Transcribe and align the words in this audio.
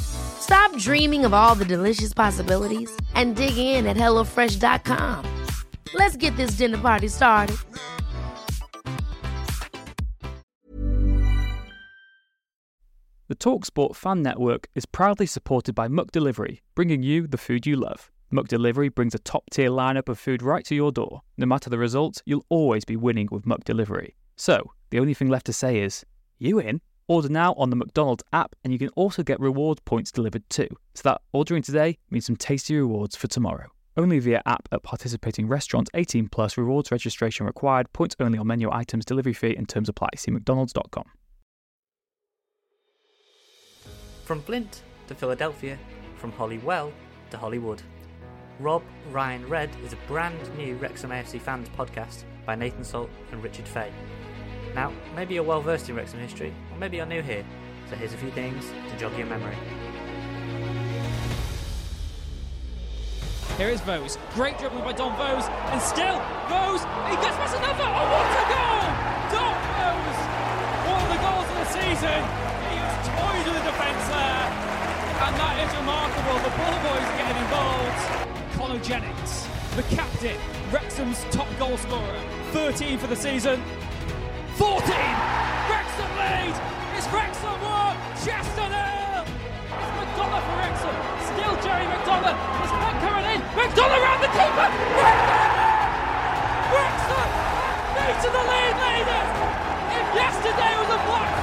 Stop 0.00 0.76
dreaming 0.78 1.24
of 1.24 1.34
all 1.34 1.54
the 1.54 1.64
delicious 1.64 2.14
possibilities 2.14 2.90
and 3.14 3.34
dig 3.36 3.56
in 3.56 3.86
at 3.86 3.96
HelloFresh.com. 3.96 5.44
Let's 5.94 6.16
get 6.16 6.36
this 6.36 6.52
dinner 6.52 6.78
party 6.78 7.08
started. 7.08 7.56
The 13.28 13.34
TalkSport 13.34 13.96
Fan 13.96 14.22
Network 14.22 14.68
is 14.76 14.86
proudly 14.86 15.26
supported 15.26 15.74
by 15.74 15.88
McDelivery, 15.88 16.60
bringing 16.76 17.02
you 17.02 17.26
the 17.26 17.36
food 17.36 17.66
you 17.66 17.74
love. 17.74 18.12
McDelivery 18.32 18.94
brings 18.94 19.16
a 19.16 19.18
top 19.18 19.50
tier 19.50 19.68
lineup 19.68 20.08
of 20.08 20.16
food 20.16 20.42
right 20.42 20.64
to 20.66 20.76
your 20.76 20.92
door. 20.92 21.22
No 21.36 21.44
matter 21.44 21.68
the 21.68 21.78
results, 21.78 22.22
you'll 22.24 22.46
always 22.48 22.84
be 22.84 22.94
winning 22.94 23.28
with 23.32 23.44
McDelivery. 23.44 24.14
So, 24.36 24.70
the 24.90 25.00
only 25.00 25.12
thing 25.12 25.28
left 25.28 25.46
to 25.46 25.52
say 25.52 25.80
is, 25.80 26.04
you 26.38 26.60
in? 26.60 26.80
Order 27.08 27.28
now 27.28 27.54
on 27.54 27.70
the 27.70 27.76
McDonald's 27.76 28.24
app, 28.32 28.56
and 28.64 28.72
you 28.72 28.78
can 28.78 28.88
also 28.90 29.22
get 29.22 29.38
reward 29.38 29.84
points 29.84 30.10
delivered 30.10 30.48
too. 30.50 30.68
So 30.94 31.02
that 31.04 31.20
ordering 31.32 31.62
today 31.62 31.98
means 32.10 32.26
some 32.26 32.36
tasty 32.36 32.76
rewards 32.76 33.14
for 33.14 33.28
tomorrow. 33.28 33.68
Only 33.96 34.18
via 34.18 34.42
app 34.44 34.68
at 34.72 34.82
participating 34.82 35.46
restaurants 35.46 35.90
18 35.94 36.28
plus 36.28 36.58
rewards 36.58 36.90
registration 36.90 37.46
required. 37.46 37.92
Points 37.92 38.16
only 38.18 38.38
on 38.38 38.46
menu 38.46 38.70
items, 38.70 39.04
delivery 39.04 39.32
fee 39.32 39.54
and 39.56 39.68
terms 39.68 39.88
apply. 39.88 40.08
See 40.16 40.30
McDonald's.com. 40.30 41.04
From 44.24 44.42
Flint 44.42 44.82
to 45.06 45.14
Philadelphia, 45.14 45.78
from 46.16 46.32
Holywell 46.32 46.92
to 47.30 47.38
Hollywood. 47.38 47.82
Rob 48.58 48.82
Ryan 49.12 49.48
Red 49.48 49.70
is 49.84 49.92
a 49.92 49.98
brand 50.08 50.38
new 50.56 50.74
Wrexham 50.76 51.10
AFC 51.10 51.40
fans 51.40 51.68
podcast 51.78 52.24
by 52.44 52.56
Nathan 52.56 52.84
Salt 52.84 53.10
and 53.30 53.42
Richard 53.42 53.68
Fay. 53.68 53.92
Now, 54.76 54.92
maybe 55.14 55.32
you're 55.32 55.42
well 55.42 55.62
versed 55.62 55.88
in 55.88 55.96
Wrexham 55.96 56.20
history, 56.20 56.52
or 56.70 56.76
maybe 56.78 56.98
you're 56.98 57.06
new 57.06 57.22
here, 57.22 57.46
so 57.88 57.96
here's 57.96 58.12
a 58.12 58.18
few 58.18 58.30
things 58.32 58.62
to 58.90 58.98
jog 58.98 59.16
your 59.16 59.26
memory. 59.26 59.56
Here 63.56 63.70
is 63.70 63.80
Vose. 63.80 64.18
Great 64.34 64.58
dribbling 64.58 64.84
by 64.84 64.92
Dom 64.92 65.16
Vose. 65.16 65.48
And 65.72 65.80
still, 65.80 66.20
Vose, 66.52 66.84
he 67.08 67.16
gets 67.24 67.40
past 67.40 67.56
another. 67.56 67.88
Oh, 67.88 68.04
what 68.04 68.28
a 68.36 68.44
goal! 68.52 68.84
Dom 69.32 69.56
Vose! 69.80 70.20
One 70.92 71.00
of 71.00 71.08
the 71.08 71.20
goals 71.24 71.48
of 71.48 71.56
the 71.56 71.68
season. 71.72 72.20
He 72.68 72.76
has 72.76 73.00
toyed 73.16 73.48
with 73.48 73.56
the 73.56 73.64
defence 73.72 74.04
there. 74.12 74.44
And 75.24 75.32
that 75.40 75.56
is 75.64 75.72
remarkable. 75.72 76.36
The 76.44 76.52
Ball 76.52 76.76
Boys 76.84 77.00
are 77.00 77.16
getting 77.16 77.40
involved. 77.48 78.00
Connor 78.60 78.80
Jennings, 78.84 79.48
the 79.74 79.88
captain, 79.96 80.36
Wrexham's 80.70 81.24
top 81.30 81.48
goal 81.58 81.78
scorer. 81.78 82.20
13 82.52 82.98
for 82.98 83.06
the 83.06 83.16
season. 83.16 83.62
14! 84.56 84.72
Wrexham 85.68 86.08
lead! 86.16 86.56
It's 86.96 87.04
Wrexham 87.12 87.60
1, 87.60 87.96
Chester 88.24 88.68
nil! 88.72 89.20
It's 89.28 89.92
McDonagh 90.00 90.44
for 90.48 90.56
Wrexham. 90.56 90.96
Still 91.28 91.54
Jerry 91.60 91.84
McDonagh. 91.84 92.32
It's 92.64 92.72
Head 92.72 92.96
coming 93.04 93.36
in. 93.36 93.40
McDonagh 93.52 94.00
round 94.00 94.24
the 94.24 94.32
keeper. 94.32 94.68
Wrexham! 94.96 95.60
Wrexham! 96.72 97.28
To 98.16 98.28
the 98.32 98.44
lead 98.48 98.76
leaders! 98.80 99.28
If 99.92 100.06
yesterday 100.16 100.72
was 100.80 100.88
a 100.88 101.00
Black 101.04 101.35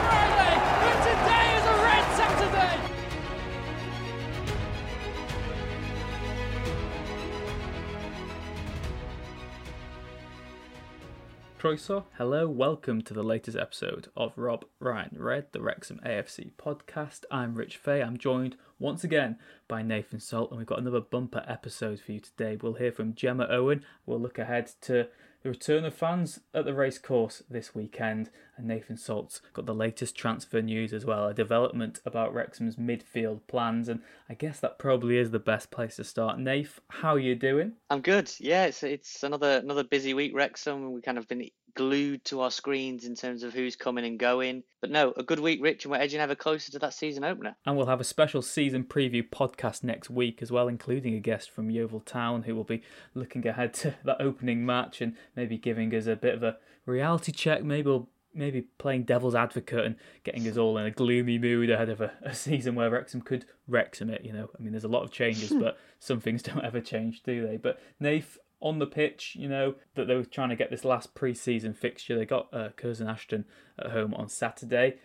Croeso, 11.63 12.03
hello, 12.17 12.49
welcome 12.49 13.01
to 13.01 13.13
the 13.13 13.23
latest 13.23 13.55
episode 13.55 14.09
of 14.17 14.33
Rob 14.35 14.65
Ryan 14.81 15.15
Red, 15.17 15.45
the 15.53 15.61
Wrexham 15.61 15.97
AFC 16.05 16.51
podcast. 16.57 17.23
I'm 17.31 17.55
Rich 17.55 17.77
Fay. 17.77 18.03
I'm 18.03 18.17
joined 18.17 18.57
once 18.79 19.05
again 19.05 19.37
by 19.69 19.81
Nathan 19.81 20.19
Salt, 20.19 20.51
and 20.51 20.57
we've 20.57 20.67
got 20.67 20.79
another 20.79 20.99
bumper 20.99 21.45
episode 21.47 22.01
for 22.01 22.11
you 22.11 22.19
today. 22.19 22.57
We'll 22.61 22.73
hear 22.73 22.91
from 22.91 23.15
Gemma 23.15 23.47
Owen. 23.49 23.85
We'll 24.05 24.19
look 24.19 24.39
ahead 24.39 24.71
to 24.81 25.07
the 25.43 25.49
return 25.49 25.83
of 25.83 25.93
fans 25.93 26.39
at 26.53 26.63
the 26.63 26.73
racecourse 26.73 27.43
this 27.49 27.75
weekend, 27.75 28.29
and 28.55 28.65
Nathan 28.65 28.95
Salt's 28.95 29.41
got 29.51 29.65
the 29.65 29.75
latest 29.75 30.15
transfer 30.15 30.61
news 30.61 30.93
as 30.93 31.05
well, 31.05 31.27
a 31.27 31.33
development 31.33 31.99
about 32.05 32.33
Wrexham's 32.33 32.77
midfield 32.77 33.41
plans, 33.47 33.89
and 33.89 34.01
I 34.29 34.35
guess 34.35 34.61
that 34.61 34.79
probably 34.79 35.17
is 35.17 35.31
the 35.31 35.39
best 35.39 35.69
place 35.69 35.97
to 35.97 36.05
start. 36.05 36.39
Nath, 36.39 36.79
how 36.87 37.15
are 37.15 37.19
you 37.19 37.35
doing? 37.35 37.73
I'm 37.89 38.01
good. 38.01 38.31
Yeah, 38.39 38.65
it's 38.65 38.83
it's 38.83 39.23
another 39.23 39.57
another 39.57 39.83
busy 39.83 40.13
week, 40.13 40.31
Wrexham. 40.33 40.93
We 40.93 41.01
kind 41.01 41.17
of 41.17 41.27
been 41.27 41.49
glued 41.75 42.23
to 42.25 42.41
our 42.41 42.51
screens 42.51 43.05
in 43.05 43.15
terms 43.15 43.43
of 43.43 43.53
who's 43.53 43.75
coming 43.75 44.05
and 44.05 44.19
going. 44.19 44.63
But 44.81 44.91
no, 44.91 45.13
a 45.15 45.23
good 45.23 45.39
week, 45.39 45.61
Rich, 45.61 45.85
and 45.85 45.91
we're 45.91 45.97
edging 45.97 46.19
ever 46.19 46.35
closer 46.35 46.71
to 46.71 46.79
that 46.79 46.93
season 46.93 47.23
opener. 47.23 47.55
And 47.65 47.77
we'll 47.77 47.87
have 47.87 48.01
a 48.01 48.05
special 48.05 48.41
season 48.41 48.83
preview 48.83 49.27
podcast 49.27 49.83
next 49.83 50.09
week 50.09 50.41
as 50.41 50.51
well, 50.51 50.67
including 50.67 51.15
a 51.15 51.19
guest 51.19 51.49
from 51.49 51.69
Yeovil 51.69 52.01
Town 52.01 52.43
who 52.43 52.55
will 52.55 52.63
be 52.63 52.83
looking 53.13 53.47
ahead 53.47 53.73
to 53.75 53.95
that 54.03 54.21
opening 54.21 54.65
match 54.65 55.01
and 55.01 55.15
maybe 55.35 55.57
giving 55.57 55.93
us 55.95 56.07
a 56.07 56.15
bit 56.15 56.35
of 56.35 56.43
a 56.43 56.57
reality 56.85 57.31
check. 57.31 57.63
Maybe 57.63 57.89
we'll 57.89 58.09
maybe 58.33 58.61
playing 58.77 59.03
devil's 59.03 59.35
advocate 59.35 59.85
and 59.85 59.95
getting 60.23 60.47
us 60.47 60.57
all 60.57 60.77
in 60.77 60.85
a 60.85 60.91
gloomy 60.91 61.37
mood 61.37 61.69
ahead 61.69 61.89
of 61.89 62.01
a, 62.01 62.11
a 62.23 62.33
season 62.33 62.75
where 62.75 62.89
Wrexham 62.89 63.21
could 63.21 63.45
Wrexham 63.67 64.09
it. 64.09 64.23
You 64.23 64.33
know, 64.33 64.49
I 64.57 64.61
mean, 64.61 64.71
there's 64.71 64.83
a 64.83 64.89
lot 64.89 65.03
of 65.03 65.11
changes, 65.11 65.51
but 65.59 65.77
some 65.99 66.19
things 66.19 66.41
don't 66.41 66.63
ever 66.63 66.81
change, 66.81 67.23
do 67.23 67.45
they? 67.45 67.57
But 67.57 67.79
Nath, 67.99 68.37
on 68.63 68.79
the 68.79 68.87
pitch, 68.87 69.35
you 69.37 69.49
know, 69.49 69.75
that 69.95 70.07
they 70.07 70.15
were 70.15 70.23
trying 70.23 70.49
to 70.49 70.55
get 70.55 70.71
this 70.71 70.85
last 70.85 71.13
pre-season 71.13 71.73
fixture. 71.73 72.17
They 72.17 72.25
got 72.25 72.51
uh, 72.53 72.69
Curzon 72.77 73.09
Ashton 73.09 73.45
at 73.77 73.91
home 73.91 74.13
on 74.13 74.29
Saturday. 74.29 74.95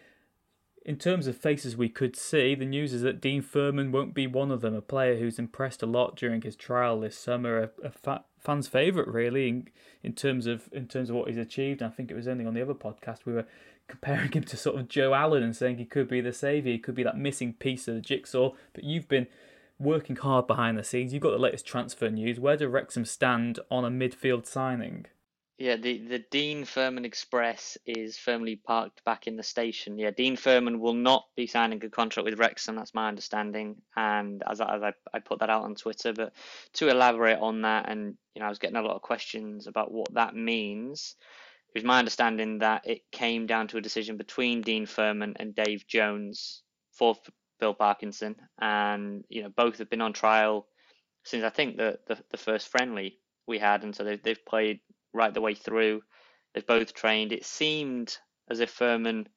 In 0.85 0.97
terms 0.97 1.27
of 1.27 1.37
faces 1.37 1.77
we 1.77 1.89
could 1.89 2.17
see, 2.17 2.55
the 2.55 2.65
news 2.65 2.95
is 2.95 3.03
that 3.03 3.21
Dean 3.21 3.43
Furman 3.43 3.91
won't 3.93 4.15
be 4.15 4.27
one 4.27 4.53
of 4.53 4.61
them, 4.61 4.75
a 4.75 4.81
player 4.81 5.19
who's 5.19 5.39
impressed 5.39 5.83
a 5.83 5.87
lot 5.87 6.17
during 6.17 6.41
his 6.41 6.57
trial 6.57 7.01
this 7.01 7.19
summer, 7.19 7.59
a, 7.59 7.87
a 7.87 7.91
fa- 7.91 8.25
fan's 8.39 8.69
favourite 8.69 9.09
really 9.09 9.49
in, 9.49 9.69
in 10.03 10.13
terms 10.15 10.47
of 10.47 10.71
in 10.73 10.87
terms 10.87 11.11
of 11.11 11.17
what 11.17 11.29
he's 11.29 11.37
achieved. 11.37 11.83
I 11.83 11.91
think 11.91 12.11
it 12.11 12.15
was 12.15 12.29
only 12.29 12.47
on 12.47 12.55
the 12.55 12.63
other 12.63 12.75
podcast 12.75 13.27
we 13.27 13.35
were 13.35 13.47
comparing 13.89 14.31
him 14.33 14.45
to 14.45 14.57
sort 14.57 14.77
of 14.77 14.89
Joe 14.89 15.15
Allen 15.15 15.43
and 15.43 15.57
saying 15.57 15.79
he 15.79 15.85
could 15.85 16.09
be 16.09 16.21
the 16.21 16.33
saviour, 16.33 16.73
he 16.73 16.79
could 16.79 16.95
be 16.95 17.03
that 17.03 17.19
missing 17.19 17.55
piece 17.55 17.89
of 17.89 17.97
the 17.97 18.01
jigsaw. 18.01 18.53
But 18.73 18.85
you've 18.85 19.09
been 19.09 19.27
working 19.79 20.17
hard 20.17 20.47
behind 20.47 20.79
the 20.79 20.85
scenes. 20.85 21.13
You've 21.13 21.23
got 21.23 21.31
the 21.31 21.39
latest 21.39 21.67
transfer 21.67 22.11
news. 22.11 22.41
Where 22.41 22.57
do 22.57 22.69
Wrexham 22.69 23.05
stand 23.05 23.61
on 23.71 23.85
a 23.85 23.91
midfield 23.91 24.47
signing? 24.47 25.07
Yeah, 25.59 25.75
the, 25.75 25.99
the 25.99 26.21
Dean 26.31 26.65
Furman 26.65 27.05
Express 27.05 27.77
is 27.85 28.17
firmly 28.17 28.55
parked 28.55 29.05
back 29.05 29.27
in 29.27 29.37
the 29.37 29.43
station. 29.43 29.99
Yeah, 29.99 30.13
Dean 30.13 30.37
Furman 30.37 30.79
will 30.79 30.95
not 30.95 31.25
be 31.37 31.49
signing 31.49 31.85
a 31.85 31.91
contract 31.91 32.25
with 32.25 32.39
Wrexham, 32.39 32.77
that's 32.77 32.95
my 32.95 33.09
understanding. 33.09 33.83
And 33.97 34.41
as, 34.49 34.61
as 34.61 34.83
I, 34.83 34.93
I 35.13 35.19
put 35.19 35.41
that 35.41 35.51
out 35.51 35.65
on 35.65 35.75
Twitter, 35.75 36.13
but 36.13 36.33
to 36.75 36.89
elaborate 36.89 37.41
on 37.41 37.63
that, 37.63 37.91
and 37.91 38.15
you 38.35 38.41
know, 38.41 38.47
I 38.47 38.51
was 38.51 38.61
getting 38.61 38.77
a 38.77 38.83
lot 38.83 38.95
of 38.95 39.03
questions 39.03 39.67
about 39.67 39.91
what 39.91 40.15
that 40.15 40.37
means. 40.37 41.17
It 41.75 41.79
was 41.79 41.85
my 41.85 41.99
understanding 41.99 42.59
that 42.61 42.87
it 42.87 43.03
came 43.11 43.47
down 43.47 43.67
to 43.69 43.79
a 43.79 43.83
decision 43.83 44.17
between 44.17 44.63
Dean 44.63 44.87
Furman 44.87 45.35
and 45.41 45.57
Dave 45.57 45.89
Jones 45.89 46.63
for 46.93 47.17
Phil 47.61 47.75
Parkinson, 47.75 48.37
and 48.61 49.25
you 49.29 49.43
know 49.43 49.51
both 49.51 49.79
have 49.79 49.91
been 49.91 50.01
on 50.01 50.13
trial 50.13 50.67
since 51.25 51.45
I 51.45 51.51
think 51.51 51.77
the 51.77 51.99
the, 52.09 52.19
the 52.31 52.37
first 52.37 52.69
friendly 52.69 53.19
we 53.47 53.59
had, 53.59 53.85
and 53.85 53.95
so 53.95 54.05
they've 54.05 54.23
they've 54.23 54.47
played 54.47 54.81
right 55.13 55.33
the 55.33 55.41
way 55.41 55.55
through. 55.55 56.03
They've 56.55 56.67
both 56.67 56.95
trained. 56.95 57.33
It 57.33 57.45
seemed 57.45 58.17
as 58.51 58.61
if 58.61 58.71
Furman 58.71 59.29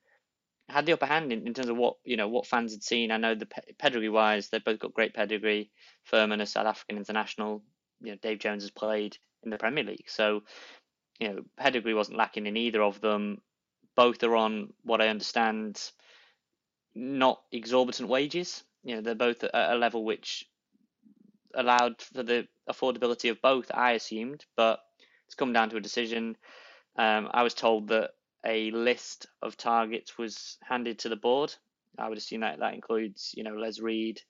had 0.69 0.85
the 0.85 0.93
upper 0.93 1.05
hand 1.05 1.33
in, 1.33 1.45
in 1.47 1.53
terms 1.53 1.69
of 1.69 1.77
what 1.77 1.95
you 2.03 2.17
know 2.17 2.27
what 2.29 2.47
fans 2.47 2.73
had 2.73 2.83
seen. 2.83 3.11
I 3.11 3.17
know 3.17 3.35
the 3.35 3.45
pe- 3.45 3.73
pedigree 3.77 4.09
wise, 4.09 4.49
they've 4.49 4.63
both 4.63 4.79
got 4.79 4.93
great 4.93 5.13
pedigree. 5.13 5.71
Furman, 6.05 6.41
a 6.41 6.45
South 6.45 6.67
African 6.67 6.97
international, 6.97 7.63
you 8.01 8.11
know 8.11 8.17
Dave 8.21 8.39
Jones 8.39 8.63
has 8.63 8.71
played 8.71 9.17
in 9.43 9.49
the 9.51 9.57
Premier 9.57 9.83
League, 9.83 10.09
so 10.09 10.43
you 11.19 11.29
know 11.29 11.41
pedigree 11.57 11.93
wasn't 11.93 12.17
lacking 12.17 12.47
in 12.47 12.57
either 12.57 12.81
of 12.81 13.01
them. 13.01 13.41
Both 13.95 14.23
are 14.23 14.35
on 14.35 14.73
what 14.83 15.01
I 15.01 15.09
understand 15.09 15.81
not 16.95 17.41
exorbitant 17.51 18.09
wages. 18.09 18.63
You 18.83 18.95
know, 18.95 19.01
they're 19.01 19.15
both 19.15 19.43
at 19.43 19.53
a 19.73 19.77
level 19.77 20.03
which 20.03 20.45
allowed 21.53 22.01
for 22.01 22.23
the 22.23 22.47
affordability 22.69 23.29
of 23.29 23.41
both, 23.41 23.71
I 23.73 23.91
assumed, 23.93 24.45
but 24.55 24.79
it's 25.25 25.35
come 25.35 25.53
down 25.53 25.69
to 25.71 25.77
a 25.77 25.81
decision. 25.81 26.37
Um, 26.97 27.29
I 27.31 27.43
was 27.43 27.53
told 27.53 27.89
that 27.89 28.11
a 28.45 28.71
list 28.71 29.27
of 29.41 29.57
targets 29.57 30.17
was 30.17 30.57
handed 30.63 30.99
to 30.99 31.09
the 31.09 31.15
board 31.15 31.53
I 31.97 32.09
would 32.09 32.17
assume 32.17 32.41
that 32.41 32.59
that 32.59 32.73
includes 32.73 33.33
you 33.35 33.43
know 33.43 33.55
Les 33.55 33.79
Reed, 33.79 34.21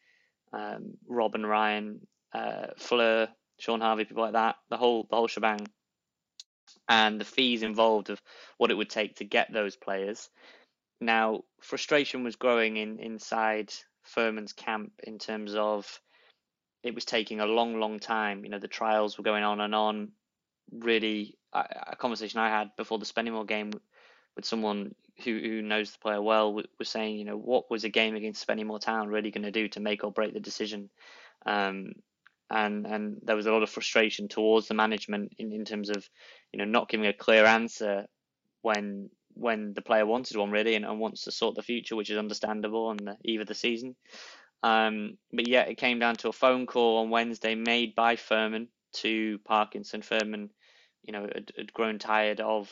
um, 0.53 0.97
Rob 1.07 1.35
and 1.35 1.47
Ryan, 1.47 2.07
uh, 2.33 2.67
Fleur, 2.77 3.29
Shaun 3.59 3.81
Harvey, 3.81 4.05
people 4.05 4.23
like 4.23 4.33
that, 4.33 4.57
the 4.69 4.77
whole 4.77 5.07
the 5.09 5.15
whole 5.15 5.27
shebang, 5.27 5.67
and 6.89 7.19
the 7.19 7.25
fees 7.25 7.63
involved 7.63 8.09
of 8.09 8.21
what 8.57 8.71
it 8.71 8.75
would 8.75 8.89
take 8.89 9.15
to 9.17 9.25
get 9.25 9.51
those 9.51 9.75
players. 9.75 10.29
Now, 11.01 11.41
frustration 11.59 12.23
was 12.23 12.35
growing 12.35 12.77
in 12.77 12.99
inside 12.99 13.73
Furman's 14.03 14.53
camp 14.53 14.93
in 15.03 15.17
terms 15.17 15.55
of 15.55 15.99
it 16.83 16.93
was 16.93 17.05
taking 17.05 17.39
a 17.39 17.45
long, 17.45 17.79
long 17.79 17.99
time. 17.99 18.45
You 18.45 18.51
know, 18.51 18.59
the 18.59 18.67
trials 18.67 19.17
were 19.17 19.23
going 19.23 19.43
on 19.43 19.59
and 19.59 19.73
on. 19.73 20.11
Really, 20.71 21.37
a 21.53 21.95
conversation 21.97 22.39
I 22.39 22.49
had 22.49 22.75
before 22.77 22.99
the 22.99 23.05
Spennymoor 23.05 23.47
game 23.47 23.71
with 24.35 24.45
someone 24.45 24.95
who, 25.23 25.37
who 25.39 25.61
knows 25.61 25.91
the 25.91 25.99
player 25.99 26.21
well 26.21 26.53
was 26.53 26.89
saying, 26.89 27.17
you 27.17 27.25
know, 27.25 27.37
what 27.37 27.69
was 27.69 27.83
a 27.83 27.89
game 27.89 28.15
against 28.15 28.47
Spennymoor 28.47 28.79
Town 28.79 29.09
really 29.09 29.31
going 29.31 29.43
to 29.43 29.51
do 29.51 29.67
to 29.69 29.79
make 29.79 30.03
or 30.03 30.11
break 30.11 30.33
the 30.33 30.39
decision? 30.39 30.89
Um, 31.45 31.93
and 32.49 32.85
and 32.85 33.17
there 33.23 33.35
was 33.35 33.47
a 33.47 33.51
lot 33.51 33.63
of 33.63 33.69
frustration 33.69 34.27
towards 34.27 34.67
the 34.67 34.73
management 34.73 35.33
in, 35.39 35.51
in 35.51 35.65
terms 35.65 35.89
of, 35.89 36.07
you 36.53 36.59
know, 36.59 36.65
not 36.65 36.89
giving 36.89 37.07
a 37.07 37.13
clear 37.13 37.45
answer 37.45 38.05
when 38.61 39.09
when 39.35 39.73
the 39.73 39.81
player 39.81 40.05
wanted 40.05 40.37
one 40.37 40.51
really 40.51 40.75
and, 40.75 40.85
and 40.85 40.99
wants 40.99 41.23
to 41.23 41.31
sort 41.31 41.55
the 41.55 41.63
future, 41.63 41.95
which 41.95 42.09
is 42.09 42.17
understandable 42.17 42.87
on 42.87 42.97
the 42.97 43.17
eve 43.23 43.41
of 43.41 43.47
the 43.47 43.55
season. 43.55 43.95
Um, 44.63 45.17
but 45.31 45.47
yet 45.47 45.69
it 45.69 45.77
came 45.77 45.99
down 45.99 46.15
to 46.17 46.29
a 46.29 46.33
phone 46.33 46.67
call 46.67 46.99
on 46.99 47.09
Wednesday 47.09 47.55
made 47.55 47.95
by 47.95 48.15
Furman 48.15 48.67
to 48.93 49.39
Parkinson. 49.39 50.01
Furman, 50.01 50.51
you 51.03 51.13
know, 51.13 51.27
had, 51.33 51.51
had 51.57 51.73
grown 51.73 51.97
tired 51.97 52.39
of 52.39 52.69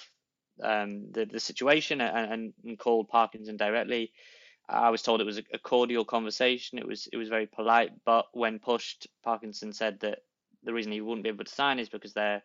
um, 0.61 1.11
the 1.11 1.25
the 1.25 1.39
situation 1.39 2.01
and, 2.01 2.53
and, 2.63 2.79
called 2.79 3.07
Parkinson 3.07 3.57
directly. 3.57 4.11
I 4.67 4.89
was 4.91 5.01
told 5.01 5.19
it 5.19 5.25
was 5.25 5.39
a, 5.39 5.57
cordial 5.57 6.05
conversation. 6.05 6.77
It 6.77 6.87
was 6.87 7.07
it 7.11 7.17
was 7.17 7.29
very 7.29 7.47
polite, 7.47 7.91
but 8.05 8.27
when 8.33 8.59
pushed, 8.59 9.07
Parkinson 9.23 9.73
said 9.73 9.99
that 10.01 10.19
the 10.63 10.73
reason 10.73 10.91
he 10.91 11.01
wouldn't 11.01 11.23
be 11.23 11.29
able 11.29 11.45
to 11.45 11.51
sign 11.51 11.79
is 11.79 11.89
because 11.89 12.13
they're 12.13 12.43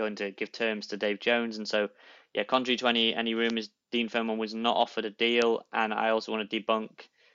going 0.00 0.16
to 0.16 0.30
give 0.30 0.50
terms 0.50 0.88
to 0.88 0.96
Dave 0.96 1.20
Jones, 1.20 1.58
and 1.58 1.68
so 1.68 1.88
yeah, 2.34 2.44
contrary 2.44 2.76
to 2.78 2.86
any 2.86 3.14
any 3.14 3.34
rumours, 3.34 3.70
Dean 3.92 4.08
Furman 4.08 4.38
was 4.38 4.54
not 4.54 4.76
offered 4.76 5.04
a 5.04 5.10
deal, 5.10 5.62
and 5.72 5.92
I 5.92 6.10
also 6.10 6.32
want 6.32 6.48
to 6.48 6.60
debunk 6.60 6.90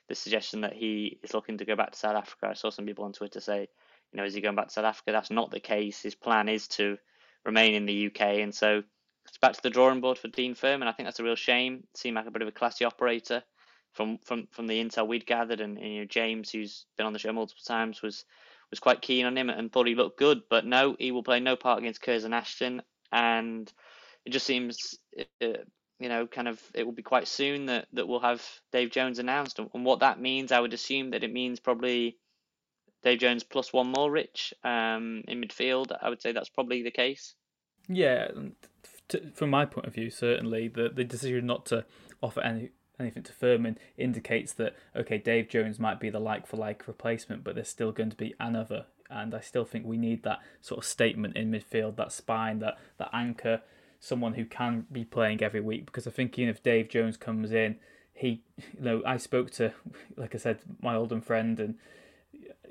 the 0.07 0.15
suggestion 0.15 0.61
that 0.61 0.73
he 0.73 1.19
is 1.23 1.33
looking 1.33 1.57
to 1.57 1.65
go 1.65 1.75
back 1.75 1.91
to 1.91 1.97
South 1.97 2.15
Africa. 2.15 2.47
I 2.49 2.53
saw 2.53 2.69
some 2.69 2.85
people 2.85 3.05
on 3.05 3.13
Twitter 3.13 3.39
say, 3.39 3.67
you 4.11 4.17
know, 4.17 4.23
is 4.23 4.33
he 4.33 4.41
going 4.41 4.55
back 4.55 4.67
to 4.67 4.73
South 4.73 4.85
Africa? 4.85 5.11
That's 5.11 5.31
not 5.31 5.51
the 5.51 5.59
case. 5.59 6.01
His 6.01 6.15
plan 6.15 6.47
is 6.49 6.67
to 6.69 6.97
remain 7.43 7.75
in 7.75 7.85
the 7.85 8.07
UK, 8.07 8.21
and 8.41 8.53
so 8.53 8.83
it's 9.27 9.37
back 9.37 9.53
to 9.53 9.61
the 9.61 9.69
drawing 9.69 10.01
board 10.01 10.17
for 10.17 10.27
Dean 10.27 10.55
Furman. 10.55 10.87
I 10.87 10.91
think 10.91 11.07
that's 11.07 11.19
a 11.19 11.23
real 11.23 11.35
shame. 11.35 11.83
Seemed 11.93 12.15
like 12.15 12.27
a 12.27 12.31
bit 12.31 12.41
of 12.41 12.47
a 12.47 12.51
classy 12.51 12.85
operator 12.85 13.43
from 13.93 14.17
from 14.19 14.47
from 14.51 14.67
the 14.67 14.81
intel 14.83 15.07
we'd 15.07 15.25
gathered, 15.25 15.61
and, 15.61 15.77
and 15.77 15.93
you 15.93 15.99
know 16.01 16.05
James, 16.05 16.51
who's 16.51 16.85
been 16.97 17.05
on 17.05 17.13
the 17.13 17.19
show 17.19 17.33
multiple 17.33 17.63
times, 17.65 18.01
was 18.01 18.25
was 18.69 18.79
quite 18.79 19.01
keen 19.01 19.25
on 19.25 19.37
him 19.37 19.49
and 19.49 19.71
thought 19.71 19.87
he 19.87 19.95
looked 19.95 20.19
good. 20.19 20.41
But 20.49 20.65
no, 20.65 20.95
he 20.97 21.11
will 21.11 21.23
play 21.23 21.39
no 21.39 21.55
part 21.55 21.79
against 21.79 22.01
Curzon 22.01 22.33
Ashton, 22.33 22.81
and 23.11 23.71
it 24.25 24.31
just 24.31 24.45
seems. 24.45 24.95
Uh, 25.41 25.63
you 25.97 26.09
know, 26.09 26.27
kind 26.27 26.49
of, 26.49 26.61
it 26.73 26.83
will 26.83 26.91
be 26.91 27.01
quite 27.01 27.25
soon 27.25 27.67
that, 27.67 27.87
that 27.93 28.05
we'll 28.05 28.19
have 28.19 28.45
Dave 28.73 28.91
Jones 28.91 29.17
announced. 29.17 29.59
And 29.59 29.85
what 29.85 30.01
that 30.01 30.19
means, 30.19 30.51
I 30.51 30.59
would 30.59 30.73
assume 30.73 31.11
that 31.11 31.23
it 31.23 31.31
means 31.31 31.61
probably 31.61 32.17
Dave 33.01 33.19
Jones 33.19 33.43
plus 33.43 33.71
one 33.71 33.93
more, 33.95 34.11
Rich, 34.11 34.53
um, 34.63 35.23
in 35.27 35.41
midfield. 35.41 35.95
I 36.01 36.09
would 36.09 36.21
say 36.21 36.33
that's 36.33 36.49
probably 36.49 36.83
the 36.83 36.91
case. 36.91 37.35
Yeah, 37.87 38.27
from 39.35 39.51
my 39.51 39.65
point 39.65 39.85
of 39.85 39.93
view, 39.93 40.09
certainly 40.09 40.67
the 40.67 40.89
the 40.89 41.03
decision 41.03 41.45
not 41.45 41.67
to 41.67 41.85
offer 42.21 42.41
any 42.41 42.71
anything 42.99 43.23
to 43.23 43.33
Furman 43.33 43.77
indicates 43.97 44.53
that 44.53 44.75
okay, 44.95 45.17
Dave 45.17 45.49
Jones 45.49 45.79
might 45.79 45.99
be 45.99 46.09
the 46.09 46.19
like 46.19 46.47
for 46.47 46.57
like 46.57 46.87
replacement, 46.87 47.43
but 47.43 47.55
there's 47.55 47.69
still 47.69 47.91
going 47.91 48.09
to 48.09 48.17
be 48.17 48.33
another, 48.39 48.85
and 49.09 49.33
I 49.33 49.39
still 49.39 49.65
think 49.65 49.85
we 49.85 49.97
need 49.97 50.23
that 50.23 50.39
sort 50.61 50.79
of 50.79 50.85
statement 50.85 51.35
in 51.35 51.51
midfield, 51.51 51.95
that 51.97 52.11
spine, 52.11 52.59
that 52.59 52.77
that 52.97 53.09
anchor, 53.13 53.61
someone 53.99 54.33
who 54.33 54.45
can 54.45 54.85
be 54.91 55.03
playing 55.03 55.41
every 55.41 55.61
week. 55.61 55.85
Because 55.85 56.07
I 56.07 56.11
think 56.11 56.37
even 56.37 56.49
if 56.49 56.63
Dave 56.63 56.89
Jones 56.89 57.17
comes 57.17 57.51
in, 57.51 57.77
he, 58.13 58.43
you 58.57 58.81
know, 58.81 59.03
I 59.05 59.17
spoke 59.17 59.51
to, 59.51 59.73
like 60.15 60.33
I 60.33 60.37
said, 60.37 60.59
my 60.81 60.95
Oldham 60.95 61.21
friend 61.21 61.59
and 61.59 61.75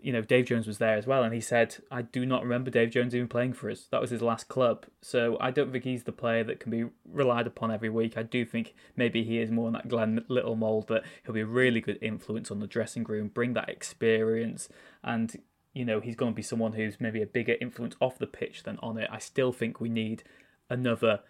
you 0.05 0.13
know, 0.13 0.21
Dave 0.21 0.45
Jones 0.45 0.67
was 0.67 0.77
there 0.77 0.99
as 0.99 1.07
well, 1.07 1.23
and 1.23 1.33
he 1.33 1.41
said, 1.41 1.77
I 1.91 2.03
do 2.03 2.27
not 2.27 2.43
remember 2.43 2.71
Dave 2.71 2.91
Jones 2.91 3.15
even 3.15 3.27
playing 3.27 3.55
for 3.55 3.71
us. 3.71 3.89
That 3.91 4.03
was 4.03 4.11
his 4.11 4.21
last 4.21 4.49
club. 4.49 4.85
So 5.01 5.39
I 5.41 5.51
don't 5.51 5.73
think 5.73 5.85
he's 5.85 6.05
the 6.05 6.13
player 6.13 6.45
that 6.45 6.61
can 6.61 6.71
be 6.71 6.85
relied 7.11 7.47
upon 7.47 7.71
every 7.71 7.89
week. 7.89 8.19
I 8.19 8.23
do 8.23 8.45
think 8.45 8.75
maybe 8.97 9.25
he 9.25 9.39
is 9.39 9.51
more 9.51 9.67
in 9.67 9.73
that 9.73 9.89
Glenn 9.89 10.23
Little 10.29 10.57
mould 10.57 10.89
that 10.89 11.05
he'll 11.25 11.35
be 11.35 11.41
a 11.41 11.47
really 11.47 11.81
good 11.81 11.99
influence 12.03 12.51
on 12.51 12.61
the 12.61 12.67
dressing 12.67 13.05
room, 13.05 13.29
bring 13.29 13.55
that 13.55 13.71
experience, 13.71 14.69
and, 15.03 15.41
you 15.73 15.87
know, 15.87 16.01
he's 16.01 16.17
going 16.17 16.33
to 16.33 16.37
be 16.37 16.43
someone 16.43 16.75
who's 16.75 17.01
maybe 17.01 17.23
a 17.23 17.27
bigger 17.27 17.57
influence 17.59 17.97
off 17.99 18.19
the 18.19 18.27
pitch 18.27 18.65
than 18.65 18.79
on 18.83 18.99
it. 18.99 19.09
I 19.11 19.19
still 19.19 19.53
think 19.53 19.81
we 19.81 19.89
need 19.89 20.23
another 20.69 21.21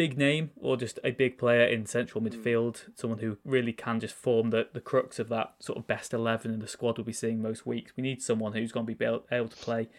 big 0.00 0.16
name 0.16 0.50
or 0.58 0.78
just 0.78 0.98
a 1.04 1.10
big 1.10 1.36
player 1.36 1.62
in 1.62 1.84
central 1.84 2.22
hmm. 2.22 2.28
midfield, 2.28 2.84
someone 2.94 3.18
who 3.18 3.36
really 3.44 3.72
can 3.72 4.00
just 4.00 4.14
form 4.14 4.48
the, 4.48 4.66
the 4.72 4.80
crux 4.80 5.18
of 5.18 5.28
that 5.28 5.52
sort 5.58 5.78
of 5.78 5.86
best 5.86 6.14
11 6.14 6.50
in 6.50 6.58
the 6.58 6.66
squad 6.66 6.96
we'll 6.96 7.04
be 7.04 7.12
seeing 7.12 7.42
most 7.42 7.66
weeks. 7.66 7.92
We 7.94 8.02
need 8.02 8.22
someone 8.22 8.54
who's 8.54 8.72
going 8.72 8.86
to 8.86 8.94
be 8.94 9.04
able, 9.04 9.24
able 9.30 9.48
to 9.48 9.56
play 9.56 9.90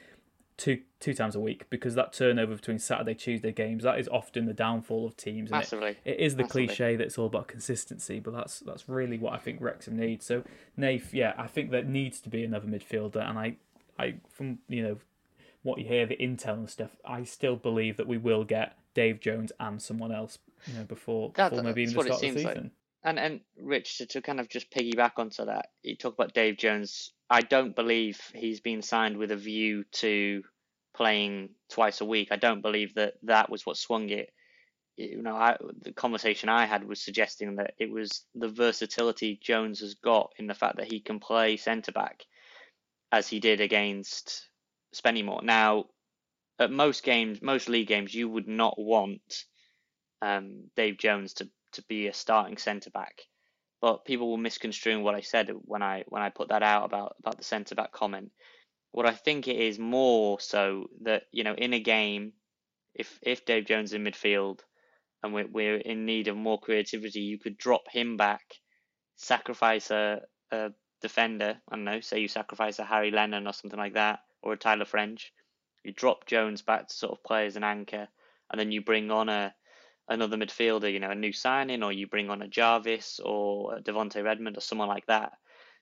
two 0.57 0.79
two 0.99 1.13
times 1.13 1.35
a 1.35 1.39
week 1.39 1.67
because 1.69 1.93
that 1.93 2.13
turnover 2.13 2.55
between 2.55 2.79
Saturday 2.79 3.13
Tuesday 3.13 3.51
games 3.51 3.83
that 3.83 3.97
is 3.99 4.07
often 4.09 4.45
the 4.47 4.53
downfall 4.53 5.05
of 5.05 5.15
teams. 5.15 5.51
Massively, 5.51 5.97
it, 6.03 6.15
it 6.15 6.19
is 6.19 6.35
the 6.35 6.43
Massively. 6.43 6.67
cliche 6.67 6.95
that 6.95 7.03
it's 7.03 7.17
all 7.19 7.27
about 7.27 7.47
consistency, 7.47 8.19
but 8.19 8.33
that's 8.33 8.59
that's 8.59 8.89
really 8.89 9.19
what 9.19 9.33
I 9.33 9.37
think 9.37 9.61
Wrexham 9.61 9.97
needs. 9.97 10.25
So 10.25 10.43
Nath, 10.75 11.13
yeah, 11.13 11.33
I 11.37 11.45
think 11.45 11.69
there 11.69 11.83
needs 11.83 12.19
to 12.21 12.29
be 12.29 12.43
another 12.43 12.67
midfielder, 12.67 13.27
and 13.27 13.37
I 13.37 13.57
I 13.99 14.15
from 14.29 14.59
you 14.67 14.81
know 14.83 14.97
what 15.63 15.79
you 15.79 15.85
hear 15.85 16.07
the 16.07 16.17
intel 16.17 16.55
and 16.55 16.69
stuff, 16.69 16.97
I 17.05 17.23
still 17.23 17.55
believe 17.55 17.97
that 17.97 18.07
we 18.07 18.17
will 18.17 18.43
get 18.43 18.75
Dave 18.93 19.19
Jones 19.19 19.51
and 19.59 19.81
someone 19.81 20.11
else, 20.11 20.37
you 20.67 20.73
know, 20.73 20.83
before, 20.83 21.31
that, 21.35 21.51
before 21.51 21.63
maybe 21.63 21.83
even 21.83 21.95
the 21.95 22.03
start 22.03 22.15
of 22.15 22.21
the 22.21 22.27
season. 22.27 22.63
Like. 22.63 22.71
And 23.03 23.19
and 23.19 23.39
Rich 23.59 23.97
to, 23.97 24.05
to 24.07 24.21
kind 24.21 24.39
of 24.39 24.47
just 24.47 24.71
piggyback 24.71 25.13
onto 25.17 25.45
that, 25.45 25.69
you 25.81 25.95
talk 25.95 26.13
about 26.13 26.33
Dave 26.33 26.57
Jones. 26.57 27.13
I 27.29 27.41
don't 27.41 27.75
believe 27.75 28.19
he's 28.33 28.59
been 28.59 28.81
signed 28.81 29.17
with 29.17 29.31
a 29.31 29.37
view 29.37 29.85
to 29.93 30.43
playing 30.93 31.49
twice 31.69 32.01
a 32.01 32.05
week. 32.05 32.27
I 32.31 32.35
don't 32.35 32.61
believe 32.61 32.95
that 32.95 33.13
that 33.23 33.49
was 33.49 33.65
what 33.65 33.77
swung 33.77 34.09
it. 34.09 34.31
You 34.97 35.23
know, 35.23 35.35
I, 35.35 35.57
the 35.81 35.93
conversation 35.93 36.49
I 36.49 36.65
had 36.65 36.87
was 36.87 37.01
suggesting 37.01 37.55
that 37.55 37.73
it 37.79 37.89
was 37.89 38.25
the 38.35 38.49
versatility 38.49 39.39
Jones 39.41 39.79
has 39.79 39.95
got 39.95 40.33
in 40.37 40.45
the 40.45 40.53
fact 40.53 40.77
that 40.77 40.91
he 40.91 40.99
can 40.99 41.19
play 41.19 41.57
centre 41.57 41.93
back, 41.93 42.25
as 43.11 43.27
he 43.27 43.39
did 43.39 43.61
against 43.61 44.47
Spennymoor. 44.93 45.41
Now, 45.43 45.85
at 46.61 46.71
most 46.71 47.03
games, 47.03 47.41
most 47.41 47.67
league 47.67 47.87
games, 47.87 48.13
you 48.13 48.29
would 48.29 48.47
not 48.47 48.75
want 48.77 49.45
um, 50.21 50.69
Dave 50.75 50.97
Jones 50.97 51.33
to, 51.33 51.49
to 51.73 51.83
be 51.89 52.07
a 52.07 52.13
starting 52.13 52.57
centre 52.57 52.91
back. 52.91 53.21
But 53.81 54.05
people 54.05 54.29
will 54.29 54.37
misconstrue 54.37 54.99
what 54.99 55.15
I 55.15 55.21
said 55.21 55.49
when 55.63 55.81
I 55.81 56.03
when 56.07 56.21
I 56.21 56.29
put 56.29 56.49
that 56.49 56.61
out 56.61 56.85
about 56.85 57.15
about 57.19 57.39
the 57.39 57.43
centre 57.43 57.73
back 57.73 57.91
comment. 57.91 58.31
What 58.91 59.07
I 59.07 59.13
think 59.13 59.47
it 59.47 59.55
is 59.55 59.79
more 59.79 60.39
so 60.39 60.85
that 61.01 61.23
you 61.31 61.43
know 61.43 61.55
in 61.55 61.73
a 61.73 61.79
game, 61.79 62.33
if 62.93 63.17
if 63.23 63.43
Dave 63.43 63.65
Jones 63.65 63.89
is 63.89 63.93
in 63.95 64.03
midfield, 64.03 64.59
and 65.23 65.33
we're 65.33 65.47
we're 65.47 65.77
in 65.77 66.05
need 66.05 66.27
of 66.27 66.37
more 66.37 66.59
creativity, 66.59 67.21
you 67.21 67.39
could 67.39 67.57
drop 67.57 67.89
him 67.89 68.17
back, 68.17 68.43
sacrifice 69.15 69.89
a, 69.89 70.21
a 70.51 70.69
defender. 71.01 71.57
I 71.67 71.75
don't 71.75 71.85
know, 71.85 72.01
say 72.01 72.19
you 72.19 72.27
sacrifice 72.27 72.77
a 72.77 72.85
Harry 72.85 73.09
Lennon 73.09 73.47
or 73.47 73.53
something 73.53 73.79
like 73.79 73.95
that, 73.95 74.19
or 74.43 74.53
a 74.53 74.57
Tyler 74.57 74.85
French, 74.85 75.33
you 75.83 75.93
drop 75.93 76.25
Jones 76.25 76.61
back 76.61 76.87
to 76.87 76.93
sort 76.93 77.13
of 77.13 77.23
play 77.23 77.45
as 77.45 77.55
an 77.55 77.63
anchor, 77.63 78.07
and 78.49 78.59
then 78.59 78.71
you 78.71 78.81
bring 78.81 79.11
on 79.11 79.29
a 79.29 79.53
another 80.07 80.37
midfielder, 80.37 80.91
you 80.91 80.99
know, 80.99 81.11
a 81.11 81.15
new 81.15 81.31
signing, 81.31 81.83
or 81.83 81.91
you 81.91 82.07
bring 82.07 82.29
on 82.29 82.41
a 82.41 82.47
Jarvis 82.47 83.19
or 83.23 83.77
a 83.77 83.81
Devonte 83.81 84.23
Redmond 84.23 84.57
or 84.57 84.61
someone 84.61 84.89
like 84.89 85.05
that. 85.05 85.33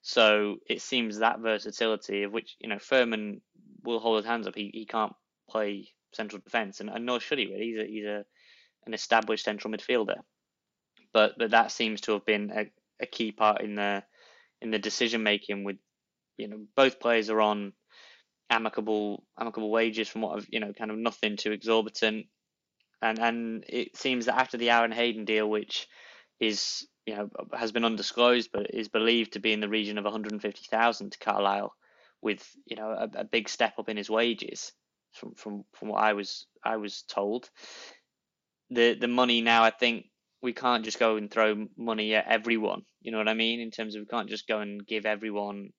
So 0.02 0.58
it 0.68 0.82
seems 0.82 1.20
that 1.20 1.40
versatility 1.40 2.24
of 2.24 2.32
which 2.32 2.56
you 2.60 2.70
know 2.70 2.80
Furman 2.80 3.42
will 3.84 4.00
hold 4.00 4.18
his 4.18 4.26
hands 4.26 4.48
up. 4.48 4.56
He 4.56 4.72
he 4.74 4.86
can't 4.86 5.14
play 5.50 5.90
central 6.14 6.42
defence, 6.42 6.80
and, 6.80 6.90
and 6.90 7.06
nor 7.06 7.20
should 7.20 7.40
he 7.40 7.48
really. 7.48 7.66
He's 7.66 7.80
a, 7.80 7.86
he's 7.86 8.06
a 8.06 8.26
an 8.86 8.94
established 8.94 9.44
central 9.44 9.74
midfielder, 9.74 10.20
but 11.12 11.38
but 11.38 11.52
that 11.52 11.72
seems 11.72 12.02
to 12.02 12.14
have 12.14 12.26
been 12.26 12.52
a, 12.56 12.72
a 13.02 13.06
key 13.06 13.32
part 13.32 13.62
in 13.62 13.76
the 13.76 14.04
in 14.62 14.72
the 14.72 14.80
decision 14.80 15.24
making. 15.24 15.66
With 15.66 15.78
you 16.38 16.48
know 16.48 16.66
both 16.76 17.00
players 17.00 17.30
are 17.30 17.42
on 17.42 17.74
amicable 18.50 19.24
amicable 19.40 19.72
wages 19.72 20.08
from 20.08 20.22
what 20.22 20.38
I've 20.38 20.48
you 20.50 20.60
know 20.60 20.74
kind 20.74 20.92
of 20.92 20.98
nothing 20.98 21.38
too 21.38 21.52
exorbitant, 21.52 22.28
and 23.02 23.20
and 23.20 23.66
it 23.68 23.96
seems 23.98 24.26
that 24.26 24.40
after 24.40 24.58
the 24.58 24.70
Aaron 24.70 24.92
Hayden 24.92 25.26
deal, 25.26 25.50
which 25.50 25.88
is 26.40 26.88
you 27.06 27.16
know 27.16 27.30
has 27.54 27.72
been 27.72 27.86
undisclosed 27.86 28.50
but 28.54 28.74
is 28.74 28.88
believed 28.90 29.34
to 29.34 29.40
be 29.40 29.54
in 29.54 29.60
the 29.60 29.70
region 29.70 29.98
of 29.98 30.04
150,000 30.06 31.12
to 31.12 31.20
Carlisle, 31.20 31.74
with 32.22 32.48
you 32.66 32.76
know 32.76 32.90
a, 32.92 33.10
a 33.20 33.24
big 33.24 33.50
step 33.50 33.74
up 33.78 33.90
in 33.90 33.98
his 33.98 34.10
wages 34.10 34.72
from 35.14 35.34
from 35.36 35.64
from 35.74 35.90
what 35.90 36.04
I 36.04 36.14
was 36.14 36.48
I 36.64 36.78
was 36.78 37.04
told. 37.04 37.50
The 38.70 38.94
the 38.94 39.08
money 39.08 39.42
now 39.42 39.64
I 39.64 39.72
think 39.72 40.06
we 40.42 40.54
can't 40.54 40.86
just 40.86 41.00
go 41.00 41.18
and 41.18 41.30
throw 41.30 41.68
money 41.78 42.16
at 42.16 42.28
everyone. 42.28 42.84
You 43.02 43.12
know 43.12 43.18
what 43.18 43.28
I 43.28 43.34
mean? 43.34 43.60
In 43.60 43.72
terms 43.72 43.96
of 43.96 44.02
we 44.02 44.06
can't 44.06 44.30
just 44.30 44.48
go 44.48 44.60
and 44.60 44.86
give 44.86 45.06
everyone 45.06 45.72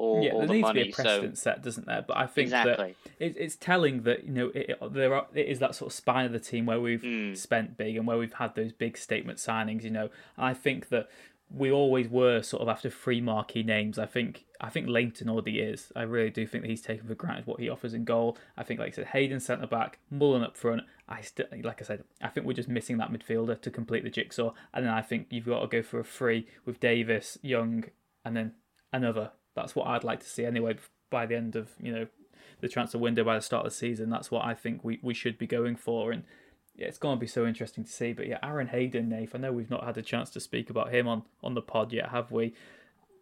all, 0.00 0.22
yeah, 0.24 0.30
all 0.32 0.38
there 0.40 0.48
the 0.48 0.54
needs 0.54 0.62
money. 0.62 0.80
to 0.80 0.84
be 0.86 0.90
a 0.90 0.94
precedent 0.94 1.38
so 1.38 1.42
set, 1.50 1.62
doesn't 1.62 1.86
there? 1.86 2.02
But 2.06 2.16
I 2.16 2.26
think 2.26 2.46
Exactly. 2.46 2.96
that 3.18 3.24
it, 3.24 3.36
it's 3.38 3.56
telling 3.56 4.02
that 4.02 4.24
you 4.24 4.32
know 4.32 4.48
it, 4.54 4.70
it- 4.70 4.92
there 4.94 5.14
are, 5.14 5.26
it 5.34 5.46
is 5.46 5.58
that 5.60 5.74
sort 5.74 5.90
of 5.90 5.94
spine 5.94 6.26
of 6.26 6.32
the 6.32 6.40
team 6.40 6.66
where 6.66 6.80
we've 6.80 7.02
Mm. 7.02 7.36
spent 7.36 7.76
big 7.76 7.96
and 7.96 8.06
where 8.06 8.18
we've 8.18 8.32
had 8.34 8.54
those 8.54 8.72
big 8.72 8.96
statement 8.96 9.38
signings. 9.38 9.82
You 9.84 9.90
know, 9.90 10.08
I 10.38 10.54
think 10.54 10.88
that 10.88 11.08
we 11.52 11.70
always 11.72 12.08
were 12.08 12.42
sort 12.42 12.62
of 12.62 12.68
after 12.68 12.88
three 12.88 13.20
marquee 13.20 13.64
names. 13.64 13.98
I 13.98 14.06
think 14.06 14.44
I 14.60 14.68
think 14.70 14.86
Lainton 14.88 15.28
already 15.28 15.58
is. 15.60 15.90
I 15.96 16.02
really 16.02 16.30
do 16.30 16.46
think 16.46 16.62
that 16.62 16.68
he's 16.70 16.82
taken 16.82 17.06
for 17.08 17.14
granted 17.14 17.46
what 17.46 17.58
he 17.60 17.68
offers 17.68 17.92
in 17.94 18.04
goal. 18.04 18.36
I 18.56 18.62
think, 18.62 18.78
like 18.78 18.92
I 18.92 18.96
said, 18.96 19.06
Hayden 19.06 19.40
centre 19.40 19.66
back, 19.66 19.98
Mullin 20.10 20.42
up 20.42 20.56
front. 20.56 20.82
I 21.08 21.22
still, 21.22 21.46
like 21.64 21.80
I 21.82 21.84
said, 21.84 22.04
I 22.22 22.28
think 22.28 22.46
we're 22.46 22.52
just 22.52 22.68
missing 22.68 22.98
that 22.98 23.10
midfielder 23.10 23.60
to 23.62 23.70
complete 23.70 24.04
the 24.04 24.10
jigsaw. 24.10 24.52
And 24.74 24.84
then 24.86 24.92
I 24.92 25.02
think 25.02 25.26
you've 25.30 25.46
got 25.46 25.60
to 25.60 25.66
go 25.66 25.82
for 25.82 25.98
a 25.98 26.04
free 26.04 26.46
with 26.66 26.78
Davis, 26.78 27.36
Young, 27.42 27.84
and 28.24 28.36
then 28.36 28.52
another. 28.92 29.32
That's 29.54 29.74
what 29.74 29.86
I'd 29.86 30.04
like 30.04 30.20
to 30.20 30.28
see 30.28 30.44
anyway. 30.44 30.76
By 31.10 31.26
the 31.26 31.36
end 31.36 31.56
of 31.56 31.70
you 31.80 31.92
know 31.92 32.06
the 32.60 32.68
transfer 32.68 32.98
window, 32.98 33.24
by 33.24 33.36
the 33.36 33.42
start 33.42 33.66
of 33.66 33.72
the 33.72 33.76
season, 33.76 34.10
that's 34.10 34.30
what 34.30 34.44
I 34.44 34.54
think 34.54 34.84
we, 34.84 34.98
we 35.02 35.14
should 35.14 35.38
be 35.38 35.46
going 35.46 35.76
for. 35.76 36.12
And 36.12 36.24
yeah, 36.76 36.86
it's 36.86 36.98
going 36.98 37.16
to 37.16 37.20
be 37.20 37.26
so 37.26 37.46
interesting 37.46 37.84
to 37.84 37.90
see. 37.90 38.12
But 38.12 38.26
yeah, 38.26 38.38
Aaron 38.42 38.68
Hayden, 38.68 39.08
Nath, 39.08 39.34
I 39.34 39.38
know 39.38 39.52
we've 39.52 39.70
not 39.70 39.84
had 39.84 39.98
a 39.98 40.02
chance 40.02 40.30
to 40.30 40.40
speak 40.40 40.70
about 40.70 40.92
him 40.92 41.08
on, 41.08 41.22
on 41.42 41.54
the 41.54 41.62
pod 41.62 41.92
yet, 41.92 42.10
have 42.10 42.30
we? 42.30 42.54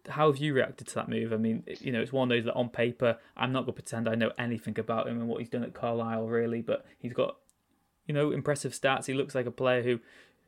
How 0.07 0.31
have 0.31 0.37
you 0.37 0.53
reacted 0.53 0.87
to 0.87 0.95
that 0.95 1.09
move? 1.09 1.33
I 1.33 1.37
mean, 1.37 1.63
you 1.79 1.91
know, 1.91 2.01
it's 2.01 2.13
one 2.13 2.31
of 2.31 2.35
those 2.35 2.45
that 2.45 2.53
on 2.53 2.69
paper, 2.69 3.17
I'm 3.35 3.51
not 3.51 3.61
going 3.61 3.75
to 3.75 3.81
pretend 3.81 4.07
I 4.07 4.15
know 4.15 4.31
anything 4.37 4.79
about 4.79 5.07
him 5.07 5.19
and 5.19 5.27
what 5.27 5.39
he's 5.39 5.49
done 5.49 5.63
at 5.63 5.73
Carlisle, 5.73 6.27
really, 6.27 6.61
but 6.61 6.85
he's 6.97 7.13
got, 7.13 7.37
you 8.05 8.13
know, 8.13 8.31
impressive 8.31 8.71
stats. 8.71 9.05
He 9.05 9.13
looks 9.13 9.35
like 9.35 9.45
a 9.45 9.51
player 9.51 9.83
who, 9.83 9.99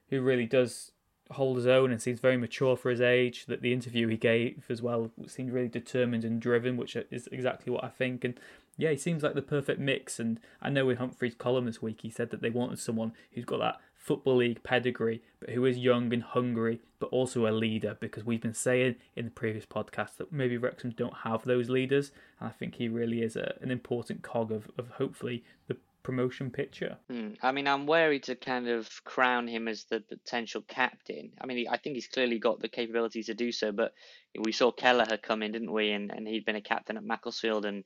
who 0.10 0.22
really 0.22 0.46
does 0.46 0.92
hold 1.34 1.58
his 1.58 1.68
own 1.68 1.92
and 1.92 2.02
seems 2.02 2.20
very 2.20 2.38
mature 2.38 2.76
for 2.76 2.90
his 2.90 3.02
age. 3.02 3.46
That 3.46 3.62
the 3.62 3.74
interview 3.74 4.08
he 4.08 4.18
gave 4.18 4.66
as 4.70 4.82
well 4.82 5.12
seemed 5.28 5.52
really 5.52 5.68
determined 5.68 6.24
and 6.24 6.42
driven, 6.42 6.78
which 6.78 6.96
is 6.96 7.28
exactly 7.32 7.72
what 7.72 7.84
I 7.84 7.90
think. 7.90 8.24
And 8.24 8.40
yeah, 8.78 8.92
he 8.92 8.98
seems 8.98 9.24
like 9.24 9.36
the 9.36 9.42
perfect 9.42 9.80
mix. 9.80 10.20
And 10.20 10.40
I 10.62 10.70
know 10.70 10.90
in 10.90 10.98
Humphrey's 10.98 11.36
column 11.36 11.66
this 11.66 11.82
week, 11.82 12.00
he 12.02 12.10
said 12.10 12.30
that 12.32 12.42
they 12.42 12.50
wanted 12.50 12.80
someone 12.80 13.14
who's 13.34 13.46
got 13.46 13.60
that 13.60 13.80
football 13.94 14.38
league 14.38 14.64
pedigree, 14.64 15.22
but 15.40 15.52
who 15.52 15.64
is 15.66 15.78
young 15.78 16.12
and 16.12 16.24
hungry, 16.24 16.82
but 17.00 17.08
also 17.08 17.48
a 17.48 17.52
leader. 17.52 17.98
Because 18.00 18.26
we've 18.26 18.42
been 18.42 18.54
saying 18.54 18.96
in 19.16 19.26
the 19.26 19.32
previous 19.32 19.66
podcast 19.66 20.18
that 20.18 20.32
maybe 20.32 20.58
Wrexham 20.58 20.92
don't 20.92 21.18
have 21.24 21.44
those 21.44 21.70
leaders, 21.70 22.12
and 22.40 22.50
I 22.50 22.52
think 22.52 22.76
he 22.76 22.88
really 22.88 23.22
is 23.22 23.36
a, 23.36 23.56
an 23.62 23.70
important 23.72 24.24
cog 24.24 24.52
of, 24.52 24.72
of 24.78 24.90
hopefully 24.92 25.44
the 25.68 25.78
promotion 26.04 26.52
picture. 26.52 26.98
Hmm. 27.10 27.34
I 27.42 27.52
mean, 27.52 27.68
I'm 27.68 27.86
wary 27.86 28.20
to 28.22 28.36
kind 28.36 28.68
of 28.68 28.90
crown 29.04 29.48
him 29.48 29.68
as 29.68 29.86
the 29.86 30.02
potential 30.02 30.64
captain. 30.68 31.32
I 31.40 31.46
mean, 31.46 31.68
I 31.70 31.78
think 31.78 31.96
he's 31.96 32.08
clearly 32.08 32.40
got 32.40 32.60
the 32.60 32.70
capability 32.70 33.24
to 33.24 33.34
do 33.34 33.52
so, 33.52 33.72
but 33.72 33.94
we 34.40 34.52
saw 34.52 34.72
Kelleher 34.72 35.18
come 35.18 35.44
in, 35.44 35.52
didn't 35.52 35.72
we? 35.72 35.92
And, 35.92 36.12
and 36.12 36.28
he'd 36.28 36.46
been 36.46 36.56
a 36.56 36.62
captain 36.62 36.98
at 36.98 37.04
Macclesfield. 37.04 37.66
And 37.66 37.84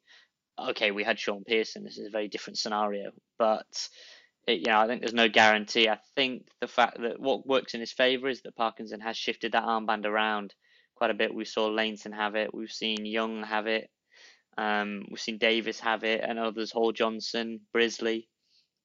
okay, 0.58 0.92
we 0.92 1.04
had 1.04 1.20
Shaun 1.20 1.44
Pearson. 1.44 1.84
This 1.84 1.98
is 1.98 2.08
a 2.08 2.12
very 2.12 2.28
different 2.28 2.58
scenario. 2.58 3.12
But, 3.38 3.90
it, 4.48 4.60
you 4.60 4.72
know, 4.72 4.80
I 4.80 4.88
think 4.88 5.02
there's 5.02 5.14
no 5.14 5.30
guarantee. 5.30 5.90
I 5.90 6.00
think 6.16 6.48
the 6.62 6.68
fact 6.68 7.02
that 7.02 7.20
what 7.20 7.48
works 7.48 7.74
in 7.74 7.80
his 7.80 7.92
favour 7.92 8.30
is 8.30 8.42
that 8.44 8.56
Parkinson 8.56 9.02
has 9.02 9.18
shifted 9.18 9.52
that 9.52 9.64
armband 9.64 10.06
around 10.06 10.54
quite 10.96 11.12
a 11.12 11.16
bit. 11.16 11.34
We 11.34 11.46
saw 11.46 11.68
Lainton 11.68 12.14
have 12.14 12.36
it, 12.36 12.54
we've 12.54 12.72
seen 12.72 13.06
Young 13.06 13.44
have 13.44 13.68
it. 13.68 13.90
Um, 14.58 15.06
we've 15.10 15.20
seen 15.20 15.38
Davis 15.38 15.80
have 15.82 16.04
it, 16.04 16.22
and 16.24 16.40
others, 16.40 16.72
Hall 16.72 16.92
Johnson, 16.92 17.62
Brisley, 17.74 18.28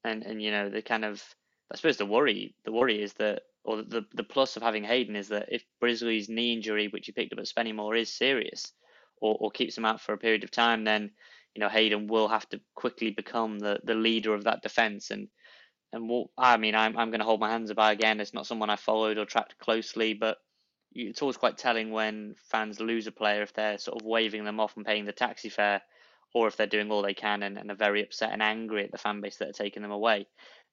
and 0.04 0.22
and 0.24 0.42
you 0.42 0.50
know 0.50 0.68
the 0.68 0.82
kind 0.82 1.04
of 1.04 1.22
I 1.72 1.76
suppose 1.76 1.96
the 1.96 2.06
worry 2.06 2.54
the 2.64 2.72
worry 2.72 3.02
is 3.02 3.12
that 3.14 3.42
or 3.64 3.82
the 3.82 4.04
the 4.14 4.24
plus 4.24 4.56
of 4.56 4.62
having 4.62 4.84
Hayden 4.84 5.16
is 5.16 5.28
that 5.28 5.48
if 5.50 5.64
Brisley's 5.80 6.28
knee 6.28 6.52
injury, 6.52 6.88
which 6.88 7.06
he 7.06 7.12
picked 7.12 7.32
up 7.32 7.38
at 7.38 7.46
Spennymoor, 7.46 7.98
is 7.98 8.12
serious, 8.12 8.72
or 9.20 9.36
or 9.40 9.50
keeps 9.50 9.76
him 9.76 9.84
out 9.84 10.00
for 10.00 10.12
a 10.12 10.18
period 10.18 10.44
of 10.44 10.50
time, 10.50 10.84
then 10.84 11.10
you 11.54 11.60
know 11.60 11.68
Hayden 11.68 12.06
will 12.08 12.28
have 12.28 12.48
to 12.50 12.60
quickly 12.74 13.10
become 13.10 13.58
the 13.58 13.80
the 13.84 13.94
leader 13.94 14.34
of 14.34 14.44
that 14.44 14.62
defence 14.62 15.10
and. 15.10 15.28
And 15.92 16.08
what 16.08 16.28
I 16.38 16.56
mean, 16.56 16.76
I'm 16.76 16.96
I'm 16.96 17.10
going 17.10 17.18
to 17.18 17.26
hold 17.26 17.40
my 17.40 17.50
hands 17.50 17.72
up 17.72 17.78
again. 17.80 18.20
It's 18.20 18.32
not 18.32 18.46
someone 18.46 18.70
I 18.70 18.76
followed 18.76 19.18
or 19.18 19.24
tracked 19.24 19.58
closely, 19.58 20.14
but 20.14 20.38
it's 20.92 21.22
always 21.22 21.36
quite 21.36 21.58
telling 21.58 21.90
when 21.90 22.34
fans 22.50 22.80
lose 22.80 23.06
a 23.06 23.12
player 23.12 23.42
if 23.42 23.52
they're 23.52 23.78
sort 23.78 24.00
of 24.00 24.06
waving 24.06 24.44
them 24.44 24.60
off 24.60 24.76
and 24.76 24.86
paying 24.86 25.04
the 25.04 25.12
taxi 25.12 25.48
fare, 25.48 25.82
or 26.34 26.48
if 26.48 26.56
they're 26.56 26.66
doing 26.66 26.90
all 26.90 27.02
they 27.02 27.14
can 27.14 27.42
and, 27.42 27.58
and 27.58 27.70
are 27.70 27.76
very 27.76 28.02
upset 28.02 28.32
and 28.32 28.42
angry 28.42 28.84
at 28.84 28.92
the 28.92 28.98
fan 28.98 29.20
base 29.20 29.36
that 29.36 29.48
are 29.48 29.52
taking 29.52 29.82
them 29.82 29.90
away. 29.90 30.26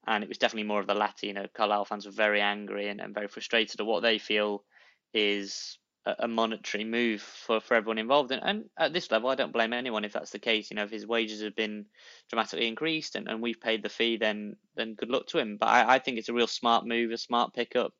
And 0.06 0.22
it 0.22 0.28
was 0.28 0.38
definitely 0.38 0.68
more 0.68 0.80
of 0.80 0.86
the 0.86 0.94
latter. 0.94 1.26
You 1.26 1.34
know, 1.34 1.46
Carlisle 1.52 1.86
fans 1.86 2.06
were 2.06 2.12
very 2.12 2.40
angry 2.40 2.88
and, 2.88 3.00
and 3.00 3.14
very 3.14 3.28
frustrated 3.28 3.80
at 3.80 3.86
what 3.86 4.02
they 4.02 4.18
feel 4.18 4.64
is 5.12 5.78
a, 6.06 6.14
a 6.20 6.28
monetary 6.28 6.84
move 6.84 7.20
for, 7.20 7.60
for 7.60 7.74
everyone 7.74 7.98
involved. 7.98 8.30
And, 8.30 8.42
and 8.44 8.64
at 8.78 8.92
this 8.92 9.10
level, 9.10 9.28
I 9.28 9.34
don't 9.34 9.52
blame 9.52 9.72
anyone 9.72 10.04
if 10.04 10.12
that's 10.12 10.30
the 10.30 10.38
case. 10.38 10.70
You 10.70 10.76
know, 10.76 10.84
if 10.84 10.90
his 10.90 11.06
wages 11.06 11.42
have 11.42 11.56
been 11.56 11.86
dramatically 12.30 12.68
increased 12.68 13.16
and, 13.16 13.28
and 13.28 13.42
we've 13.42 13.60
paid 13.60 13.82
the 13.82 13.88
fee, 13.88 14.16
then 14.16 14.56
then 14.76 14.94
good 14.94 15.10
luck 15.10 15.26
to 15.28 15.38
him. 15.38 15.56
But 15.58 15.66
I, 15.66 15.94
I 15.94 15.98
think 15.98 16.18
it's 16.18 16.28
a 16.28 16.34
real 16.34 16.46
smart 16.46 16.86
move, 16.86 17.10
a 17.10 17.18
smart 17.18 17.52
pickup. 17.52 17.92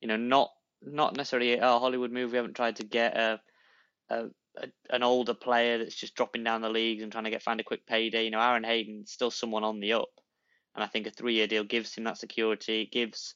You 0.00 0.08
know, 0.08 0.16
not 0.16 0.50
not 0.82 1.16
necessarily 1.16 1.54
a 1.54 1.60
Hollywood 1.78 2.12
move. 2.12 2.30
We 2.32 2.36
haven't 2.36 2.54
tried 2.54 2.76
to 2.76 2.84
get 2.84 3.16
a, 3.16 3.40
a, 4.10 4.24
a 4.56 4.68
an 4.90 5.02
older 5.02 5.34
player 5.34 5.78
that's 5.78 5.94
just 5.94 6.14
dropping 6.14 6.44
down 6.44 6.62
the 6.62 6.68
leagues 6.70 7.02
and 7.02 7.12
trying 7.12 7.24
to 7.24 7.30
get 7.30 7.42
find 7.42 7.60
a 7.60 7.64
quick 7.64 7.86
payday. 7.86 8.24
You 8.24 8.30
know, 8.30 8.40
Aaron 8.40 8.64
Hayden's 8.64 9.12
still 9.12 9.30
someone 9.30 9.64
on 9.64 9.80
the 9.80 9.94
up, 9.94 10.10
and 10.74 10.84
I 10.84 10.86
think 10.86 11.06
a 11.06 11.10
three 11.10 11.34
year 11.34 11.46
deal 11.46 11.64
gives 11.64 11.94
him 11.94 12.04
that 12.04 12.18
security. 12.18 12.82
It 12.82 12.92
gives, 12.92 13.34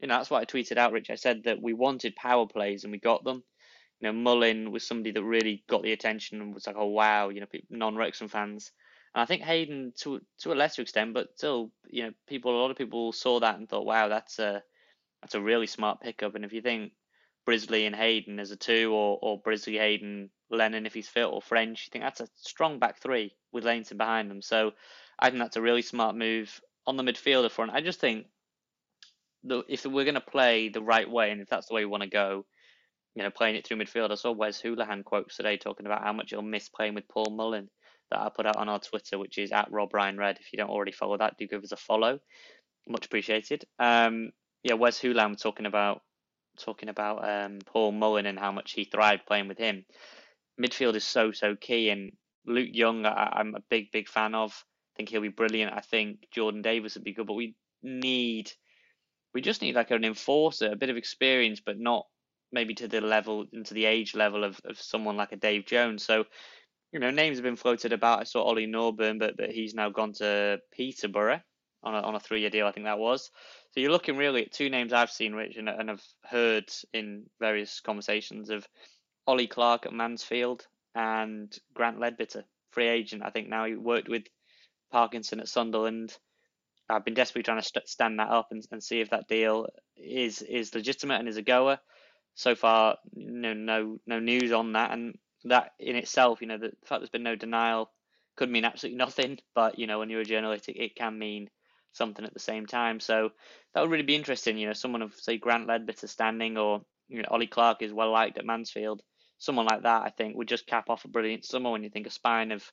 you 0.00 0.08
know, 0.08 0.16
that's 0.16 0.30
what 0.30 0.42
I 0.42 0.44
tweeted 0.44 0.78
out, 0.78 0.92
Rich. 0.92 1.10
I 1.10 1.16
said 1.16 1.44
that 1.44 1.62
we 1.62 1.72
wanted 1.72 2.16
power 2.16 2.46
plays 2.46 2.84
and 2.84 2.92
we 2.92 2.98
got 2.98 3.24
them. 3.24 3.42
You 4.00 4.08
know, 4.08 4.12
Mullin 4.12 4.70
was 4.70 4.86
somebody 4.86 5.10
that 5.10 5.24
really 5.24 5.64
got 5.68 5.82
the 5.82 5.92
attention 5.92 6.40
and 6.40 6.54
was 6.54 6.66
like, 6.66 6.76
oh 6.78 6.86
wow, 6.86 7.30
you 7.30 7.40
know, 7.40 7.46
non 7.70 7.96
Wrexham 7.96 8.28
fans. 8.28 8.70
And 9.14 9.22
I 9.22 9.26
think 9.26 9.42
Hayden 9.42 9.92
to 10.02 10.20
to 10.40 10.52
a 10.52 10.54
lesser 10.54 10.82
extent, 10.82 11.14
but 11.14 11.28
still, 11.36 11.72
you 11.88 12.04
know, 12.04 12.10
people 12.28 12.56
a 12.56 12.60
lot 12.60 12.70
of 12.70 12.76
people 12.76 13.12
saw 13.12 13.40
that 13.40 13.58
and 13.58 13.68
thought, 13.68 13.86
wow, 13.86 14.08
that's 14.08 14.38
a 14.38 14.62
that's 15.22 15.34
a 15.34 15.40
really 15.40 15.66
smart 15.66 16.00
pickup. 16.00 16.34
And 16.34 16.44
if 16.44 16.52
you 16.52 16.62
think 16.62 16.92
Brisley 17.46 17.86
and 17.86 17.96
Hayden 17.96 18.38
as 18.38 18.50
a 18.50 18.56
two, 18.56 18.92
or 18.92 19.18
or 19.20 19.40
Brisley, 19.40 19.78
Hayden, 19.78 20.30
Lennon 20.50 20.86
if 20.86 20.94
he's 20.94 21.08
fit, 21.08 21.24
or 21.24 21.42
French, 21.42 21.86
you 21.86 21.90
think 21.90 22.04
that's 22.04 22.20
a 22.20 22.28
strong 22.36 22.78
back 22.78 23.00
three 23.00 23.34
with 23.52 23.64
Lainton 23.64 23.96
behind 23.96 24.30
them. 24.30 24.42
So 24.42 24.72
I 25.18 25.30
think 25.30 25.40
that's 25.40 25.56
a 25.56 25.62
really 25.62 25.82
smart 25.82 26.16
move 26.16 26.60
on 26.86 26.96
the 26.96 27.02
midfielder 27.02 27.50
front. 27.50 27.72
I 27.72 27.80
just 27.80 28.00
think 28.00 28.26
the 29.44 29.62
if 29.68 29.84
we're 29.84 30.04
going 30.04 30.14
to 30.14 30.20
play 30.20 30.68
the 30.68 30.82
right 30.82 31.08
way, 31.10 31.30
and 31.30 31.40
if 31.40 31.48
that's 31.48 31.68
the 31.68 31.74
way 31.74 31.84
we 31.84 31.90
want 31.90 32.02
to 32.02 32.08
go, 32.08 32.44
you 33.14 33.22
know, 33.22 33.30
playing 33.30 33.56
it 33.56 33.66
through 33.66 33.78
midfield. 33.78 34.10
I 34.10 34.14
saw 34.14 34.32
Wes 34.32 34.60
Hoolahan 34.62 35.04
quotes 35.04 35.36
today 35.36 35.56
talking 35.56 35.86
about 35.86 36.02
how 36.02 36.12
much 36.12 36.30
he'll 36.30 36.42
miss 36.42 36.68
playing 36.68 36.94
with 36.94 37.08
Paul 37.08 37.30
Mullin 37.30 37.68
that 38.10 38.20
I 38.20 38.28
put 38.34 38.46
out 38.46 38.56
on 38.56 38.68
our 38.68 38.78
Twitter, 38.78 39.18
which 39.18 39.38
is 39.38 39.52
at 39.52 39.70
Rob 39.70 39.92
Ryan 39.92 40.16
Red. 40.16 40.38
If 40.40 40.52
you 40.52 40.56
don't 40.56 40.70
already 40.70 40.92
follow 40.92 41.18
that, 41.18 41.36
do 41.38 41.46
give 41.46 41.62
us 41.62 41.72
a 41.72 41.76
follow. 41.76 42.20
Much 42.86 43.06
appreciated. 43.06 43.64
Um, 43.78 44.30
yeah, 44.68 44.74
Wes 44.74 45.02
was 45.02 45.40
talking 45.40 45.64
about 45.64 46.02
talking 46.58 46.90
about 46.90 47.26
um, 47.26 47.58
Paul 47.64 47.92
Mullin 47.92 48.26
and 48.26 48.38
how 48.38 48.52
much 48.52 48.72
he 48.72 48.84
thrived 48.84 49.24
playing 49.26 49.48
with 49.48 49.56
him. 49.56 49.86
Midfield 50.60 50.94
is 50.94 51.04
so 51.04 51.32
so 51.32 51.56
key, 51.56 51.88
and 51.88 52.12
Luke 52.46 52.68
Young, 52.72 53.06
I, 53.06 53.32
I'm 53.36 53.54
a 53.54 53.62
big 53.70 53.90
big 53.92 54.08
fan 54.08 54.34
of. 54.34 54.52
I 54.52 54.92
think 54.96 55.08
he'll 55.08 55.22
be 55.22 55.28
brilliant. 55.28 55.72
I 55.72 55.80
think 55.80 56.26
Jordan 56.32 56.60
Davis 56.60 56.94
would 56.94 57.04
be 57.04 57.14
good, 57.14 57.26
but 57.26 57.34
we 57.34 57.54
need 57.82 58.52
we 59.32 59.40
just 59.40 59.62
need 59.62 59.74
like 59.74 59.90
an 59.90 60.04
enforcer, 60.04 60.70
a 60.70 60.76
bit 60.76 60.90
of 60.90 60.98
experience, 60.98 61.60
but 61.64 61.78
not 61.78 62.04
maybe 62.52 62.74
to 62.74 62.88
the 62.88 63.00
level 63.00 63.46
and 63.52 63.64
to 63.66 63.74
the 63.74 63.86
age 63.86 64.14
level 64.14 64.44
of, 64.44 64.60
of 64.66 64.78
someone 64.78 65.16
like 65.16 65.32
a 65.32 65.36
Dave 65.36 65.64
Jones. 65.64 66.02
So, 66.02 66.24
you 66.92 66.98
know, 66.98 67.10
names 67.10 67.38
have 67.38 67.44
been 67.44 67.56
floated 67.56 67.92
about. 67.94 68.20
I 68.20 68.24
saw 68.24 68.42
Ollie 68.42 68.66
Norburn, 68.66 69.18
but 69.18 69.36
but 69.38 69.50
he's 69.50 69.74
now 69.74 69.88
gone 69.88 70.12
to 70.14 70.58
Peterborough 70.72 71.40
on 71.82 71.94
a 71.94 72.00
on 72.00 72.14
a 72.16 72.20
three 72.20 72.40
year 72.40 72.50
deal, 72.50 72.66
I 72.66 72.72
think 72.72 72.84
that 72.84 72.98
was. 72.98 73.30
So 73.70 73.80
you're 73.80 73.92
looking 73.92 74.16
really 74.16 74.44
at 74.44 74.52
two 74.52 74.70
names 74.70 74.92
I've 74.92 75.10
seen, 75.10 75.34
Rich, 75.34 75.56
and, 75.56 75.68
and 75.68 75.90
I've 75.90 76.04
heard 76.24 76.70
in 76.92 77.26
various 77.38 77.80
conversations 77.80 78.50
of 78.50 78.66
Ollie 79.26 79.46
Clarke 79.46 79.86
at 79.86 79.92
Mansfield 79.92 80.66
and 80.94 81.56
Grant 81.74 81.98
Leadbitter, 81.98 82.44
free 82.70 82.88
agent. 82.88 83.22
I 83.24 83.30
think 83.30 83.48
now 83.48 83.66
he 83.66 83.76
worked 83.76 84.08
with 84.08 84.24
Parkinson 84.90 85.40
at 85.40 85.48
Sunderland. 85.48 86.16
I've 86.88 87.04
been 87.04 87.14
desperately 87.14 87.42
trying 87.42 87.60
to 87.60 87.66
st- 87.66 87.88
stand 87.88 88.18
that 88.18 88.30
up 88.30 88.48
and, 88.50 88.66
and 88.72 88.82
see 88.82 89.00
if 89.00 89.10
that 89.10 89.28
deal 89.28 89.66
is 89.96 90.40
is 90.42 90.74
legitimate 90.74 91.20
and 91.20 91.28
is 91.28 91.36
a 91.36 91.42
goer. 91.42 91.78
So 92.34 92.54
far, 92.54 92.96
no 93.14 93.52
no 93.52 93.98
no 94.06 94.18
news 94.20 94.52
on 94.52 94.72
that, 94.72 94.92
and 94.92 95.18
that 95.44 95.72
in 95.78 95.96
itself, 95.96 96.40
you 96.40 96.46
know, 96.46 96.56
the 96.56 96.72
fact 96.86 97.00
there's 97.00 97.10
been 97.10 97.22
no 97.22 97.36
denial 97.36 97.90
could 98.36 98.50
mean 98.50 98.64
absolutely 98.64 98.96
nothing. 98.96 99.38
But 99.54 99.78
you 99.78 99.86
know, 99.86 99.98
when 99.98 100.08
you're 100.08 100.22
a 100.22 100.24
journalist, 100.24 100.68
it, 100.68 100.80
it 100.82 100.96
can 100.96 101.18
mean 101.18 101.50
something 101.92 102.24
at 102.24 102.34
the 102.34 102.40
same 102.40 102.66
time. 102.66 103.00
So 103.00 103.30
that 103.74 103.80
would 103.80 103.90
really 103.90 104.04
be 104.04 104.16
interesting. 104.16 104.58
You 104.58 104.68
know, 104.68 104.72
someone 104.72 105.02
of 105.02 105.14
say 105.14 105.38
Grant 105.38 105.68
Leadbitter 105.68 106.08
standing, 106.08 106.56
or 106.56 106.82
you 107.08 107.18
know, 107.18 107.28
Ollie 107.30 107.46
Clarke 107.46 107.82
is 107.82 107.92
well 107.92 108.10
liked 108.10 108.38
at 108.38 108.46
Mansfield. 108.46 109.02
Someone 109.38 109.66
like 109.66 109.82
that, 109.82 110.02
I 110.02 110.10
think, 110.10 110.36
would 110.36 110.48
just 110.48 110.66
cap 110.66 110.90
off 110.90 111.04
a 111.04 111.08
brilliant 111.08 111.44
summer 111.44 111.70
when 111.70 111.84
you 111.84 111.90
think 111.90 112.06
a 112.06 112.10
spine 112.10 112.50
of, 112.50 112.64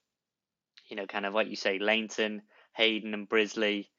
you 0.90 0.96
know, 0.96 1.06
kind 1.06 1.26
of 1.26 1.34
like 1.34 1.48
you 1.48 1.56
say, 1.56 1.78
Lainton, 1.80 2.42
Hayden, 2.76 3.14
and 3.14 3.30
Brisley. 3.30 3.90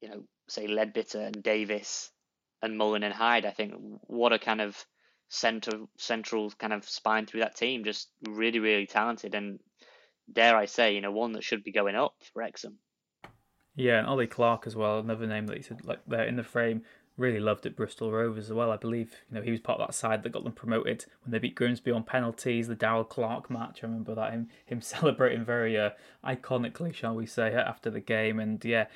You 0.00 0.08
know, 0.10 0.24
say 0.48 0.66
Ledbetter 0.66 1.20
and 1.20 1.42
Davis 1.42 2.10
and 2.62 2.76
Mullin 2.76 3.02
and 3.02 3.14
Hyde. 3.14 3.46
I 3.46 3.50
think 3.50 3.74
what 4.02 4.32
a 4.32 4.38
kind 4.38 4.60
of 4.60 4.76
center 5.28 5.72
central 5.98 6.50
kind 6.50 6.72
of 6.72 6.88
spine 6.88 7.26
through 7.26 7.40
that 7.40 7.56
team. 7.56 7.84
Just 7.84 8.08
really, 8.28 8.58
really 8.58 8.86
talented, 8.86 9.34
and 9.34 9.58
dare 10.32 10.56
I 10.56 10.66
say, 10.66 10.94
you 10.94 11.00
know, 11.00 11.12
one 11.12 11.32
that 11.32 11.44
should 11.44 11.64
be 11.64 11.72
going 11.72 11.96
up 11.96 12.14
for 12.20 12.40
Wrexham. 12.40 12.78
Yeah, 13.76 13.98
and 13.98 14.06
Ollie 14.06 14.26
Clarke 14.26 14.66
as 14.66 14.76
well, 14.76 14.98
another 14.98 15.26
name 15.26 15.46
that 15.48 15.56
you 15.56 15.62
said 15.62 15.84
like 15.84 16.00
there 16.06 16.24
in 16.24 16.36
the 16.36 16.42
frame. 16.42 16.82
Really 17.16 17.38
loved 17.38 17.64
at 17.64 17.76
Bristol 17.76 18.10
Rovers 18.10 18.46
as 18.46 18.52
well. 18.52 18.72
I 18.72 18.76
believe 18.76 19.12
you 19.30 19.36
know 19.36 19.42
he 19.42 19.52
was 19.52 19.60
part 19.60 19.80
of 19.80 19.86
that 19.86 19.94
side 19.94 20.22
that 20.22 20.32
got 20.32 20.42
them 20.42 20.52
promoted 20.52 21.06
when 21.24 21.30
they 21.30 21.38
beat 21.38 21.54
Grimsby 21.54 21.92
on 21.92 22.02
penalties. 22.02 22.66
The 22.66 22.74
Darrell 22.74 23.04
Clarke 23.04 23.48
match, 23.50 23.80
I 23.82 23.86
remember 23.86 24.16
that 24.16 24.32
him 24.32 24.48
him 24.66 24.80
celebrating 24.82 25.44
very 25.44 25.78
uh, 25.78 25.90
iconically, 26.24 26.92
shall 26.92 27.14
we 27.14 27.26
say, 27.26 27.54
after 27.54 27.88
the 27.88 28.00
game. 28.00 28.40
And 28.40 28.64
yeah, 28.64 28.86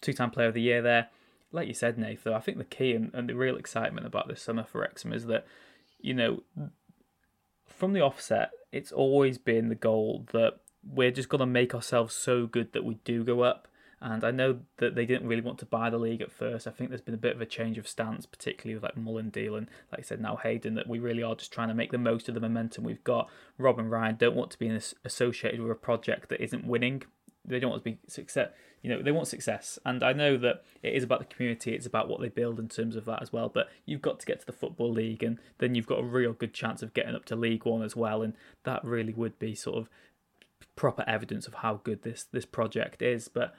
two-time 0.00 0.30
Player 0.30 0.48
of 0.48 0.54
the 0.54 0.62
Year 0.62 0.80
there. 0.80 1.08
Like 1.52 1.68
you 1.68 1.74
said, 1.74 1.98
Nathan, 1.98 2.32
I 2.32 2.40
think 2.40 2.58
the 2.58 2.64
key 2.64 2.92
and, 2.92 3.10
and 3.14 3.28
the 3.28 3.34
real 3.34 3.56
excitement 3.56 4.06
about 4.06 4.26
this 4.28 4.42
summer 4.42 4.64
for 4.64 4.80
Wrexham 4.80 5.12
is 5.12 5.26
that 5.26 5.46
you 6.00 6.14
know 6.14 6.42
from 7.66 7.92
the 7.92 8.00
offset, 8.00 8.50
it's 8.72 8.92
always 8.92 9.38
been 9.38 9.68
the 9.68 9.74
goal 9.74 10.26
that 10.32 10.54
we're 10.82 11.10
just 11.10 11.28
going 11.28 11.40
to 11.40 11.46
make 11.46 11.74
ourselves 11.74 12.14
so 12.14 12.46
good 12.46 12.72
that 12.72 12.84
we 12.84 12.94
do 13.04 13.22
go 13.22 13.42
up. 13.42 13.68
And 14.00 14.24
I 14.24 14.30
know 14.30 14.60
that 14.76 14.94
they 14.94 15.06
didn't 15.06 15.26
really 15.26 15.42
want 15.42 15.58
to 15.60 15.66
buy 15.66 15.88
the 15.88 15.98
league 15.98 16.20
at 16.20 16.30
first. 16.30 16.66
I 16.66 16.70
think 16.70 16.90
there's 16.90 17.00
been 17.00 17.14
a 17.14 17.18
bit 17.18 17.34
of 17.34 17.40
a 17.40 17.46
change 17.46 17.78
of 17.78 17.88
stance, 17.88 18.26
particularly 18.26 18.74
with 18.74 18.82
like 18.82 18.96
Mullin 18.96 19.30
deal 19.30 19.56
and, 19.56 19.68
like 19.90 20.00
I 20.00 20.02
said, 20.02 20.20
now 20.20 20.36
Hayden, 20.36 20.74
that 20.74 20.86
we 20.86 20.98
really 20.98 21.22
are 21.22 21.34
just 21.34 21.52
trying 21.52 21.68
to 21.68 21.74
make 21.74 21.92
the 21.92 21.98
most 21.98 22.28
of 22.28 22.34
the 22.34 22.40
momentum 22.40 22.84
we've 22.84 23.04
got. 23.04 23.30
Rob 23.56 23.78
and 23.78 23.90
Ryan 23.90 24.16
don't 24.16 24.36
want 24.36 24.50
to 24.50 24.58
be 24.58 24.68
associated 25.04 25.60
with 25.62 25.72
a 25.72 25.76
project 25.76 26.28
that 26.28 26.42
isn't 26.42 26.66
winning. 26.66 27.04
They 27.44 27.58
don't 27.58 27.70
want 27.70 27.84
to 27.84 27.90
be 27.90 27.98
success. 28.06 28.50
You 28.82 28.90
know, 28.90 29.02
they 29.02 29.12
want 29.12 29.28
success, 29.28 29.78
and 29.84 30.02
I 30.02 30.12
know 30.12 30.36
that 30.36 30.62
it 30.82 30.92
is 30.92 31.02
about 31.02 31.18
the 31.18 31.34
community. 31.34 31.72
It's 31.72 31.86
about 31.86 32.08
what 32.08 32.20
they 32.20 32.28
build 32.28 32.60
in 32.60 32.68
terms 32.68 32.94
of 32.94 33.04
that 33.06 33.22
as 33.22 33.32
well. 33.32 33.48
But 33.48 33.68
you've 33.84 34.02
got 34.02 34.20
to 34.20 34.26
get 34.26 34.40
to 34.40 34.46
the 34.46 34.52
football 34.52 34.92
league, 34.92 35.22
and 35.22 35.38
then 35.58 35.74
you've 35.74 35.86
got 35.86 36.00
a 36.00 36.04
real 36.04 36.32
good 36.32 36.52
chance 36.52 36.82
of 36.82 36.94
getting 36.94 37.14
up 37.14 37.24
to 37.26 37.36
League 37.36 37.64
One 37.64 37.82
as 37.82 37.96
well. 37.96 38.22
And 38.22 38.34
that 38.64 38.84
really 38.84 39.12
would 39.14 39.38
be 39.38 39.54
sort 39.54 39.78
of 39.78 39.88
proper 40.76 41.04
evidence 41.08 41.48
of 41.48 41.54
how 41.54 41.80
good 41.82 42.02
this 42.02 42.26
this 42.30 42.44
project 42.44 43.02
is. 43.02 43.28
But 43.28 43.54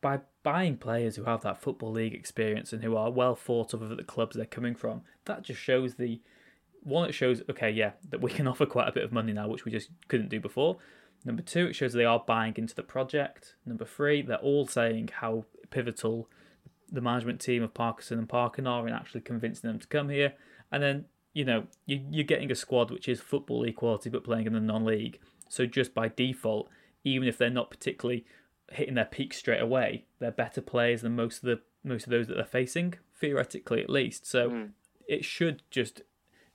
by 0.00 0.20
buying 0.42 0.76
players 0.76 1.16
who 1.16 1.24
have 1.24 1.42
that 1.42 1.60
football 1.60 1.92
league 1.92 2.14
experience 2.14 2.72
and 2.72 2.82
who 2.82 2.96
are 2.96 3.10
well 3.10 3.34
thought 3.34 3.74
of 3.74 3.90
at 3.90 3.96
the 3.96 4.04
clubs 4.04 4.36
they're 4.36 4.46
coming 4.46 4.74
from, 4.74 5.02
that 5.24 5.42
just 5.42 5.60
shows 5.60 5.94
the 5.94 6.20
one. 6.82 7.08
It 7.08 7.12
shows 7.12 7.42
okay, 7.50 7.70
yeah, 7.70 7.92
that 8.10 8.20
we 8.20 8.30
can 8.30 8.46
offer 8.48 8.66
quite 8.66 8.88
a 8.88 8.92
bit 8.92 9.04
of 9.04 9.12
money 9.12 9.32
now, 9.32 9.48
which 9.48 9.64
we 9.64 9.72
just 9.72 9.90
couldn't 10.08 10.28
do 10.28 10.40
before. 10.40 10.78
Number 11.24 11.42
two, 11.42 11.66
it 11.66 11.74
shows 11.74 11.92
they 11.92 12.04
are 12.04 12.22
buying 12.24 12.54
into 12.56 12.74
the 12.74 12.82
project. 12.82 13.56
Number 13.66 13.84
three, 13.84 14.22
they're 14.22 14.36
all 14.36 14.66
saying 14.66 15.10
how 15.14 15.44
pivotal 15.70 16.28
the 16.90 17.00
management 17.00 17.40
team 17.40 17.62
of 17.62 17.74
Parkinson 17.74 18.18
and 18.18 18.28
Parkin 18.28 18.66
are 18.66 18.86
in 18.86 18.94
actually 18.94 19.20
convincing 19.20 19.68
them 19.68 19.78
to 19.78 19.86
come 19.86 20.08
here. 20.08 20.34
And 20.70 20.82
then, 20.82 21.04
you 21.34 21.44
know, 21.44 21.64
you, 21.86 22.02
you're 22.10 22.24
getting 22.24 22.50
a 22.50 22.54
squad 22.54 22.90
which 22.90 23.08
is 23.08 23.20
football 23.20 23.64
equality 23.64 24.10
but 24.10 24.24
playing 24.24 24.46
in 24.46 24.52
the 24.52 24.60
non 24.60 24.84
league. 24.84 25.18
So 25.48 25.66
just 25.66 25.92
by 25.92 26.08
default, 26.08 26.68
even 27.04 27.28
if 27.28 27.36
they're 27.36 27.50
not 27.50 27.70
particularly 27.70 28.24
hitting 28.70 28.94
their 28.94 29.04
peak 29.04 29.32
straight 29.32 29.60
away, 29.60 30.04
they're 30.18 30.30
better 30.30 30.60
players 30.60 31.02
than 31.02 31.16
most 31.16 31.38
of 31.38 31.42
the 31.44 31.60
most 31.84 32.04
of 32.04 32.10
those 32.10 32.26
that 32.26 32.34
they're 32.34 32.44
facing, 32.44 32.94
theoretically 33.18 33.82
at 33.82 33.90
least. 33.90 34.26
So 34.26 34.50
mm. 34.50 34.70
it 35.06 35.24
should 35.24 35.62
just 35.70 36.02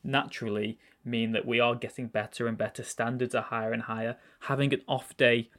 naturally 0.03 0.77
mean 1.05 1.31
that 1.31 1.45
we 1.45 1.59
are 1.59 1.75
getting 1.75 2.07
better 2.07 2.47
and 2.47 2.57
better. 2.57 2.83
Standards 2.83 3.33
are 3.33 3.43
higher 3.43 3.71
and 3.71 3.83
higher. 3.83 4.17
Having 4.41 4.73
an 4.73 4.81
off 4.87 5.15
day 5.17 5.49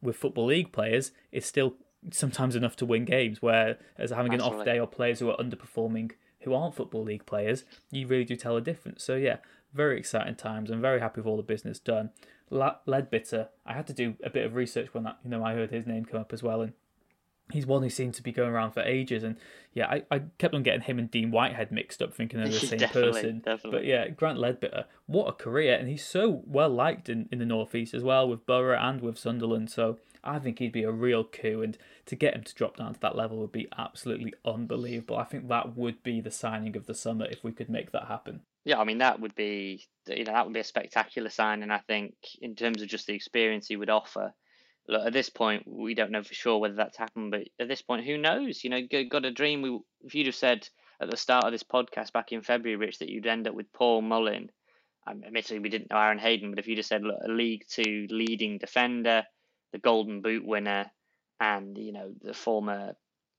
with 0.00 0.16
football 0.16 0.46
league 0.46 0.72
players 0.72 1.12
is 1.30 1.46
still 1.46 1.74
sometimes 2.10 2.56
enough 2.56 2.76
to 2.76 2.86
win 2.86 3.04
games. 3.04 3.40
Whereas 3.40 3.76
having 3.98 4.34
Absolutely. 4.34 4.36
an 4.36 4.40
off 4.40 4.64
day 4.64 4.78
or 4.78 4.86
players 4.86 5.20
who 5.20 5.30
are 5.30 5.36
underperforming 5.36 6.12
who 6.40 6.54
aren't 6.54 6.74
football 6.74 7.04
league 7.04 7.24
players, 7.26 7.64
you 7.90 8.06
really 8.06 8.24
do 8.24 8.36
tell 8.36 8.56
a 8.56 8.60
difference. 8.60 9.04
So 9.04 9.14
yeah, 9.14 9.36
very 9.74 9.98
exciting 9.98 10.34
times. 10.34 10.70
I'm 10.70 10.80
very 10.80 11.00
happy 11.00 11.20
with 11.20 11.26
all 11.26 11.36
the 11.36 11.42
business 11.42 11.78
done. 11.78 12.10
Leadbitter, 12.50 13.48
I 13.64 13.72
had 13.72 13.86
to 13.86 13.92
do 13.92 14.14
a 14.22 14.30
bit 14.30 14.44
of 14.44 14.54
research 14.54 14.92
when 14.92 15.04
that 15.04 15.18
you 15.24 15.30
know 15.30 15.44
I 15.44 15.54
heard 15.54 15.70
his 15.70 15.86
name 15.86 16.04
come 16.04 16.20
up 16.20 16.32
as 16.32 16.42
well, 16.42 16.60
and 16.60 16.72
he's 17.50 17.66
one 17.66 17.82
who 17.82 17.90
seemed 17.90 18.14
to 18.14 18.22
be 18.22 18.32
going 18.32 18.50
around 18.50 18.72
for 18.72 18.82
ages. 18.82 19.22
And 19.22 19.36
yeah, 19.72 19.86
I, 19.86 20.02
I 20.10 20.22
kept 20.38 20.54
on 20.54 20.62
getting 20.62 20.82
him 20.82 20.98
and 20.98 21.10
Dean 21.10 21.30
Whitehead 21.30 21.72
mixed 21.72 22.02
up, 22.02 22.12
thinking 22.14 22.40
they're 22.40 22.48
the 22.48 22.54
same 22.66 22.88
person. 22.88 23.40
Definitely. 23.44 23.70
But 23.70 23.84
yeah, 23.86 24.08
Grant 24.08 24.38
Leadbitter, 24.38 24.84
what 25.06 25.28
a 25.28 25.32
career, 25.32 25.76
and 25.76 25.88
he's 25.88 26.04
so 26.04 26.42
well 26.46 26.70
liked 26.70 27.08
in, 27.08 27.28
in 27.32 27.38
the 27.38 27.46
northeast 27.46 27.94
as 27.94 28.02
well 28.02 28.28
with 28.28 28.46
Borough 28.46 28.78
and 28.78 29.00
with 29.00 29.18
Sunderland. 29.18 29.70
So 29.70 29.98
I 30.24 30.38
think 30.38 30.58
he'd 30.58 30.72
be 30.72 30.84
a 30.84 30.92
real 30.92 31.24
coup, 31.24 31.62
and 31.62 31.76
to 32.06 32.16
get 32.16 32.34
him 32.34 32.42
to 32.42 32.54
drop 32.54 32.76
down 32.76 32.94
to 32.94 33.00
that 33.00 33.16
level 33.16 33.38
would 33.38 33.52
be 33.52 33.68
absolutely 33.76 34.34
unbelievable. 34.44 35.16
I 35.16 35.24
think 35.24 35.48
that 35.48 35.76
would 35.76 36.02
be 36.02 36.20
the 36.20 36.30
signing 36.30 36.76
of 36.76 36.86
the 36.86 36.94
summer 36.94 37.26
if 37.26 37.42
we 37.42 37.52
could 37.52 37.70
make 37.70 37.92
that 37.92 38.08
happen. 38.08 38.42
Yeah, 38.64 38.78
I 38.78 38.84
mean 38.84 38.98
that 38.98 39.20
would 39.20 39.34
be 39.34 39.86
you 40.06 40.24
know 40.24 40.32
that 40.32 40.44
would 40.44 40.54
be 40.54 40.60
a 40.60 40.64
spectacular 40.64 41.30
sign, 41.30 41.62
and 41.62 41.72
I 41.72 41.78
think 41.78 42.14
in 42.40 42.54
terms 42.54 42.82
of 42.82 42.88
just 42.88 43.06
the 43.06 43.14
experience 43.14 43.66
he 43.66 43.76
would 43.76 43.90
offer. 43.90 44.32
Look, 44.88 45.06
at 45.06 45.12
this 45.12 45.30
point, 45.30 45.62
we 45.66 45.94
don't 45.94 46.10
know 46.10 46.24
for 46.24 46.34
sure 46.34 46.58
whether 46.58 46.74
that's 46.74 46.96
happened, 46.98 47.30
but 47.30 47.42
at 47.60 47.68
this 47.68 47.82
point, 47.82 48.04
who 48.04 48.18
knows? 48.18 48.64
You 48.64 48.70
know, 48.70 48.80
got 49.08 49.24
a 49.24 49.30
dream. 49.30 49.62
We, 49.62 49.78
if 50.02 50.14
you'd 50.14 50.26
have 50.26 50.34
said 50.34 50.68
at 51.00 51.08
the 51.08 51.16
start 51.16 51.44
of 51.44 51.52
this 51.52 51.62
podcast 51.62 52.12
back 52.12 52.32
in 52.32 52.42
February, 52.42 52.76
Rich, 52.76 52.98
that 52.98 53.08
you'd 53.08 53.26
end 53.26 53.46
up 53.46 53.54
with 53.54 53.72
Paul 53.72 54.02
Mullin. 54.02 54.50
Um, 55.06 55.22
admittedly, 55.24 55.60
we 55.60 55.68
didn't 55.68 55.90
know 55.90 55.98
Aaron 55.98 56.18
Hayden, 56.18 56.50
but 56.50 56.58
if 56.58 56.66
you 56.66 56.74
just 56.74 56.88
said, 56.88 57.02
look, 57.04 57.18
a 57.24 57.28
League 57.30 57.64
Two 57.68 58.06
leading 58.10 58.58
defender, 58.58 59.24
the 59.72 59.78
Golden 59.78 60.20
Boot 60.20 60.44
winner, 60.44 60.90
and 61.40 61.78
you 61.78 61.92
know 61.92 62.12
the 62.20 62.34
former 62.34 62.94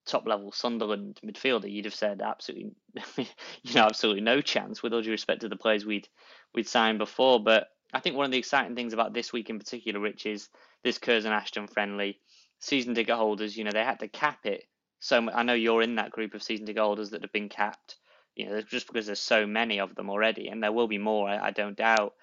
top 0.05 0.27
level 0.27 0.51
Sunderland 0.51 1.19
midfielder, 1.25 1.71
you'd 1.71 1.85
have 1.85 1.95
said 1.95 2.21
absolutely, 2.21 2.71
you 3.17 3.75
know, 3.75 3.85
absolutely 3.85 4.21
no 4.21 4.41
chance. 4.41 4.83
With 4.83 4.93
all 4.93 5.01
due 5.01 5.11
respect 5.11 5.41
to 5.41 5.49
the 5.49 5.55
players 5.55 5.85
we'd 5.85 6.07
we'd 6.53 6.67
signed 6.67 6.99
before, 6.99 7.41
but 7.41 7.67
I 7.93 7.99
think 7.99 8.15
one 8.15 8.25
of 8.25 8.31
the 8.31 8.37
exciting 8.37 8.75
things 8.75 8.93
about 8.93 9.13
this 9.13 9.31
week 9.31 9.49
in 9.49 9.59
particular, 9.59 9.99
Rich, 9.99 10.25
is 10.25 10.49
this 10.83 10.97
Curzon 10.97 11.31
Ashton 11.31 11.67
friendly 11.67 12.19
season 12.59 12.95
ticket 12.95 13.15
holders. 13.15 13.55
You 13.55 13.63
know, 13.63 13.71
they 13.71 13.83
had 13.83 13.99
to 13.99 14.07
cap 14.07 14.45
it. 14.45 14.63
So 14.99 15.29
I 15.29 15.43
know 15.43 15.53
you're 15.53 15.81
in 15.81 15.95
that 15.95 16.11
group 16.11 16.33
of 16.33 16.43
season 16.43 16.65
ticket 16.65 16.81
holders 16.81 17.11
that 17.11 17.21
have 17.21 17.33
been 17.33 17.49
capped. 17.49 17.97
You 18.35 18.49
know, 18.49 18.61
just 18.61 18.87
because 18.87 19.05
there's 19.05 19.19
so 19.19 19.45
many 19.45 19.79
of 19.79 19.93
them 19.93 20.09
already, 20.09 20.47
and 20.47 20.63
there 20.63 20.71
will 20.71 20.87
be 20.87 20.97
more, 20.97 21.29
I, 21.29 21.47
I 21.47 21.51
don't 21.51 21.77
doubt. 21.77 22.15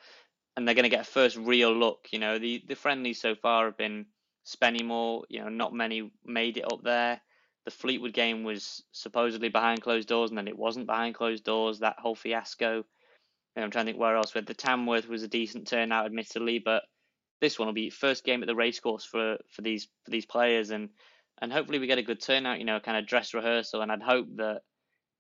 And 0.56 0.66
they're 0.66 0.74
going 0.74 0.82
to 0.82 0.88
get 0.88 1.02
a 1.02 1.04
first 1.04 1.36
real 1.36 1.72
look. 1.72 2.08
You 2.10 2.18
know, 2.18 2.38
the 2.38 2.64
the 2.66 2.74
friendlies 2.74 3.20
so 3.20 3.36
far 3.36 3.66
have 3.66 3.76
been 3.76 4.06
Spennymoor. 4.44 5.22
You 5.28 5.42
know, 5.42 5.48
not 5.48 5.72
many 5.72 6.10
made 6.24 6.56
it 6.56 6.70
up 6.70 6.82
there 6.82 7.20
the 7.70 7.76
Fleetwood 7.76 8.12
game 8.12 8.42
was 8.42 8.82
supposedly 8.90 9.48
behind 9.48 9.80
closed 9.80 10.08
doors, 10.08 10.30
and 10.30 10.38
then 10.38 10.48
it 10.48 10.58
wasn't 10.58 10.86
behind 10.86 11.14
closed 11.14 11.44
doors. 11.44 11.78
That 11.78 11.98
whole 11.98 12.16
fiasco. 12.16 12.84
And 13.54 13.64
I'm 13.64 13.70
trying 13.70 13.86
to 13.86 13.92
think 13.92 14.00
where 14.00 14.16
else. 14.16 14.32
But 14.32 14.46
the 14.46 14.54
Tamworth 14.54 15.08
was 15.08 15.22
a 15.22 15.28
decent 15.28 15.68
turnout, 15.68 16.06
admittedly, 16.06 16.58
but 16.58 16.82
this 17.40 17.58
one 17.58 17.66
will 17.66 17.72
be 17.72 17.90
first 17.90 18.24
game 18.24 18.42
at 18.42 18.46
the 18.46 18.54
racecourse 18.54 19.04
for 19.04 19.38
for 19.50 19.62
these 19.62 19.88
for 20.04 20.10
these 20.10 20.26
players, 20.26 20.70
and 20.70 20.90
and 21.40 21.52
hopefully 21.52 21.78
we 21.78 21.86
get 21.86 21.98
a 21.98 22.02
good 22.02 22.20
turnout. 22.20 22.58
You 22.58 22.64
know, 22.64 22.80
kind 22.80 22.98
of 22.98 23.06
dress 23.06 23.34
rehearsal, 23.34 23.82
and 23.82 23.92
I'd 23.92 24.02
hope 24.02 24.26
that 24.36 24.62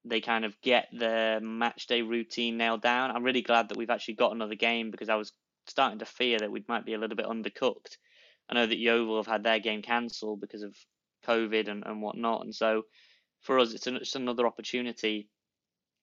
they 0.04 0.20
kind 0.20 0.44
of 0.44 0.60
get 0.60 0.88
their 0.92 1.40
match 1.40 1.86
day 1.86 2.02
routine 2.02 2.56
nailed 2.56 2.82
down. 2.82 3.10
I'm 3.10 3.24
really 3.24 3.42
glad 3.42 3.68
that 3.68 3.78
we've 3.78 3.90
actually 3.90 4.14
got 4.14 4.32
another 4.32 4.56
game 4.56 4.90
because 4.90 5.08
I 5.08 5.16
was 5.16 5.32
starting 5.66 6.00
to 6.00 6.06
fear 6.06 6.38
that 6.38 6.50
we 6.50 6.64
might 6.66 6.86
be 6.86 6.94
a 6.94 6.98
little 6.98 7.16
bit 7.16 7.26
undercooked. 7.26 7.96
I 8.48 8.54
know 8.54 8.66
that 8.66 8.78
Yeovil 8.78 9.18
have 9.18 9.26
had 9.26 9.44
their 9.44 9.60
game 9.60 9.82
cancelled 9.82 10.40
because 10.40 10.62
of 10.62 10.74
COVID 11.26 11.68
and, 11.68 11.84
and 11.86 12.02
whatnot. 12.02 12.44
And 12.44 12.54
so 12.54 12.82
for 13.40 13.58
us, 13.58 13.72
it's, 13.72 13.86
an, 13.86 13.96
it's 13.96 14.16
another 14.16 14.46
opportunity 14.46 15.28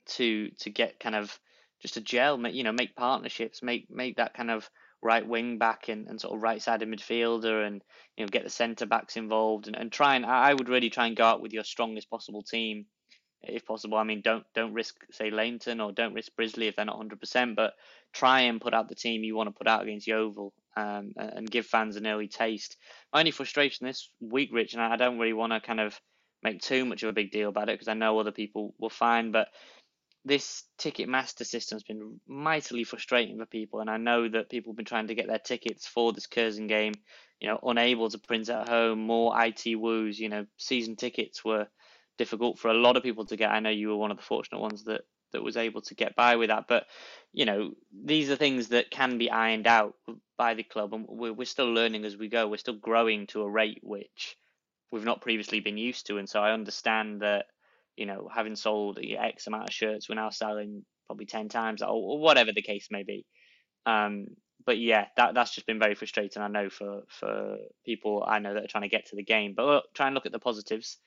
to 0.07 0.49
to 0.59 0.69
get 0.69 0.99
kind 0.99 1.15
of 1.15 1.37
just 1.81 1.97
a 1.97 2.01
gel, 2.01 2.37
make, 2.37 2.55
you 2.55 2.63
know, 2.63 2.71
make 2.71 2.95
partnerships, 2.95 3.61
make 3.61 3.87
make 3.89 4.17
that 4.17 4.33
kind 4.33 4.49
of 4.49 4.69
right 5.01 5.27
wing 5.27 5.57
back 5.57 5.89
and, 5.89 6.07
and 6.07 6.19
sort 6.19 6.35
of 6.35 6.41
right 6.41 6.61
sided 6.61 6.89
midfielder 6.89 7.65
and 7.65 7.83
you 8.15 8.25
know 8.25 8.29
get 8.29 8.43
the 8.43 8.49
centre 8.49 8.85
backs 8.85 9.15
involved 9.15 9.67
and, 9.67 9.75
and 9.75 9.91
try 9.91 10.15
and 10.15 10.25
I 10.25 10.53
would 10.53 10.69
really 10.69 10.89
try 10.89 11.05
and 11.05 11.15
go 11.15 11.23
out 11.23 11.41
with 11.41 11.53
your 11.53 11.63
strongest 11.63 12.09
possible 12.09 12.41
team 12.41 12.87
if 13.43 13.65
possible. 13.65 13.97
I 13.97 14.03
mean 14.03 14.21
don't 14.21 14.45
don't 14.53 14.73
risk 14.73 14.95
say 15.11 15.29
Lainton 15.29 15.81
or 15.81 15.91
don't 15.91 16.13
risk 16.13 16.31
Brisley 16.35 16.67
if 16.67 16.75
they're 16.75 16.85
not 16.85 16.97
hundred 16.97 17.19
percent, 17.19 17.55
but 17.55 17.73
try 18.13 18.41
and 18.41 18.61
put 18.61 18.73
out 18.73 18.89
the 18.89 18.95
team 18.95 19.23
you 19.23 19.35
want 19.35 19.47
to 19.47 19.57
put 19.57 19.67
out 19.67 19.83
against 19.83 20.07
Yeovil 20.07 20.53
um, 20.75 21.13
and 21.15 21.49
give 21.49 21.65
fans 21.65 21.95
an 21.95 22.07
early 22.07 22.27
taste. 22.27 22.77
My 23.13 23.19
only 23.19 23.31
frustration 23.31 23.85
this 23.87 24.09
week, 24.19 24.49
Rich, 24.53 24.73
and 24.73 24.81
I 24.81 24.95
don't 24.95 25.19
really 25.19 25.33
want 25.33 25.53
to 25.53 25.59
kind 25.59 25.79
of 25.79 25.99
make 26.43 26.61
too 26.61 26.85
much 26.85 27.03
of 27.03 27.09
a 27.09 27.13
big 27.13 27.31
deal 27.31 27.49
about 27.49 27.69
it 27.69 27.73
because 27.73 27.87
I 27.87 27.93
know 27.95 28.19
other 28.19 28.31
people 28.31 28.73
will 28.77 28.89
find, 28.89 29.33
but 29.33 29.47
this 30.23 30.63
ticket 30.77 31.07
master 31.07 31.43
system 31.45 31.77
has 31.77 31.83
been 31.83 32.19
mightily 32.27 32.83
frustrating 32.83 33.37
for 33.37 33.45
people, 33.45 33.79
and 33.79 33.89
I 33.89 33.97
know 33.97 34.27
that 34.27 34.49
people 34.49 34.71
have 34.71 34.77
been 34.77 34.85
trying 34.85 35.07
to 35.07 35.15
get 35.15 35.27
their 35.27 35.39
tickets 35.39 35.87
for 35.87 36.11
this 36.11 36.27
Curzon 36.27 36.67
game, 36.67 36.93
you 37.39 37.47
know, 37.47 37.59
unable 37.63 38.09
to 38.09 38.17
print 38.19 38.49
at 38.49 38.67
home, 38.67 38.99
more 38.99 39.33
IT 39.41 39.75
woos, 39.75 40.19
you 40.19 40.29
know, 40.29 40.45
season 40.57 40.95
tickets 40.95 41.45
were 41.45 41.67
difficult 42.17 42.59
for 42.59 42.69
a 42.69 42.73
lot 42.73 42.97
of 42.97 43.03
people 43.03 43.25
to 43.25 43.35
get. 43.35 43.51
I 43.51 43.59
know 43.59 43.69
you 43.69 43.89
were 43.89 43.97
one 43.97 44.11
of 44.11 44.17
the 44.17 44.23
fortunate 44.23 44.59
ones 44.59 44.83
that 44.85 45.01
that 45.33 45.43
was 45.43 45.57
able 45.57 45.81
to 45.81 45.95
get 45.95 46.15
by 46.15 46.37
with 46.37 46.49
that. 46.49 46.65
But 46.67 46.85
you 47.33 47.45
know, 47.45 47.71
these 47.91 48.29
are 48.29 48.35
things 48.35 48.69
that 48.69 48.91
can 48.91 49.17
be 49.17 49.29
ironed 49.29 49.67
out 49.67 49.95
by 50.37 50.53
the 50.53 50.63
club, 50.63 50.93
and 50.93 51.05
we're 51.07 51.33
we're 51.33 51.45
still 51.45 51.71
learning 51.71 52.05
as 52.05 52.17
we 52.17 52.29
go. 52.29 52.47
We're 52.47 52.57
still 52.57 52.77
growing 52.77 53.27
to 53.27 53.41
a 53.41 53.49
rate 53.49 53.79
which 53.83 54.37
we've 54.91 55.03
not 55.03 55.21
previously 55.21 55.59
been 55.59 55.77
used 55.77 56.07
to, 56.07 56.17
and 56.17 56.29
so 56.29 56.41
I 56.41 56.53
understand 56.53 57.21
that 57.21 57.45
you 57.97 58.05
know, 58.05 58.29
having 58.33 58.55
sold 58.55 58.99
X 59.01 59.47
amount 59.47 59.67
of 59.67 59.73
shirts, 59.73 60.07
we're 60.07 60.15
now 60.15 60.29
selling 60.29 60.85
probably 61.07 61.25
10 61.25 61.49
times 61.49 61.81
or, 61.81 62.19
whatever 62.19 62.51
the 62.53 62.61
case 62.61 62.87
may 62.91 63.03
be. 63.03 63.25
Um, 63.85 64.27
but 64.65 64.77
yeah, 64.77 65.05
that 65.17 65.33
that's 65.33 65.55
just 65.55 65.65
been 65.65 65.79
very 65.79 65.95
frustrating. 65.95 66.41
I 66.41 66.47
know 66.47 66.69
for 66.69 67.03
for 67.07 67.57
people 67.85 68.23
I 68.27 68.39
know 68.39 68.53
that 68.53 68.65
are 68.65 68.67
trying 68.67 68.83
to 68.83 68.89
get 68.89 69.07
to 69.07 69.15
the 69.15 69.23
game. 69.23 69.53
But 69.55 69.65
look, 69.65 69.85
try 69.93 70.07
and 70.07 70.13
look 70.13 70.25
at 70.25 70.33
the 70.33 70.39
positives. 70.39 70.97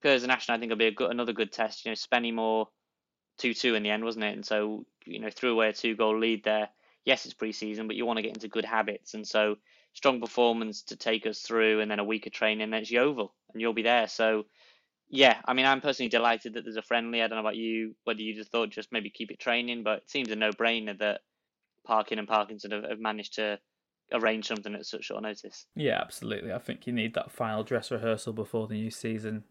Because 0.00 0.26
national, 0.26 0.56
I 0.56 0.60
think 0.60 0.70
will 0.70 0.76
be 0.76 0.86
a 0.86 0.92
good, 0.92 1.10
another 1.10 1.32
good 1.32 1.52
test. 1.52 1.84
You 1.84 1.90
know, 1.90 1.94
Spennymoor 1.94 2.66
two 3.38 3.54
two 3.54 3.74
in 3.74 3.82
the 3.82 3.90
end, 3.90 4.04
wasn't 4.04 4.24
it? 4.24 4.34
And 4.34 4.44
so 4.44 4.84
you 5.06 5.20
know, 5.20 5.30
threw 5.30 5.52
away 5.52 5.68
a 5.68 5.72
two 5.72 5.96
goal 5.96 6.18
lead 6.18 6.44
there. 6.44 6.68
Yes, 7.04 7.24
it's 7.24 7.34
pre 7.34 7.52
season, 7.52 7.86
but 7.86 7.96
you 7.96 8.04
want 8.04 8.18
to 8.18 8.22
get 8.22 8.34
into 8.34 8.48
good 8.48 8.64
habits, 8.64 9.14
and 9.14 9.26
so 9.26 9.56
strong 9.94 10.20
performance 10.20 10.82
to 10.82 10.96
take 10.96 11.26
us 11.26 11.40
through, 11.40 11.80
and 11.80 11.90
then 11.90 11.98
a 11.98 12.04
week 12.04 12.26
of 12.26 12.32
training, 12.32 12.70
then 12.70 12.82
it's 12.82 12.90
Yeovil, 12.90 13.34
and 13.52 13.60
you'll 13.60 13.72
be 13.72 13.82
there. 13.82 14.06
So 14.08 14.44
yeah, 15.08 15.38
I 15.46 15.54
mean, 15.54 15.64
I'm 15.64 15.80
personally 15.80 16.10
delighted 16.10 16.54
that 16.54 16.64
there's 16.64 16.76
a 16.76 16.82
friendly. 16.82 17.22
I 17.22 17.28
don't 17.28 17.36
know 17.36 17.40
about 17.40 17.56
you, 17.56 17.94
whether 18.04 18.20
you 18.20 18.34
just 18.34 18.50
thought 18.52 18.70
just 18.70 18.92
maybe 18.92 19.10
keep 19.10 19.30
it 19.30 19.40
training, 19.40 19.82
but 19.82 19.98
it 19.98 20.10
seems 20.10 20.30
a 20.30 20.36
no 20.36 20.50
brainer 20.50 20.98
that 20.98 21.22
Parkin 21.86 22.18
and 22.18 22.28
Parkinson 22.28 22.72
have, 22.72 22.84
have 22.84 23.00
managed 23.00 23.34
to 23.34 23.58
arrange 24.12 24.46
something 24.46 24.74
at 24.74 24.86
such 24.86 25.04
short 25.04 25.22
notice. 25.22 25.66
Yeah, 25.74 25.98
absolutely. 26.00 26.52
I 26.52 26.58
think 26.58 26.86
you 26.86 26.92
need 26.92 27.14
that 27.14 27.30
final 27.30 27.62
dress 27.62 27.90
rehearsal 27.90 28.32
before 28.32 28.66
the 28.66 28.74
new 28.74 28.90
season. 28.90 29.44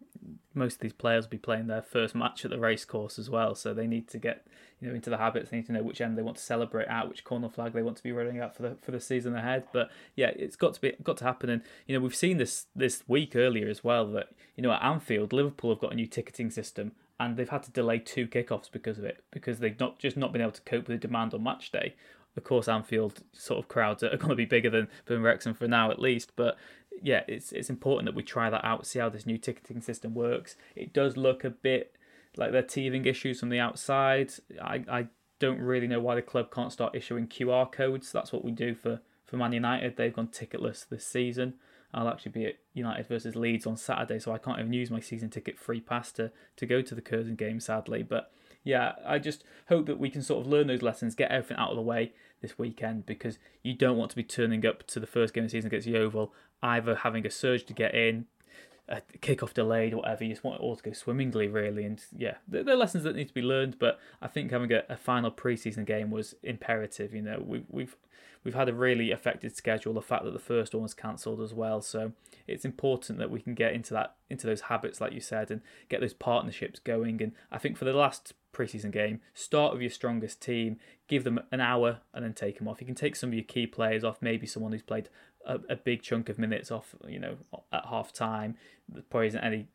Most 0.54 0.76
of 0.76 0.80
these 0.80 0.93
players 0.93 1.26
will 1.26 1.32
be 1.32 1.38
playing 1.38 1.67
their 1.67 1.82
first 1.82 2.15
match 2.15 2.43
at 2.43 2.52
the 2.52 2.60
racecourse 2.60 3.20
as 3.20 3.30
well, 3.30 3.54
so 3.56 3.74
they 3.74 3.88
need 3.88 4.08
to 4.10 4.17
get 4.17 4.48
you 4.80 4.88
know 4.88 4.96
into 4.96 5.10
the 5.10 5.17
habits. 5.17 5.50
They 5.50 5.58
need 5.58 5.67
to 5.67 5.74
know 5.74 5.84
which 5.84 6.02
end 6.02 6.17
they 6.17 6.24
want 6.24 6.38
to 6.38 6.43
celebrate 6.43 6.88
at, 6.88 7.08
which 7.08 7.24
corner 7.24 7.50
flag 7.50 7.74
they 7.74 7.84
want 7.84 7.98
to 7.98 8.04
be 8.04 8.12
running 8.12 8.39
out 8.39 8.56
for 8.56 8.63
the 8.63 8.78
for 8.82 8.91
the 8.91 9.00
season 9.00 9.36
ahead. 9.36 9.65
But 9.72 9.89
yeah, 10.15 10.32
it's 10.36 10.56
got 10.56 10.74
to 10.74 10.82
be 10.82 10.93
got 11.04 11.17
to 11.17 11.26
happen. 11.26 11.50
And 11.50 11.62
you 11.86 11.96
know 11.96 12.04
we've 12.04 12.15
seen 12.15 12.38
this 12.38 12.65
this 12.76 13.04
week 13.08 13.36
earlier 13.36 13.70
as 13.70 13.84
well 13.84 14.08
that 14.12 14.30
you 14.56 14.63
know 14.63 14.72
at 14.72 14.82
Anfield 14.82 15.34
Liverpool 15.34 15.72
have 15.72 15.80
got 15.80 15.93
a 15.93 15.96
new 15.96 16.08
ticketing 16.08 16.50
system 16.50 16.93
and 17.20 17.36
they've 17.36 17.50
had 17.50 17.63
to 17.63 17.72
delay 17.72 18.00
two 18.00 18.28
kickoffs 18.28 18.72
because 18.72 18.98
of 18.98 19.04
it 19.04 19.24
because 19.32 19.60
they've 19.60 19.80
not 19.80 20.00
just 20.00 20.17
not 20.17 20.32
been 20.32 20.41
able 20.41 20.52
to 20.52 20.62
cope 20.62 20.88
with 20.88 21.00
the 21.00 21.08
demand 21.08 21.34
on 21.34 21.43
match 21.43 21.72
day 21.72 21.96
of 22.38 22.43
course, 22.43 22.67
Anfield 22.67 23.23
sort 23.34 23.60
of 23.60 23.67
crowds 23.67 24.04
are 24.04 24.10
going 24.17 24.30
to 24.30 24.36
be 24.36 24.45
bigger 24.45 24.69
than, 24.69 24.88
than 25.06 25.21
Wrexham 25.21 25.54
for 25.54 25.67
now 25.67 25.91
at 25.91 26.00
least. 26.00 26.34
But 26.36 26.58
yeah, 27.02 27.23
it's 27.28 27.52
it's 27.52 27.69
important 27.69 28.06
that 28.06 28.15
we 28.15 28.23
try 28.23 28.50
that 28.50 28.65
out, 28.65 28.88
see 28.88 29.00
how 29.00 29.10
this 29.10 29.26
new 29.26 29.38
ticketing 29.38 29.82
system 29.82 30.13
works. 30.13 30.56
It 30.76 30.93
does 30.93 31.17
look 31.17 31.43
a 31.43 31.50
bit 31.50 31.95
like 32.38 32.52
they're 32.52 32.62
teething 32.62 33.06
issues 33.06 33.39
from 33.39 33.50
the 33.50 33.60
outside. 33.60 34.32
I, 34.62 34.84
I 34.88 35.08
don't 35.39 35.60
really 35.60 35.88
know 35.88 36.00
why 36.00 36.15
the 36.15 36.21
club 36.21 36.52
can't 36.52 36.71
start 36.71 36.95
issuing 36.95 37.28
QR 37.28 37.71
codes. 37.71 38.12
That's 38.12 38.32
what 38.32 38.45
we 38.45 38.52
do 38.52 38.76
for, 38.76 39.02
for 39.26 39.38
Man 39.38 39.54
United. 39.54 39.97
They've 39.97 40.13
gone 40.13 40.28
ticketless 40.28 40.88
this 40.88 41.06
season. 41.06 41.56
I'll 41.93 42.10
actually 42.10 42.34
be 42.34 42.45
at 42.45 42.56
United 42.73 43.08
versus 43.08 43.36
Leeds 43.36 43.65
on 43.65 43.78
Saturday, 43.78 44.19
so 44.19 44.32
I 44.32 44.38
can't 44.38 44.60
even 44.60 44.73
use 44.73 44.91
my 44.91 45.00
season 45.00 45.30
ticket 45.30 45.58
free 45.58 45.80
pass 45.80 46.12
to, 46.13 46.32
to 46.58 46.65
go 46.65 46.82
to 46.82 46.93
the 46.93 47.02
Curzon 47.02 47.36
game, 47.36 47.60
sadly. 47.60 48.04
But 48.04 48.32
yeah, 48.63 48.93
I 49.06 49.19
just 49.19 49.43
hope 49.69 49.86
that 49.86 50.00
we 50.00 50.10
can 50.10 50.21
sort 50.21 50.45
of 50.45 50.52
learn 50.52 50.67
those 50.67 50.82
lessons, 50.82 51.15
get 51.15 51.32
everything 51.32 51.58
out 51.58 51.69
of 51.69 51.78
the 51.78 51.82
way, 51.82 52.12
this 52.41 52.58
weekend 52.58 53.06
because 53.06 53.39
you 53.63 53.73
don't 53.73 53.97
want 53.97 54.12
to 54.12 54.15
be 54.15 54.23
turning 54.23 54.65
up 54.65 54.86
to 54.88 55.00
the 55.00 55.08
first 55.08 55.34
game 55.34 55.43
of 55.43 55.50
the 55.50 55.58
season 55.58 55.67
against 55.67 55.88
Yeovil, 55.88 56.34
either 56.62 56.95
having 56.95 57.26
a 57.26 57.32
surge 57.32 57.65
to 57.65 57.73
get 57.73 57.93
in, 57.95 58.26
a 58.89 59.02
kickoff 59.19 59.54
delayed, 59.54 59.93
or 59.93 59.97
whatever. 59.97 60.23
You 60.23 60.32
just 60.32 60.43
want 60.43 60.60
it 60.60 60.63
all 60.63 60.76
to 60.76 60.84
go 60.84 60.93
swimmingly, 60.93 61.47
really. 61.47 61.84
And 61.84 62.02
yeah, 62.15 62.36
there 62.47 62.67
are 62.69 62.76
lessons 62.76 63.04
that 63.04 63.15
need 63.15 63.28
to 63.28 63.34
be 63.34 63.41
learned, 63.41 63.80
but 63.80 64.00
I 64.21 64.28
think 64.28 64.52
having 64.52 64.71
a, 64.71 64.84
a 64.89 64.97
final 64.97 65.32
preseason 65.32 65.86
game 65.86 66.12
was 66.12 66.36
imperative. 66.43 67.13
You 67.13 67.21
know, 67.21 67.43
we've 67.45 67.65
we've 67.69 67.97
we've 68.43 68.56
had 68.56 68.69
a 68.69 68.73
really 68.73 69.12
affected 69.12 69.56
schedule. 69.56 69.93
The 69.93 70.02
fact 70.02 70.23
that 70.23 70.32
the 70.32 70.39
first 70.39 70.73
one 70.73 70.84
was 70.84 70.93
cancelled 70.93 71.41
as 71.41 71.54
well, 71.54 71.82
so 71.82 72.13
it's 72.47 72.65
important 72.65 73.19
that 73.19 73.29
we 73.29 73.41
can 73.41 73.53
get 73.53 73.73
into 73.73 73.93
that 73.93 74.15
into 74.29 74.47
those 74.47 74.62
habits, 74.62 75.01
like 75.01 75.13
you 75.13 75.19
said, 75.19 75.51
and 75.51 75.62
get 75.89 76.01
those 76.01 76.13
partnerships 76.13 76.79
going. 76.79 77.21
And 77.21 77.33
I 77.51 77.57
think 77.57 77.77
for 77.77 77.86
the 77.86 77.93
last 77.93 78.33
preseason 78.53 78.91
game, 78.91 79.21
start 79.33 79.73
with 79.73 79.81
your 79.81 79.91
strongest 79.91 80.41
team, 80.41 80.77
give 81.07 81.23
them 81.23 81.39
an 81.51 81.62
hour, 81.62 81.99
and 82.13 82.23
then 82.23 82.33
take 82.33 82.57
them 82.57 82.67
off. 82.67 82.81
You 82.81 82.88
can 82.88 82.95
take 82.95 83.15
some 83.15 83.29
of 83.29 83.33
your 83.33 83.43
key 83.43 83.67
players 83.67 84.03
off, 84.03 84.21
maybe 84.21 84.47
someone 84.47 84.71
who's 84.71 84.81
played 84.81 85.10
a, 85.45 85.60
a 85.69 85.75
big 85.75 86.01
chunk 86.01 86.29
of 86.29 86.39
minutes 86.39 86.71
off, 86.71 86.95
you 87.07 87.19
know, 87.19 87.38
at 87.71 87.86
half 87.86 88.13
time. 88.13 88.57
There 88.89 89.03
probably 89.10 89.27
isn't 89.27 89.43
any 89.43 89.67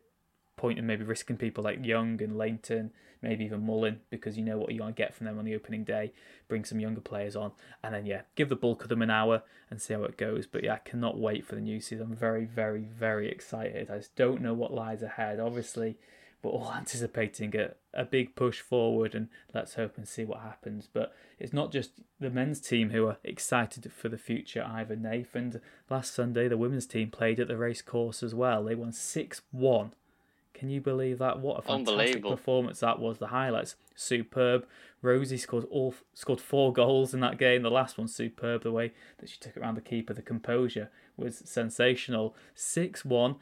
point 0.56 0.78
in 0.78 0.86
maybe 0.86 1.04
risking 1.04 1.36
people 1.36 1.64
like 1.64 1.84
Young 1.84 2.22
and 2.22 2.36
Lainton, 2.36 2.92
maybe 3.22 3.44
even 3.44 3.64
Mullin, 3.64 4.00
because 4.10 4.36
you 4.36 4.44
know 4.44 4.58
what 4.58 4.70
you're 4.70 4.80
going 4.80 4.94
to 4.94 4.96
get 4.96 5.14
from 5.14 5.26
them 5.26 5.38
on 5.38 5.44
the 5.44 5.54
opening 5.54 5.84
day. 5.84 6.12
Bring 6.48 6.64
some 6.64 6.80
younger 6.80 7.00
players 7.00 7.36
on, 7.36 7.52
and 7.82 7.94
then 7.94 8.04
yeah, 8.04 8.22
give 8.34 8.48
the 8.48 8.56
bulk 8.56 8.82
of 8.82 8.88
them 8.88 9.02
an 9.02 9.10
hour 9.10 9.42
and 9.70 9.80
see 9.80 9.94
how 9.94 10.04
it 10.04 10.18
goes. 10.18 10.46
But 10.46 10.64
yeah, 10.64 10.74
I 10.74 10.78
cannot 10.78 11.18
wait 11.18 11.46
for 11.46 11.54
the 11.54 11.60
new 11.60 11.80
season. 11.80 12.08
I'm 12.10 12.16
very, 12.16 12.44
very, 12.44 12.82
very 12.82 13.28
excited. 13.30 13.90
I 13.90 13.98
just 13.98 14.14
don't 14.16 14.42
know 14.42 14.54
what 14.54 14.74
lies 14.74 15.02
ahead. 15.02 15.40
Obviously, 15.40 15.96
we're 16.42 16.50
all 16.50 16.72
anticipating 16.76 17.56
a, 17.56 17.70
a 17.94 18.04
big 18.04 18.34
push 18.34 18.60
forward 18.60 19.14
and 19.14 19.28
let's 19.54 19.74
hope 19.74 19.96
and 19.96 20.06
see 20.06 20.24
what 20.24 20.40
happens. 20.40 20.88
But 20.92 21.14
it's 21.38 21.52
not 21.52 21.72
just 21.72 22.00
the 22.20 22.30
men's 22.30 22.60
team 22.60 22.90
who 22.90 23.06
are 23.06 23.18
excited 23.24 23.90
for 23.92 24.08
the 24.08 24.18
future 24.18 24.64
either, 24.66 24.96
Nathan. 24.96 25.60
Last 25.88 26.14
Sunday, 26.14 26.48
the 26.48 26.58
women's 26.58 26.86
team 26.86 27.10
played 27.10 27.40
at 27.40 27.48
the 27.48 27.56
race 27.56 27.82
course 27.82 28.22
as 28.22 28.34
well. 28.34 28.64
They 28.64 28.74
won 28.74 28.92
6 28.92 29.42
1. 29.50 29.92
Can 30.62 30.70
you 30.70 30.80
believe 30.80 31.18
that? 31.18 31.40
What 31.40 31.58
a 31.58 31.62
fantastic 31.62 32.22
performance 32.22 32.78
that 32.78 33.00
was. 33.00 33.18
The 33.18 33.26
highlights 33.26 33.74
superb. 33.96 34.64
Rosie 35.02 35.36
scored 35.36 35.64
all 35.72 35.92
scored 36.14 36.40
four 36.40 36.72
goals 36.72 37.12
in 37.12 37.18
that 37.18 37.36
game. 37.36 37.62
The 37.62 37.68
last 37.68 37.98
one 37.98 38.06
superb. 38.06 38.62
The 38.62 38.70
way 38.70 38.92
that 39.18 39.28
she 39.28 39.38
took 39.40 39.56
it 39.56 39.60
around 39.60 39.74
the 39.74 39.80
keeper, 39.80 40.14
the 40.14 40.22
composure 40.22 40.88
was 41.16 41.42
sensational. 41.44 42.36
Six 42.54 43.04
one. 43.04 43.38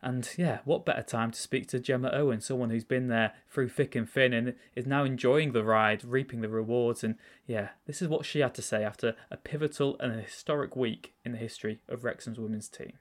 And 0.00 0.26
yeah, 0.38 0.60
what 0.64 0.86
better 0.86 1.02
time 1.02 1.30
to 1.32 1.38
speak 1.38 1.68
to 1.68 1.78
Gemma 1.78 2.10
Owen, 2.10 2.40
someone 2.40 2.70
who's 2.70 2.84
been 2.84 3.08
there 3.08 3.34
through 3.50 3.68
thick 3.68 3.94
and 3.94 4.08
thin 4.08 4.32
and 4.32 4.54
is 4.74 4.86
now 4.86 5.04
enjoying 5.04 5.52
the 5.52 5.64
ride, 5.64 6.02
reaping 6.02 6.40
the 6.40 6.48
rewards. 6.48 7.04
And 7.04 7.16
yeah, 7.46 7.68
this 7.86 8.00
is 8.00 8.08
what 8.08 8.24
she 8.24 8.38
had 8.38 8.54
to 8.54 8.62
say 8.62 8.82
after 8.82 9.14
a 9.30 9.36
pivotal 9.36 9.98
and 10.00 10.10
a 10.10 10.22
historic 10.22 10.74
week 10.74 11.12
in 11.22 11.32
the 11.32 11.38
history 11.38 11.80
of 11.86 12.02
Wrexham's 12.02 12.40
women's 12.40 12.70
team. 12.70 12.94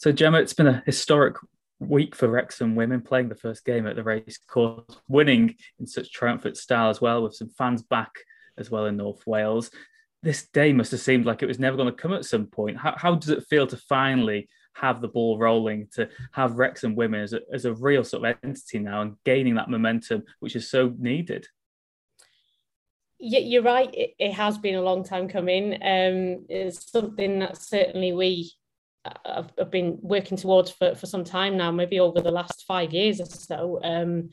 So, 0.00 0.12
Gemma, 0.12 0.38
it's 0.38 0.54
been 0.54 0.66
a 0.66 0.82
historic 0.86 1.36
week 1.78 2.16
for 2.16 2.26
Wrexham 2.26 2.74
women 2.74 3.02
playing 3.02 3.28
the 3.28 3.34
first 3.34 3.66
game 3.66 3.86
at 3.86 3.96
the 3.96 4.02
race 4.02 4.38
course, 4.38 4.82
winning 5.08 5.54
in 5.78 5.86
such 5.86 6.10
triumphant 6.10 6.56
style 6.56 6.88
as 6.88 7.02
well, 7.02 7.22
with 7.22 7.34
some 7.34 7.50
fans 7.50 7.82
back 7.82 8.10
as 8.56 8.70
well 8.70 8.86
in 8.86 8.96
North 8.96 9.26
Wales. 9.26 9.70
This 10.22 10.48
day 10.54 10.72
must 10.72 10.92
have 10.92 11.00
seemed 11.00 11.26
like 11.26 11.42
it 11.42 11.48
was 11.48 11.58
never 11.58 11.76
going 11.76 11.94
to 11.94 12.02
come 12.02 12.14
at 12.14 12.24
some 12.24 12.46
point. 12.46 12.78
How, 12.78 12.94
how 12.96 13.14
does 13.14 13.28
it 13.28 13.44
feel 13.50 13.66
to 13.66 13.76
finally 13.76 14.48
have 14.72 15.02
the 15.02 15.08
ball 15.08 15.36
rolling, 15.36 15.86
to 15.96 16.08
have 16.32 16.54
Wrexham 16.54 16.96
women 16.96 17.20
as 17.20 17.34
a, 17.34 17.40
as 17.52 17.66
a 17.66 17.74
real 17.74 18.02
sort 18.02 18.24
of 18.24 18.36
entity 18.42 18.78
now 18.78 19.02
and 19.02 19.16
gaining 19.26 19.56
that 19.56 19.68
momentum, 19.68 20.22
which 20.38 20.56
is 20.56 20.70
so 20.70 20.94
needed? 20.98 21.46
You're 23.18 23.62
right. 23.62 23.94
It, 23.94 24.14
it 24.18 24.32
has 24.32 24.56
been 24.56 24.76
a 24.76 24.82
long 24.82 25.04
time 25.04 25.28
coming. 25.28 25.74
Um, 25.74 26.46
it's 26.48 26.90
something 26.90 27.40
that 27.40 27.58
certainly 27.58 28.14
we 28.14 28.54
I've, 29.04 29.50
I've 29.58 29.70
been 29.70 29.98
working 30.02 30.36
towards 30.36 30.70
for, 30.70 30.94
for 30.94 31.06
some 31.06 31.24
time 31.24 31.56
now, 31.56 31.70
maybe 31.70 32.00
over 32.00 32.20
the 32.20 32.30
last 32.30 32.64
five 32.66 32.92
years 32.92 33.20
or 33.20 33.26
so. 33.26 33.80
Um, 33.82 34.30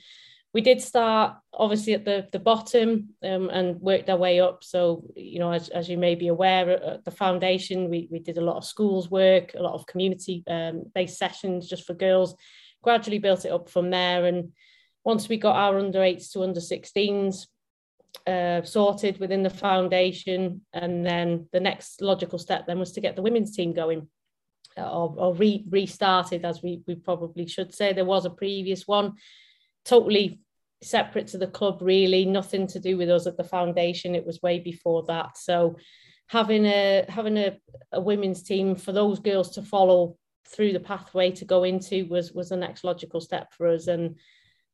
we 0.53 0.62
did 0.62 0.82
start 0.82 1.38
obviously 1.53 1.93
at 1.93 2.06
the, 2.06 2.27
the 2.32 2.39
bottom 2.39 3.10
um, 3.23 3.49
and 3.49 3.80
worked 3.80 4.10
our 4.10 4.17
way 4.17 4.39
up. 4.39 4.63
So, 4.63 5.03
you 5.15 5.39
know, 5.39 5.51
as, 5.51 5.69
as 5.69 5.89
you 5.89 5.97
may 5.97 6.15
be 6.15 6.30
aware, 6.30 6.69
at 6.69 7.06
the 7.06 7.12
foundation, 7.12 7.89
we, 7.89 8.08
we 8.12 8.19
did 8.19 8.38
a 8.38 8.43
lot 8.43 8.58
of 8.58 8.65
schools 8.65 9.12
work, 9.12 9.53
a 9.53 9.62
lot 9.62 9.73
of 9.73 9.86
community 9.86 10.43
um, 10.47 10.84
based 10.95 11.17
sessions 11.17 11.67
just 11.67 11.86
for 11.86 11.93
girls, 11.93 12.36
gradually 12.82 13.19
built 13.19 13.45
it 13.45 13.51
up 13.51 13.69
from 13.69 13.89
there. 13.89 14.25
And 14.25 14.51
once 15.03 15.30
we 15.30 15.38
got 15.38 15.56
our 15.56 15.77
under 15.77 16.01
eights 16.01 16.32
to 16.32 16.43
under 16.43 16.60
16s 16.60 17.45
uh, 18.25 18.63
sorted 18.63 19.19
within 19.19 19.43
the 19.43 19.49
foundation, 19.49 20.62
and 20.73 21.06
then 21.06 21.47
the 21.51 21.60
next 21.60 22.01
logical 22.01 22.39
step 22.39 22.65
then 22.65 22.80
was 22.80 22.93
to 22.93 23.01
get 23.01 23.15
the 23.15 23.21
women's 23.21 23.56
team 23.56 23.73
going 23.73 24.08
or, 24.77 25.13
or 25.17 25.35
re, 25.35 25.65
restarted, 25.69 26.45
as 26.45 26.61
we, 26.61 26.81
we 26.87 26.95
probably 26.95 27.47
should 27.47 27.73
say. 27.73 27.93
There 27.93 28.05
was 28.05 28.25
a 28.25 28.29
previous 28.29 28.87
one, 28.87 29.13
totally 29.85 30.41
separate 30.83 31.27
to 31.27 31.37
the 31.37 31.47
club, 31.47 31.79
really, 31.81 32.25
nothing 32.25 32.67
to 32.67 32.79
do 32.79 32.97
with 32.97 33.09
us 33.09 33.27
at 33.27 33.37
the 33.37 33.43
foundation. 33.43 34.15
It 34.15 34.25
was 34.25 34.41
way 34.41 34.59
before 34.59 35.03
that. 35.07 35.37
So 35.37 35.77
having 36.27 36.65
a 36.65 37.05
having 37.09 37.37
a, 37.37 37.57
a 37.91 38.01
women's 38.01 38.43
team 38.43 38.75
for 38.75 38.91
those 38.91 39.19
girls 39.19 39.51
to 39.51 39.61
follow 39.61 40.17
through 40.47 40.73
the 40.73 40.79
pathway 40.79 41.31
to 41.31 41.45
go 41.45 41.63
into 41.63 42.05
was 42.05 42.31
was 42.31 42.49
the 42.49 42.57
next 42.57 42.83
logical 42.83 43.21
step 43.21 43.53
for 43.53 43.67
us. 43.67 43.87
And 43.87 44.15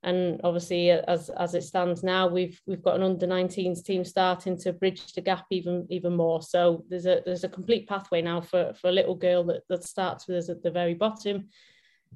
and 0.03 0.39
obviously 0.43 0.91
as 0.91 1.29
as 1.31 1.55
it 1.55 1.63
stands 1.63 2.03
now 2.03 2.27
we've 2.27 2.59
we've 2.67 2.83
got 2.83 2.95
an 2.95 3.03
under 3.03 3.25
19s 3.25 3.83
team 3.83 4.03
starting 4.03 4.57
to 4.57 4.73
bridge 4.73 5.13
the 5.13 5.21
gap 5.21 5.45
even 5.49 5.87
even 5.89 6.15
more 6.15 6.41
so 6.41 6.83
there's 6.89 7.05
a 7.05 7.21
there's 7.25 7.43
a 7.43 7.49
complete 7.49 7.87
pathway 7.87 8.21
now 8.21 8.41
for 8.41 8.73
for 8.73 8.89
a 8.89 8.91
little 8.93 9.15
girl 9.15 9.43
that 9.43 9.61
that 9.69 9.83
starts 9.83 10.27
with 10.27 10.37
us 10.37 10.49
at 10.49 10.61
the 10.61 10.71
very 10.71 10.93
bottom 10.93 11.47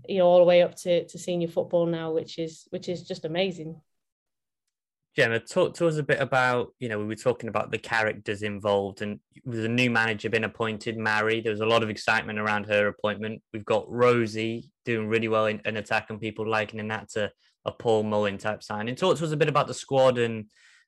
you 0.07 0.17
know 0.17 0.27
all 0.27 0.37
the 0.39 0.43
way 0.43 0.61
up 0.61 0.75
to, 0.75 1.05
to 1.05 1.17
senior 1.17 1.47
football 1.47 1.85
now, 1.85 2.11
which 2.11 2.37
is 2.37 2.67
which 2.69 2.89
is 2.89 3.03
just 3.03 3.25
amazing. 3.25 3.79
Gemma, 5.15 5.39
talk 5.39 5.73
to 5.75 5.87
us 5.87 5.97
a 5.97 6.03
bit 6.03 6.21
about, 6.21 6.75
you 6.77 6.89
know, 6.89 6.99
we 6.99 7.05
were 7.05 7.15
talking 7.15 7.49
about 7.49 7.71
the 7.71 7.79
characters 7.79 8.43
involved 8.43 9.01
and 9.01 9.19
with 9.45 9.65
a 9.65 9.67
new 9.67 9.89
manager 9.89 10.29
been 10.29 10.43
appointed, 10.43 10.95
Mary, 10.95 11.41
there 11.41 11.51
was 11.51 11.61
a 11.61 11.65
lot 11.65 11.81
of 11.81 11.89
excitement 11.89 12.37
around 12.37 12.67
her 12.67 12.87
appointment. 12.87 13.41
We've 13.51 13.65
got 13.65 13.89
Rosie 13.89 14.69
doing 14.85 15.07
really 15.07 15.27
well 15.27 15.47
in, 15.47 15.59
in 15.65 15.77
attack 15.77 16.11
and 16.11 16.21
people 16.21 16.47
likening 16.47 16.89
that 16.89 17.09
to 17.13 17.31
a 17.67 17.71
Paul 17.71 18.03
Mullin 18.03 18.37
type 18.37 18.63
signing. 18.63 18.95
Talk 18.95 19.17
to 19.17 19.25
us 19.25 19.31
a 19.31 19.37
bit 19.37 19.49
about 19.49 19.67
the 19.67 19.73
squad 19.73 20.17
and 20.17 20.45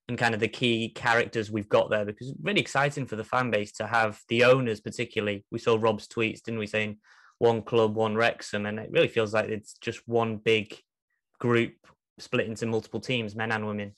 and 0.07 0.17
kind 0.17 0.33
of 0.33 0.39
the 0.39 0.47
key 0.47 0.89
characters 0.89 1.51
we've 1.51 1.69
got 1.69 1.91
there 1.91 2.03
because 2.03 2.29
it's 2.29 2.39
really 2.41 2.59
exciting 2.59 3.05
for 3.05 3.15
the 3.15 3.23
fan 3.23 3.51
base 3.51 3.71
to 3.73 3.85
have 3.85 4.19
the 4.27 4.43
owners 4.43 4.81
particularly. 4.81 5.45
We 5.51 5.59
saw 5.59 5.77
Rob's 5.79 6.07
tweets, 6.07 6.41
didn't 6.41 6.59
we, 6.59 6.65
saying 6.65 6.97
one 7.37 7.61
club, 7.61 7.95
one 7.95 8.15
Wrexham, 8.15 8.65
and 8.65 8.79
it 8.79 8.89
really 8.91 9.07
feels 9.07 9.33
like 9.33 9.49
it's 9.49 9.73
just 9.73 10.07
one 10.07 10.37
big 10.37 10.75
group 11.37 11.73
split 12.17 12.47
into 12.47 12.65
multiple 12.65 12.99
teams, 12.99 13.35
men 13.35 13.51
and 13.51 13.67
women. 13.67 13.95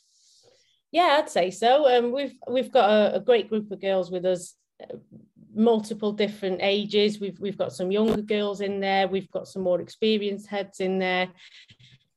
Yeah, 0.92 1.18
I'd 1.20 1.30
say 1.30 1.50
so. 1.50 1.88
Um, 1.88 2.12
we've 2.12 2.36
we've 2.50 2.72
got 2.72 2.90
a, 2.90 3.16
a 3.16 3.20
great 3.22 3.50
group 3.50 3.72
of 3.72 3.80
girls 3.80 4.12
with 4.12 4.26
us, 4.26 4.56
uh, 4.84 4.98
multiple 5.56 6.12
different 6.12 6.60
ages. 6.62 7.20
We've 7.22 7.40
we've 7.40 7.58
got 7.58 7.72
some 7.72 7.90
younger 7.90 8.22
girls 8.22 8.60
in 8.60 8.82
there. 8.82 9.08
We've 9.08 9.32
got 9.32 9.48
some 9.48 9.62
more 9.62 9.80
experienced 9.80 10.48
heads 10.48 10.82
in 10.82 11.00
there. 11.00 11.30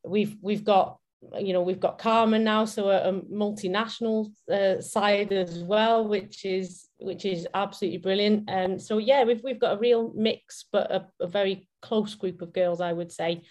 We've 0.05 0.37
we've 0.41 0.65
got 0.65 0.99
you 1.39 1.53
know 1.53 1.63
we've 1.63 1.81
got 1.81 1.99
Carmen 1.99 2.45
now, 2.45 2.65
so 2.65 2.89
a, 2.91 3.09
a 3.09 3.13
multinational 3.23 4.31
uh, 4.51 4.81
side 4.81 5.33
as 5.33 5.59
well, 5.59 6.07
which 6.07 6.45
is 6.45 6.89
which 6.99 7.25
is 7.25 7.47
absolutely 7.55 7.99
brilliant. 7.99 8.49
And 8.49 8.75
um, 8.75 8.79
so 8.79 8.99
yeah, 8.99 9.25
we've 9.25 9.43
we've 9.43 9.61
got 9.61 9.77
a 9.77 9.81
real 9.81 10.13
mix, 10.15 10.65
but 10.73 10.91
a, 10.91 11.07
a 11.21 11.27
very 11.27 11.69
close 11.83 12.15
group 12.15 12.43
of 12.43 12.53
girls, 12.53 12.81
I 12.81 12.93
would 12.93 13.13
say. 13.13 13.43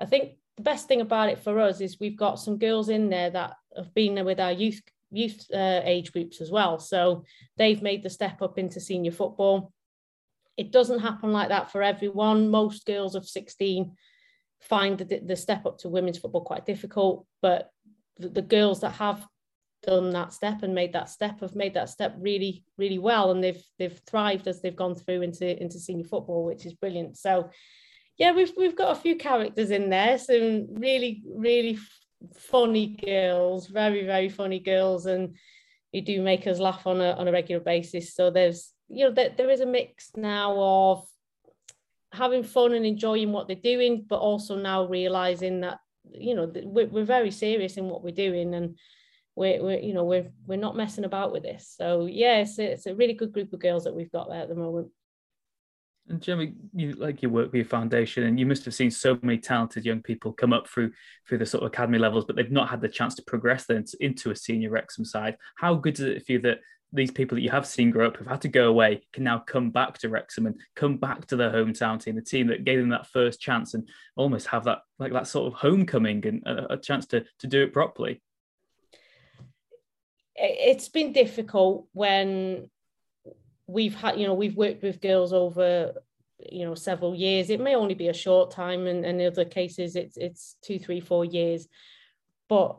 I 0.00 0.06
think 0.06 0.34
the 0.56 0.62
best 0.62 0.88
thing 0.88 1.00
about 1.00 1.28
it 1.28 1.38
for 1.38 1.58
us 1.60 1.80
is 1.80 1.98
we've 2.00 2.16
got 2.16 2.38
some 2.38 2.58
girls 2.58 2.88
in 2.88 3.08
there 3.08 3.30
that 3.30 3.54
have 3.76 3.92
been 3.94 4.14
there 4.14 4.24
with 4.24 4.40
our 4.40 4.52
youth 4.52 4.80
youth 5.10 5.46
uh, 5.54 5.80
age 5.84 6.12
groups 6.12 6.40
as 6.40 6.50
well. 6.50 6.78
So 6.78 7.24
they've 7.56 7.82
made 7.82 8.02
the 8.02 8.10
step 8.10 8.42
up 8.42 8.58
into 8.58 8.80
senior 8.80 9.12
football. 9.12 9.72
It 10.56 10.72
doesn't 10.72 11.00
happen 11.00 11.32
like 11.32 11.48
that 11.48 11.70
for 11.70 11.82
everyone. 11.82 12.50
Most 12.50 12.86
girls 12.86 13.14
of 13.14 13.26
16 13.26 13.92
find 14.68 14.98
the, 14.98 15.20
the 15.20 15.36
step 15.36 15.66
up 15.66 15.78
to 15.78 15.88
women's 15.88 16.18
football 16.18 16.44
quite 16.44 16.66
difficult, 16.66 17.26
but 17.42 17.70
the, 18.18 18.28
the 18.28 18.42
girls 18.42 18.80
that 18.80 18.90
have 18.92 19.26
done 19.84 20.10
that 20.10 20.32
step 20.32 20.62
and 20.62 20.74
made 20.74 20.94
that 20.94 21.10
step 21.10 21.40
have 21.40 21.54
made 21.54 21.74
that 21.74 21.90
step 21.90 22.14
really 22.18 22.64
really 22.78 22.98
well 22.98 23.30
and 23.30 23.44
they've 23.44 23.62
they've 23.78 24.00
thrived 24.06 24.48
as 24.48 24.62
they've 24.62 24.74
gone 24.74 24.94
through 24.94 25.20
into 25.20 25.62
into 25.62 25.78
senior 25.78 26.06
football 26.06 26.42
which 26.42 26.64
is 26.64 26.72
brilliant 26.72 27.18
so 27.18 27.50
yeah, 28.16 28.32
we've 28.32 28.52
we've 28.56 28.76
got 28.76 28.96
a 28.96 29.00
few 29.00 29.16
characters 29.16 29.70
in 29.70 29.90
there, 29.90 30.18
some 30.18 30.66
really 30.74 31.22
really 31.26 31.78
funny 32.50 32.96
girls, 33.04 33.66
very 33.66 34.06
very 34.06 34.28
funny 34.28 34.60
girls, 34.60 35.06
and 35.06 35.36
who 35.92 36.00
do 36.00 36.22
make 36.22 36.46
us 36.46 36.58
laugh 36.58 36.86
on 36.86 37.00
a 37.00 37.12
on 37.12 37.28
a 37.28 37.32
regular 37.32 37.62
basis. 37.62 38.14
So 38.14 38.30
there's 38.30 38.72
you 38.88 39.04
know 39.04 39.12
there, 39.12 39.30
there 39.36 39.50
is 39.50 39.60
a 39.60 39.66
mix 39.66 40.10
now 40.16 40.56
of 40.56 41.06
having 42.14 42.42
fun 42.42 42.72
and 42.72 42.86
enjoying 42.86 43.32
what 43.32 43.46
they're 43.46 43.56
doing, 43.56 44.06
but 44.08 44.18
also 44.18 44.56
now 44.56 44.86
realizing 44.86 45.60
that 45.60 45.78
you 46.10 46.34
know 46.34 46.50
we're, 46.64 46.86
we're 46.86 47.04
very 47.04 47.30
serious 47.30 47.76
in 47.76 47.88
what 47.88 48.04
we're 48.04 48.14
doing 48.14 48.54
and 48.54 48.78
we're, 49.36 49.62
we're 49.62 49.78
you 49.78 49.94
know 49.94 50.04
we're 50.04 50.30
we're 50.46 50.56
not 50.56 50.76
messing 50.76 51.04
about 51.04 51.32
with 51.32 51.42
this. 51.42 51.74
So 51.76 52.06
yes, 52.06 52.56
yeah, 52.58 52.64
it's, 52.66 52.84
it's 52.84 52.86
a 52.86 52.94
really 52.94 53.14
good 53.14 53.32
group 53.32 53.52
of 53.52 53.60
girls 53.60 53.84
that 53.84 53.94
we've 53.94 54.12
got 54.12 54.28
there 54.28 54.42
at 54.42 54.48
the 54.48 54.54
moment. 54.54 54.88
And 56.08 56.20
Gemma, 56.20 56.48
you 56.74 56.92
like 56.92 57.22
you 57.22 57.30
work 57.30 57.46
with 57.46 57.54
your 57.54 57.64
foundation, 57.64 58.24
and 58.24 58.38
you 58.38 58.44
must 58.44 58.64
have 58.66 58.74
seen 58.74 58.90
so 58.90 59.18
many 59.22 59.38
talented 59.38 59.86
young 59.86 60.02
people 60.02 60.32
come 60.32 60.52
up 60.52 60.68
through 60.68 60.92
through 61.26 61.38
the 61.38 61.46
sort 61.46 61.64
of 61.64 61.68
academy 61.68 61.98
levels, 61.98 62.26
but 62.26 62.36
they've 62.36 62.50
not 62.50 62.68
had 62.68 62.82
the 62.82 62.88
chance 62.88 63.14
to 63.14 63.22
progress 63.22 63.64
then 63.66 63.84
into 64.00 64.30
a 64.30 64.36
senior 64.36 64.70
Wrexham 64.70 65.04
side. 65.04 65.36
How 65.56 65.74
good 65.74 65.94
does 65.94 66.06
it 66.06 66.22
feel 66.24 66.42
that 66.42 66.58
these 66.94 67.10
people 67.10 67.34
that 67.34 67.42
you 67.42 67.50
have 67.50 67.66
seen 67.66 67.90
grow 67.90 68.06
up 68.06 68.16
who've 68.16 68.26
had 68.26 68.40
to 68.42 68.48
go 68.48 68.68
away 68.68 69.02
can 69.12 69.24
now 69.24 69.40
come 69.40 69.70
back 69.70 69.98
to 69.98 70.08
Wrexham 70.08 70.46
and 70.46 70.58
come 70.76 70.96
back 70.96 71.26
to 71.26 71.36
their 71.36 71.50
hometown 71.50 72.02
team, 72.02 72.14
the 72.14 72.22
team 72.22 72.46
that 72.46 72.64
gave 72.64 72.78
them 72.78 72.90
that 72.90 73.08
first 73.08 73.40
chance, 73.40 73.74
and 73.74 73.88
almost 74.16 74.46
have 74.46 74.64
that 74.64 74.78
like 74.98 75.12
that 75.12 75.26
sort 75.26 75.52
of 75.52 75.58
homecoming 75.58 76.24
and 76.26 76.42
a, 76.46 76.74
a 76.74 76.76
chance 76.76 77.06
to 77.06 77.24
to 77.40 77.46
do 77.46 77.62
it 77.62 77.72
properly. 77.72 78.22
It's 80.36 80.88
been 80.88 81.12
difficult 81.12 81.86
when 81.92 82.70
we've 83.66 83.94
had 83.94 84.18
you 84.18 84.26
know 84.26 84.34
we've 84.34 84.56
worked 84.56 84.82
with 84.82 85.00
girls 85.00 85.32
over 85.32 85.92
you 86.38 86.64
know 86.64 86.74
several 86.74 87.14
years 87.14 87.48
it 87.48 87.60
may 87.60 87.74
only 87.74 87.94
be 87.94 88.08
a 88.08 88.14
short 88.14 88.50
time 88.50 88.86
and, 88.86 89.04
and 89.04 89.20
in 89.20 89.26
other 89.26 89.44
cases 89.44 89.96
it's 89.96 90.16
it's 90.16 90.56
two 90.62 90.78
three 90.78 91.00
four 91.00 91.24
years 91.24 91.66
but 92.48 92.78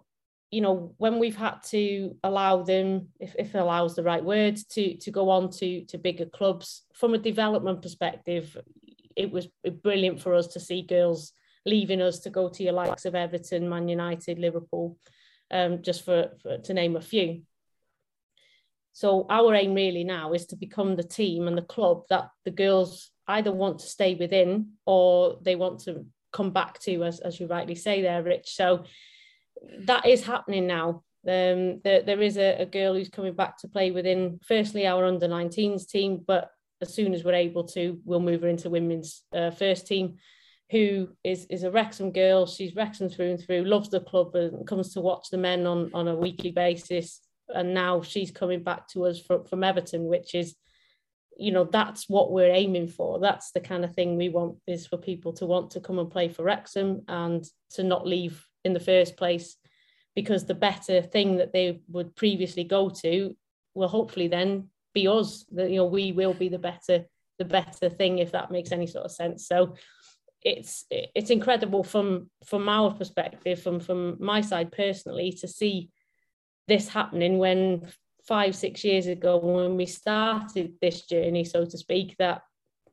you 0.55 0.61
know 0.61 0.93
when 0.97 1.19
we've 1.19 1.35
had 1.35 1.61
to 1.63 2.15
allow 2.23 2.63
them 2.63 3.09
if, 3.19 3.35
if 3.37 3.53
allows 3.55 3.95
the 3.95 4.03
right 4.03 4.23
words 4.23 4.63
to 4.63 4.95
to 4.97 5.11
go 5.11 5.29
on 5.29 5.51
to 5.51 5.83
to 5.85 5.97
bigger 5.97 6.25
clubs 6.25 6.83
from 6.93 7.13
a 7.13 7.17
development 7.17 7.81
perspective 7.81 8.57
it 9.17 9.29
was 9.31 9.47
brilliant 9.83 10.21
for 10.21 10.33
us 10.33 10.47
to 10.47 10.59
see 10.59 10.81
girls 10.81 11.33
leaving 11.65 12.01
us 12.01 12.19
to 12.19 12.29
go 12.29 12.47
to 12.47 12.63
your 12.63 12.73
likes 12.73 13.03
of 13.03 13.15
everton 13.15 13.67
man 13.67 13.89
united 13.89 14.39
liverpool 14.39 14.97
um, 15.51 15.81
just 15.81 16.05
for, 16.05 16.31
for 16.41 16.57
to 16.59 16.73
name 16.73 16.95
a 16.95 17.01
few 17.01 17.41
so 18.93 19.25
our 19.29 19.53
aim 19.55 19.73
really 19.73 20.05
now 20.05 20.31
is 20.31 20.45
to 20.47 20.55
become 20.55 20.95
the 20.95 21.03
team 21.19 21.49
and 21.49 21.57
the 21.57 21.73
club 21.75 22.03
that 22.09 22.29
the 22.45 22.51
girls 22.51 23.11
either 23.27 23.51
want 23.51 23.79
to 23.79 23.87
stay 23.87 24.15
within 24.15 24.69
or 24.85 25.37
they 25.41 25.57
want 25.57 25.81
to 25.81 26.05
come 26.31 26.51
back 26.51 26.79
to, 26.79 27.03
as, 27.03 27.19
as 27.21 27.39
you 27.39 27.47
rightly 27.47 27.75
say 27.75 28.01
there, 28.01 28.21
Rich. 28.21 28.55
So 28.55 28.85
that 29.79 30.05
is 30.05 30.23
happening 30.23 30.67
now. 30.67 31.03
Um, 31.27 31.81
there, 31.83 32.03
there 32.03 32.21
is 32.21 32.37
a, 32.37 32.61
a 32.61 32.65
girl 32.65 32.93
who's 32.93 33.09
coming 33.09 33.33
back 33.33 33.57
to 33.59 33.67
play 33.67 33.91
within, 33.91 34.39
firstly, 34.43 34.85
our 34.85 35.05
under 35.05 35.27
19s 35.27 35.87
team, 35.87 36.23
but 36.25 36.51
as 36.81 36.93
soon 36.93 37.13
as 37.13 37.23
we're 37.23 37.33
able 37.33 37.63
to, 37.69 37.99
we'll 38.05 38.19
move 38.19 38.41
her 38.41 38.47
into 38.47 38.69
women's 38.69 39.23
uh, 39.33 39.49
first 39.49 39.87
team, 39.87 40.17
who 40.69 41.09
is, 41.23 41.45
is 41.49 41.63
a 41.63 41.71
Wrexham 41.71 42.11
girl. 42.11 42.45
She's 42.45 42.75
Wrexham 42.75 43.09
through 43.09 43.31
and 43.31 43.39
through, 43.39 43.63
loves 43.63 43.89
the 43.89 44.01
club 44.01 44.35
and 44.35 44.67
comes 44.67 44.93
to 44.93 45.01
watch 45.01 45.29
the 45.31 45.37
men 45.37 45.65
on, 45.65 45.89
on 45.93 46.07
a 46.07 46.15
weekly 46.15 46.51
basis 46.51 47.21
and 47.53 47.73
now 47.73 48.01
she's 48.01 48.31
coming 48.31 48.63
back 48.63 48.87
to 48.89 49.05
us 49.05 49.19
from, 49.19 49.45
from 49.45 49.63
Everton, 49.63 50.05
which 50.05 50.33
is, 50.33 50.55
you 51.37 51.51
know, 51.51 51.65
that's 51.65 52.09
what 52.09 52.31
we're 52.31 52.53
aiming 52.53 52.87
for. 52.87 53.19
That's 53.19 53.51
the 53.51 53.59
kind 53.59 53.83
of 53.83 53.93
thing 53.93 54.15
we 54.15 54.29
want 54.29 54.57
is 54.67 54.87
for 54.87 54.97
people 54.97 55.33
to 55.33 55.45
want 55.45 55.71
to 55.71 55.81
come 55.81 55.99
and 55.99 56.09
play 56.09 56.29
for 56.29 56.43
Wrexham 56.43 57.01
and 57.07 57.43
to 57.71 57.83
not 57.83 58.07
leave 58.07 58.45
in 58.65 58.73
the 58.73 58.79
first 58.79 59.15
place, 59.15 59.55
because 60.15 60.45
the 60.45 60.53
better 60.53 61.01
thing 61.01 61.37
that 61.37 61.53
they 61.53 61.81
would 61.87 62.15
previously 62.15 62.63
go 62.63 62.89
to 62.89 63.35
will 63.73 63.87
hopefully 63.87 64.27
then 64.27 64.69
be 64.93 65.07
us. 65.07 65.45
That 65.51 65.69
you 65.69 65.77
know, 65.77 65.85
we 65.85 66.11
will 66.11 66.33
be 66.33 66.49
the 66.49 66.59
better 66.59 67.05
the 67.37 67.45
better 67.45 67.89
thing 67.89 68.19
if 68.19 68.31
that 68.31 68.51
makes 68.51 68.71
any 68.71 68.87
sort 68.87 69.05
of 69.05 69.11
sense. 69.11 69.47
So 69.47 69.75
it's 70.41 70.85
it's 70.89 71.29
incredible 71.29 71.83
from 71.83 72.29
from 72.45 72.67
our 72.67 72.91
perspective, 72.91 73.61
from 73.61 73.79
from 73.79 74.17
my 74.19 74.41
side 74.41 74.71
personally, 74.71 75.31
to 75.39 75.47
see 75.47 75.89
this 76.67 76.89
happening 76.89 77.37
when 77.37 77.87
five, 78.27 78.55
six 78.55 78.83
years 78.83 79.07
ago, 79.07 79.37
when 79.37 79.77
we 79.77 79.85
started 79.85 80.73
this 80.81 81.01
journey, 81.03 81.43
so 81.43 81.65
to 81.65 81.77
speak, 81.77 82.15
that, 82.17 82.41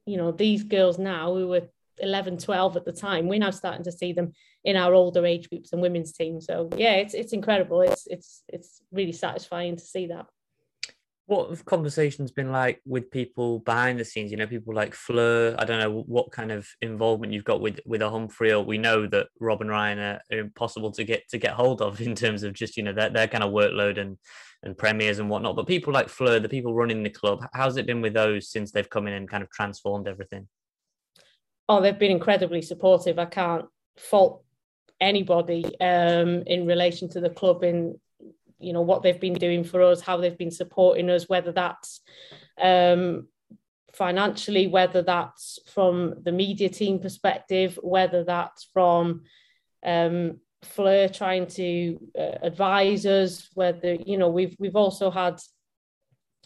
you 0.04 0.16
know, 0.16 0.30
these 0.30 0.62
girls 0.62 0.98
now 0.98 1.34
who 1.34 1.48
were 1.48 1.68
11, 1.98 2.38
12 2.38 2.76
at 2.76 2.84
the 2.84 2.92
time, 2.92 3.28
we're 3.28 3.38
now 3.38 3.50
starting 3.50 3.84
to 3.84 3.92
see 3.92 4.12
them 4.12 4.32
in 4.64 4.76
our 4.76 4.94
older 4.94 5.26
age 5.26 5.48
groups 5.48 5.72
and 5.72 5.82
women's 5.82 6.12
teams. 6.12 6.46
So 6.46 6.68
yeah, 6.76 6.94
it's 6.94 7.14
it's 7.14 7.32
incredible. 7.32 7.80
It's 7.80 8.06
it's 8.06 8.42
it's 8.48 8.82
really 8.92 9.12
satisfying 9.12 9.76
to 9.76 9.82
see 9.82 10.06
that 10.08 10.26
what 11.26 11.50
have 11.50 11.64
conversations 11.64 12.30
been 12.30 12.50
like 12.50 12.80
with 12.84 13.10
people 13.10 13.60
behind 13.60 13.98
the 13.98 14.04
scenes? 14.04 14.30
You 14.30 14.36
know, 14.36 14.46
people 14.46 14.74
like 14.74 14.94
Fleur. 14.94 15.54
I 15.58 15.64
don't 15.64 15.78
know 15.78 16.02
what 16.06 16.32
kind 16.32 16.50
of 16.50 16.68
involvement 16.80 17.32
you've 17.32 17.44
got 17.44 17.60
with 17.60 17.80
with 17.86 18.02
a 18.02 18.10
Humphrey. 18.10 18.52
Or 18.52 18.62
we 18.62 18.76
know 18.76 19.06
that 19.06 19.28
Rob 19.40 19.60
and 19.60 19.70
Ryan 19.70 19.98
are, 19.98 20.20
are, 20.30 20.38
impossible 20.38 20.90
to 20.92 21.04
get 21.04 21.28
to 21.30 21.38
get 21.38 21.52
hold 21.52 21.80
of 21.80 22.00
in 22.08 22.14
terms 22.14 22.42
of 22.42 22.52
just 22.52 22.76
you 22.76 22.82
know 22.82 22.92
their, 22.92 23.10
their 23.10 23.28
kind 23.28 23.44
of 23.44 23.52
workload 23.52 23.98
and 23.98 24.18
and 24.62 24.76
premiers 24.76 25.20
and 25.20 25.30
whatnot. 25.30 25.56
But 25.56 25.66
people 25.66 25.92
like 25.92 26.08
Fleur, 26.08 26.40
the 26.40 26.48
people 26.48 26.74
running 26.74 27.02
the 27.02 27.10
club, 27.10 27.46
how's 27.54 27.76
it 27.76 27.86
been 27.86 28.02
with 28.02 28.14
those 28.14 28.50
since 28.50 28.70
they've 28.70 28.90
come 28.90 29.06
in 29.06 29.14
and 29.14 29.28
kind 29.28 29.42
of 29.42 29.50
transformed 29.50 30.08
everything? 30.08 30.48
Oh, 31.68 31.80
they've 31.80 31.98
been 31.98 32.10
incredibly 32.10 32.62
supportive. 32.62 33.18
I 33.18 33.24
can't 33.24 33.64
fault 33.96 34.44
anybody 35.02 35.64
um, 35.80 36.42
in 36.46 36.66
relation 36.66 37.08
to 37.10 37.20
the 37.20 37.28
club 37.28 37.64
in 37.64 37.98
you 38.58 38.72
know 38.72 38.80
what 38.80 39.02
they've 39.02 39.20
been 39.20 39.34
doing 39.34 39.64
for 39.64 39.82
us 39.82 40.00
how 40.00 40.16
they've 40.16 40.38
been 40.38 40.50
supporting 40.50 41.10
us 41.10 41.28
whether 41.28 41.52
that's 41.52 42.00
um, 42.60 43.26
financially 43.92 44.68
whether 44.68 45.02
that's 45.02 45.58
from 45.74 46.14
the 46.22 46.32
media 46.32 46.68
team 46.68 46.98
perspective 46.98 47.78
whether 47.82 48.24
that's 48.24 48.64
from 48.72 49.22
um, 49.84 50.38
Fleur 50.62 51.08
trying 51.08 51.48
to 51.48 51.98
uh, 52.16 52.38
advise 52.42 53.04
us 53.04 53.48
whether 53.54 53.94
you 53.94 54.16
know 54.16 54.28
we've 54.28 54.56
we've 54.60 54.76
also 54.76 55.10
had 55.10 55.40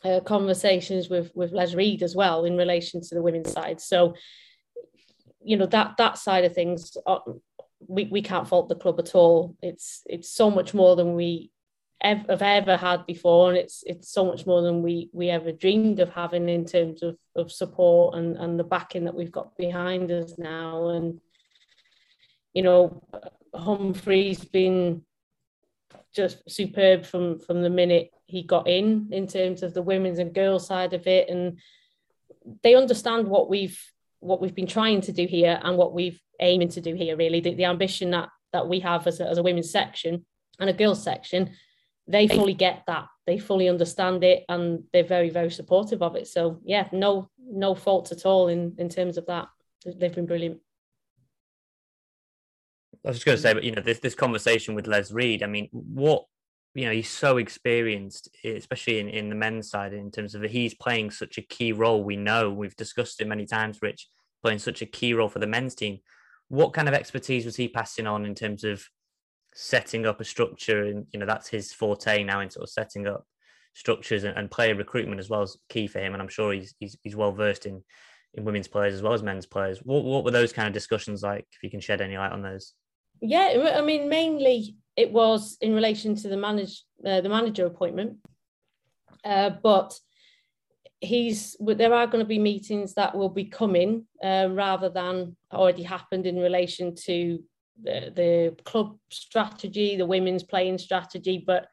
uh, 0.04 0.20
conversations 0.20 1.08
with 1.08 1.30
with 1.34 1.52
Les 1.52 1.74
Reed 1.74 2.02
as 2.02 2.16
well 2.16 2.44
in 2.44 2.56
relation 2.56 3.00
to 3.02 3.14
the 3.14 3.22
women's 3.22 3.52
side. 3.52 3.80
So 3.80 4.14
you 5.44 5.56
know 5.56 5.66
that 5.66 5.96
that 5.98 6.18
side 6.18 6.44
of 6.44 6.54
things, 6.54 6.96
uh, 7.06 7.18
we 7.80 8.04
we 8.04 8.22
can't 8.22 8.48
fault 8.48 8.68
the 8.68 8.74
club 8.74 8.98
at 8.98 9.14
all. 9.14 9.56
It's 9.62 10.02
it's 10.06 10.30
so 10.30 10.50
much 10.50 10.74
more 10.74 10.96
than 10.96 11.14
we 11.14 11.50
ever, 12.00 12.24
have 12.28 12.42
ever 12.42 12.76
had 12.76 13.06
before, 13.06 13.50
and 13.50 13.58
it's 13.58 13.82
it's 13.86 14.10
so 14.10 14.24
much 14.24 14.46
more 14.46 14.62
than 14.62 14.82
we 14.82 15.10
we 15.12 15.30
ever 15.30 15.52
dreamed 15.52 16.00
of 16.00 16.10
having 16.10 16.48
in 16.48 16.64
terms 16.64 17.02
of 17.02 17.16
of 17.34 17.52
support 17.52 18.16
and 18.16 18.36
and 18.36 18.58
the 18.58 18.64
backing 18.64 19.04
that 19.04 19.14
we've 19.14 19.32
got 19.32 19.56
behind 19.56 20.10
us 20.10 20.34
now. 20.38 20.88
And 20.88 21.20
you 22.54 22.62
know, 22.62 23.02
Humphrey's 23.54 24.44
been 24.44 25.02
just 26.14 26.48
superb 26.50 27.04
from 27.04 27.38
from 27.40 27.62
the 27.62 27.70
minute 27.70 28.10
he 28.26 28.42
got 28.42 28.66
in 28.66 29.08
in 29.12 29.26
terms 29.26 29.62
of 29.62 29.74
the 29.74 29.82
women's 29.82 30.18
and 30.18 30.34
girls 30.34 30.66
side 30.66 30.94
of 30.94 31.06
it 31.06 31.28
and 31.28 31.58
they 32.62 32.74
understand 32.74 33.28
what 33.28 33.48
we've 33.48 33.78
what 34.20 34.40
we've 34.40 34.54
been 34.54 34.66
trying 34.66 35.00
to 35.02 35.12
do 35.12 35.26
here 35.26 35.60
and 35.62 35.76
what 35.76 35.92
we've 35.92 36.20
aiming 36.40 36.68
to 36.68 36.80
do 36.80 36.94
here 36.94 37.16
really 37.16 37.40
the, 37.40 37.54
the 37.54 37.64
ambition 37.64 38.10
that 38.10 38.28
that 38.52 38.68
we 38.68 38.80
have 38.80 39.06
as 39.06 39.20
a, 39.20 39.28
as 39.28 39.38
a 39.38 39.42
women's 39.42 39.70
section 39.70 40.24
and 40.60 40.70
a 40.70 40.72
girls 40.72 41.02
section 41.02 41.50
they 42.08 42.28
fully 42.28 42.54
get 42.54 42.82
that 42.86 43.06
they 43.26 43.38
fully 43.38 43.68
understand 43.68 44.22
it 44.22 44.44
and 44.48 44.84
they're 44.92 45.04
very 45.04 45.30
very 45.30 45.50
supportive 45.50 46.02
of 46.02 46.16
it 46.16 46.26
so 46.26 46.60
yeah 46.64 46.88
no 46.92 47.28
no 47.38 47.74
faults 47.74 48.12
at 48.12 48.24
all 48.26 48.48
in 48.48 48.74
in 48.78 48.88
terms 48.88 49.16
of 49.18 49.26
that 49.26 49.48
they've 49.98 50.14
been 50.14 50.26
brilliant 50.26 50.60
I 53.04 53.10
was 53.10 53.18
just 53.18 53.26
going 53.26 53.36
to 53.36 53.42
say, 53.42 53.54
but 53.54 53.62
you 53.62 53.70
know, 53.70 53.82
this 53.82 54.00
this 54.00 54.16
conversation 54.16 54.74
with 54.74 54.88
Les 54.88 55.12
Reed. 55.12 55.44
I 55.44 55.46
mean, 55.46 55.68
what 55.70 56.24
you 56.74 56.84
know, 56.84 56.92
he's 56.92 57.08
so 57.08 57.38
experienced, 57.38 58.28
especially 58.44 58.98
in, 58.98 59.08
in 59.08 59.28
the 59.28 59.34
men's 59.34 59.70
side, 59.70 59.94
in 59.94 60.10
terms 60.10 60.34
of 60.34 60.42
he's 60.42 60.74
playing 60.74 61.10
such 61.10 61.38
a 61.38 61.42
key 61.42 61.72
role. 61.72 62.02
We 62.02 62.16
know 62.16 62.50
we've 62.50 62.76
discussed 62.76 63.20
it 63.20 63.28
many 63.28 63.46
times. 63.46 63.78
Rich 63.80 64.08
playing 64.42 64.58
such 64.58 64.82
a 64.82 64.86
key 64.86 65.14
role 65.14 65.28
for 65.28 65.38
the 65.38 65.46
men's 65.46 65.74
team. 65.74 66.00
What 66.48 66.72
kind 66.72 66.88
of 66.88 66.94
expertise 66.94 67.44
was 67.44 67.56
he 67.56 67.68
passing 67.68 68.06
on 68.06 68.24
in 68.24 68.34
terms 68.34 68.64
of 68.64 68.84
setting 69.54 70.06
up 70.06 70.20
a 70.20 70.24
structure? 70.24 70.84
And 70.84 71.06
you 71.12 71.20
know, 71.20 71.26
that's 71.26 71.48
his 71.48 71.72
forte 71.72 72.22
now 72.22 72.40
in 72.40 72.50
sort 72.50 72.64
of 72.64 72.70
setting 72.70 73.06
up 73.06 73.24
structures 73.74 74.24
and, 74.24 74.36
and 74.38 74.50
player 74.50 74.74
recruitment 74.74 75.20
as 75.20 75.28
well 75.28 75.42
as 75.42 75.56
key 75.68 75.86
for 75.86 75.98
him. 75.98 76.12
And 76.12 76.22
I'm 76.22 76.28
sure 76.28 76.52
he's 76.52 76.74
he's, 76.78 76.96
he's 77.02 77.16
well 77.16 77.32
versed 77.32 77.66
in 77.66 77.82
in 78.34 78.44
women's 78.44 78.68
players 78.68 78.94
as 78.94 79.02
well 79.02 79.12
as 79.12 79.22
men's 79.22 79.46
players. 79.46 79.80
What 79.82 80.04
what 80.04 80.24
were 80.24 80.30
those 80.30 80.52
kind 80.52 80.68
of 80.68 80.74
discussions 80.74 81.22
like? 81.22 81.46
If 81.52 81.62
you 81.62 81.70
can 81.70 81.80
shed 81.80 82.00
any 82.00 82.16
light 82.16 82.32
on 82.32 82.42
those. 82.42 82.74
Yeah, 83.20 83.72
I 83.76 83.80
mean, 83.80 84.08
mainly 84.08 84.76
it 84.94 85.10
was 85.10 85.56
in 85.60 85.74
relation 85.74 86.14
to 86.16 86.28
the 86.28 86.36
manage 86.36 86.84
uh, 87.04 87.20
the 87.20 87.28
manager 87.28 87.66
appointment, 87.66 88.18
uh, 89.24 89.50
but 89.62 89.98
he's 91.00 91.56
there 91.60 91.92
are 91.92 92.06
going 92.06 92.24
to 92.24 92.28
be 92.28 92.38
meetings 92.38 92.94
that 92.94 93.14
will 93.14 93.28
be 93.28 93.44
coming 93.44 94.06
uh, 94.22 94.48
rather 94.50 94.88
than 94.88 95.36
already 95.52 95.82
happened 95.82 96.26
in 96.26 96.36
relation 96.36 96.94
to 96.94 97.42
the, 97.82 98.12
the 98.14 98.62
club 98.64 98.96
strategy, 99.10 99.96
the 99.96 100.06
women's 100.06 100.42
playing 100.42 100.78
strategy, 100.78 101.42
but 101.46 101.66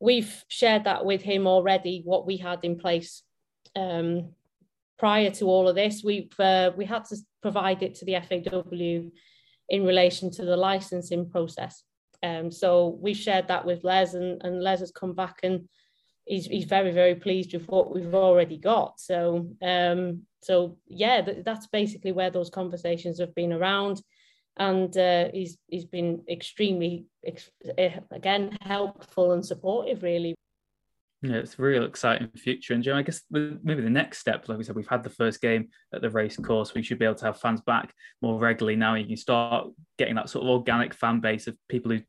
we've 0.00 0.44
shared 0.48 0.84
that 0.84 1.04
with 1.04 1.22
him 1.22 1.46
already. 1.46 2.02
What 2.04 2.26
we 2.26 2.36
had 2.36 2.64
in 2.64 2.76
place 2.76 3.22
um, 3.76 4.30
prior 4.98 5.30
to 5.30 5.46
all 5.46 5.68
of 5.68 5.76
this, 5.76 6.02
we've 6.04 6.32
uh, 6.38 6.72
we 6.76 6.84
had 6.84 7.04
to 7.06 7.16
provide 7.42 7.82
it 7.82 7.94
to 7.96 8.04
the 8.04 8.16
FAW 8.20 9.10
in 9.68 9.86
relation 9.86 10.30
to 10.32 10.44
the 10.44 10.56
licensing 10.56 11.30
process. 11.30 11.84
Um, 12.22 12.50
so 12.50 12.98
we've 13.00 13.16
shared 13.16 13.48
that 13.48 13.64
with 13.64 13.84
Les, 13.84 14.14
and, 14.14 14.42
and 14.42 14.62
Les 14.62 14.80
has 14.80 14.90
come 14.90 15.14
back 15.14 15.40
and 15.42 15.68
he's, 16.26 16.46
he's 16.46 16.64
very 16.64 16.90
very 16.90 17.14
pleased 17.14 17.52
with 17.52 17.66
what 17.68 17.94
we've 17.94 18.14
already 18.14 18.56
got. 18.56 19.00
So 19.00 19.48
um, 19.62 20.22
so 20.42 20.78
yeah, 20.86 21.22
th- 21.22 21.44
that's 21.44 21.66
basically 21.68 22.12
where 22.12 22.30
those 22.30 22.50
conversations 22.50 23.18
have 23.20 23.34
been 23.34 23.52
around, 23.52 24.02
and 24.56 24.96
uh, 24.96 25.28
he's 25.32 25.58
he's 25.68 25.86
been 25.86 26.22
extremely 26.28 27.06
ex- 27.24 27.50
eh, 27.78 27.98
again 28.10 28.56
helpful 28.60 29.32
and 29.32 29.44
supportive 29.44 30.02
really 30.02 30.34
yeah, 31.24 31.36
it's 31.36 31.58
a 31.58 31.62
real 31.62 31.84
exciting 31.84 32.28
future. 32.36 32.74
And 32.74 32.84
you 32.84 32.92
know, 32.92 32.98
I 32.98 33.02
guess 33.02 33.22
maybe 33.30 33.80
the 33.80 33.88
next 33.88 34.18
step, 34.18 34.46
like 34.46 34.58
we 34.58 34.64
said, 34.64 34.76
we've 34.76 34.86
had 34.86 35.02
the 35.02 35.08
first 35.08 35.40
game 35.40 35.68
at 35.94 36.02
the 36.02 36.10
race 36.10 36.36
course. 36.36 36.74
We 36.74 36.82
should 36.82 36.98
be 36.98 37.06
able 37.06 37.14
to 37.14 37.24
have 37.24 37.40
fans 37.40 37.62
back 37.62 37.94
more 38.20 38.38
regularly 38.38 38.76
now. 38.76 38.94
You 38.94 39.06
can 39.06 39.16
start 39.16 39.68
getting 39.96 40.16
that 40.16 40.28
sort 40.28 40.44
of 40.44 40.50
organic 40.50 40.92
fan 40.92 41.20
base 41.20 41.46
of 41.46 41.56
people 41.70 41.92
who 41.92 42.02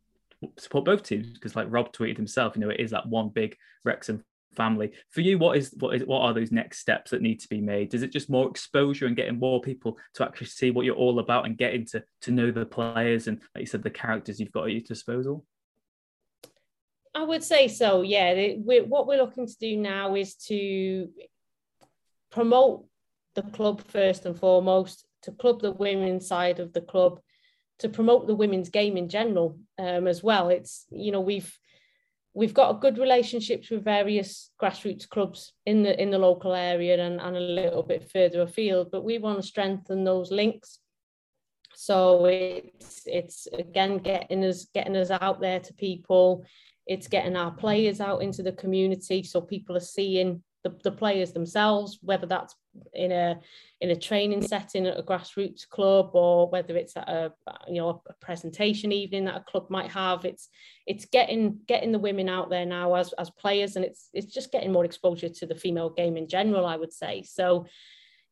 support 0.58 0.86
both 0.86 1.04
teams. 1.04 1.32
Because, 1.32 1.56
like 1.56 1.68
Rob 1.70 1.92
tweeted 1.92 2.18
himself, 2.18 2.56
you 2.56 2.62
know, 2.62 2.70
it 2.70 2.80
is 2.80 2.92
that 2.92 3.08
one 3.08 3.30
big 3.30 3.56
Wrexham 3.84 4.24
family. 4.56 4.92
For 5.12 5.22
you, 5.22 5.38
what 5.38 5.58
is 5.58 5.74
what 5.78 5.96
is 5.96 6.04
what 6.06 6.22
are 6.22 6.34
those 6.34 6.52
next 6.52 6.80
steps 6.80 7.12
that 7.12 7.22
need 7.22 7.40
to 7.42 7.50
be 7.50 7.62
made? 7.62 7.94
Is 7.94 8.04
it 8.04 8.12
just 8.12 8.30
more 8.30 8.50
exposure 8.50 9.06
and 9.06 9.16
getting 9.16 9.40
more 9.40 9.62
people 9.62 9.98
to 10.16 10.24
actually 10.24 10.48
see 10.48 10.72
what 10.72 10.86
you're 10.86 10.96
all 10.96 11.20
about 11.20 11.46
and 11.46 11.58
getting 11.58 11.86
to 11.88 12.04
to 12.22 12.32
know 12.32 12.52
the 12.52 12.66
players 12.66 13.28
and, 13.28 13.42
like 13.54 13.62
you 13.62 13.68
said, 13.68 13.84
the 13.84 13.90
characters 13.90 14.40
you've 14.40 14.52
got 14.52 14.66
at 14.66 14.72
your 14.72 14.82
disposal? 14.82 15.46
I 17.14 17.24
would 17.24 17.44
say 17.44 17.70
so. 17.70 18.02
Yeah, 18.02 18.56
we, 18.64 18.82
what 18.82 19.08
we're 19.08 19.22
looking 19.22 19.48
to 19.48 19.58
do 19.58 19.78
now 19.78 20.16
is 20.16 20.36
to 20.48 21.10
promote 22.30 22.86
the 23.36 23.44
club 23.44 23.82
first 23.88 24.26
and 24.26 24.38
foremost, 24.38 25.06
to 25.22 25.32
club 25.32 25.62
the 25.62 25.72
women's 25.72 26.28
side 26.28 26.60
of 26.60 26.74
the 26.74 26.82
club, 26.82 27.22
to 27.80 27.90
promote 27.90 28.28
the 28.28 28.36
women's 28.36 28.70
game 28.70 28.98
in 28.98 29.10
general 29.10 29.58
um, 29.78 30.08
as 30.08 30.24
well. 30.24 30.50
It's 30.50 30.86
you 30.92 31.12
know 31.12 31.22
we've 31.22 31.58
we've 32.34 32.54
got 32.54 32.82
good 32.82 32.98
relationships 32.98 33.70
with 33.70 33.84
various 33.84 34.52
grassroots 34.62 35.08
clubs 35.08 35.54
in 35.66 35.84
the 35.84 36.02
in 36.02 36.10
the 36.12 36.18
local 36.18 36.54
area 36.54 37.04
and, 37.04 37.20
and 37.20 37.36
a 37.36 37.40
little 37.40 37.84
bit 37.84 38.10
further 38.12 38.42
afield, 38.42 38.90
but 38.92 39.04
we 39.04 39.18
want 39.18 39.42
to 39.42 39.48
strengthen 39.48 40.04
those 40.04 40.32
links. 40.32 40.80
So 41.76 42.26
it's 42.26 43.04
it's 43.06 43.48
again 43.54 43.98
getting 43.98 44.44
us 44.44 44.68
getting 44.74 44.96
us 44.96 45.12
out 45.12 45.42
there 45.42 45.60
to 45.60 45.74
people 45.74 46.46
it's 46.88 47.08
getting 47.08 47.36
our 47.36 47.52
players 47.52 48.00
out 48.00 48.22
into 48.22 48.44
the 48.44 48.52
community 48.52 49.24
so 49.24 49.42
people 49.42 49.76
are 49.76 49.80
seeing 49.80 50.44
the, 50.66 50.76
the 50.84 50.92
players 50.92 51.32
themselves, 51.32 52.00
whether 52.02 52.26
that's 52.26 52.56
in 52.94 53.12
a 53.12 53.40
in 53.82 53.92
a 53.92 53.96
training 53.96 54.42
setting 54.42 54.86
at 54.88 54.98
a 54.98 55.04
grassroots 55.04 55.68
club 55.68 56.12
or 56.14 56.50
whether 56.50 56.76
it's 56.76 56.96
at 56.96 57.08
a 57.10 57.34
you 57.68 57.76
know 57.76 58.02
a 58.08 58.14
presentation 58.26 58.92
evening 58.92 59.26
that 59.26 59.36
a 59.36 59.52
club 59.52 59.70
might 59.70 59.92
have. 59.92 60.26
It's 60.26 60.50
it's 60.86 61.06
getting 61.06 61.60
getting 61.68 61.92
the 61.92 62.00
women 62.00 62.30
out 62.30 62.50
there 62.50 62.66
now 62.66 62.96
as 62.96 63.14
as 63.14 63.30
players, 63.30 63.76
and 63.76 63.86
it's 63.86 64.10
it's 64.14 64.34
just 64.34 64.52
getting 64.52 64.72
more 64.72 64.86
exposure 64.86 65.30
to 65.30 65.46
the 65.46 65.56
female 65.56 65.90
game 65.90 66.18
in 66.18 66.28
general. 66.28 66.66
I 66.66 66.78
would 66.78 66.94
say 66.94 67.24
so. 67.24 67.66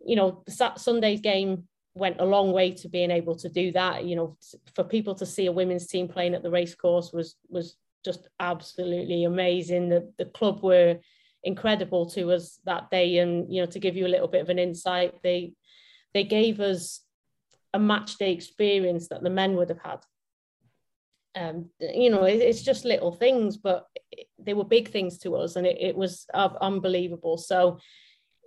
You 0.05 0.17
know, 0.17 0.43
Sunday's 0.49 1.21
game 1.21 1.63
went 1.95 2.19
a 2.19 2.25
long 2.25 2.51
way 2.51 2.71
to 2.71 2.89
being 2.89 3.11
able 3.11 3.35
to 3.37 3.49
do 3.49 3.71
that. 3.71 4.03
You 4.03 4.15
know, 4.15 4.37
for 4.75 4.83
people 4.83 5.15
to 5.15 5.25
see 5.25 5.45
a 5.45 5.51
women's 5.51 5.87
team 5.87 6.07
playing 6.07 6.33
at 6.33 6.43
the 6.43 6.51
racecourse 6.51 7.13
was 7.13 7.35
was 7.49 7.77
just 8.03 8.27
absolutely 8.39 9.23
amazing. 9.23 9.89
The, 9.89 10.11
the 10.17 10.25
club 10.25 10.61
were 10.61 10.99
incredible 11.43 12.09
to 12.11 12.31
us 12.31 12.59
that 12.65 12.89
day. 12.89 13.17
And, 13.17 13.53
you 13.53 13.61
know, 13.61 13.67
to 13.67 13.79
give 13.79 13.95
you 13.95 14.05
a 14.05 14.13
little 14.13 14.27
bit 14.27 14.41
of 14.41 14.49
an 14.49 14.59
insight, 14.59 15.21
they 15.23 15.53
they 16.13 16.23
gave 16.23 16.59
us 16.59 17.01
a 17.73 17.79
match 17.79 18.17
day 18.17 18.31
experience 18.31 19.07
that 19.07 19.23
the 19.23 19.29
men 19.29 19.55
would 19.55 19.69
have 19.69 19.79
had. 19.79 19.99
Um, 21.35 21.69
you 21.79 22.11
know, 22.11 22.23
it, 22.23 22.39
it's 22.39 22.61
just 22.61 22.85
little 22.85 23.11
things, 23.11 23.57
but 23.57 23.87
it, 24.11 24.27
they 24.37 24.53
were 24.53 24.63
big 24.65 24.89
things 24.89 25.17
to 25.19 25.35
us, 25.35 25.55
and 25.55 25.65
it, 25.65 25.77
it 25.79 25.95
was 25.95 26.25
uh, 26.33 26.49
unbelievable. 26.61 27.37
So, 27.37 27.79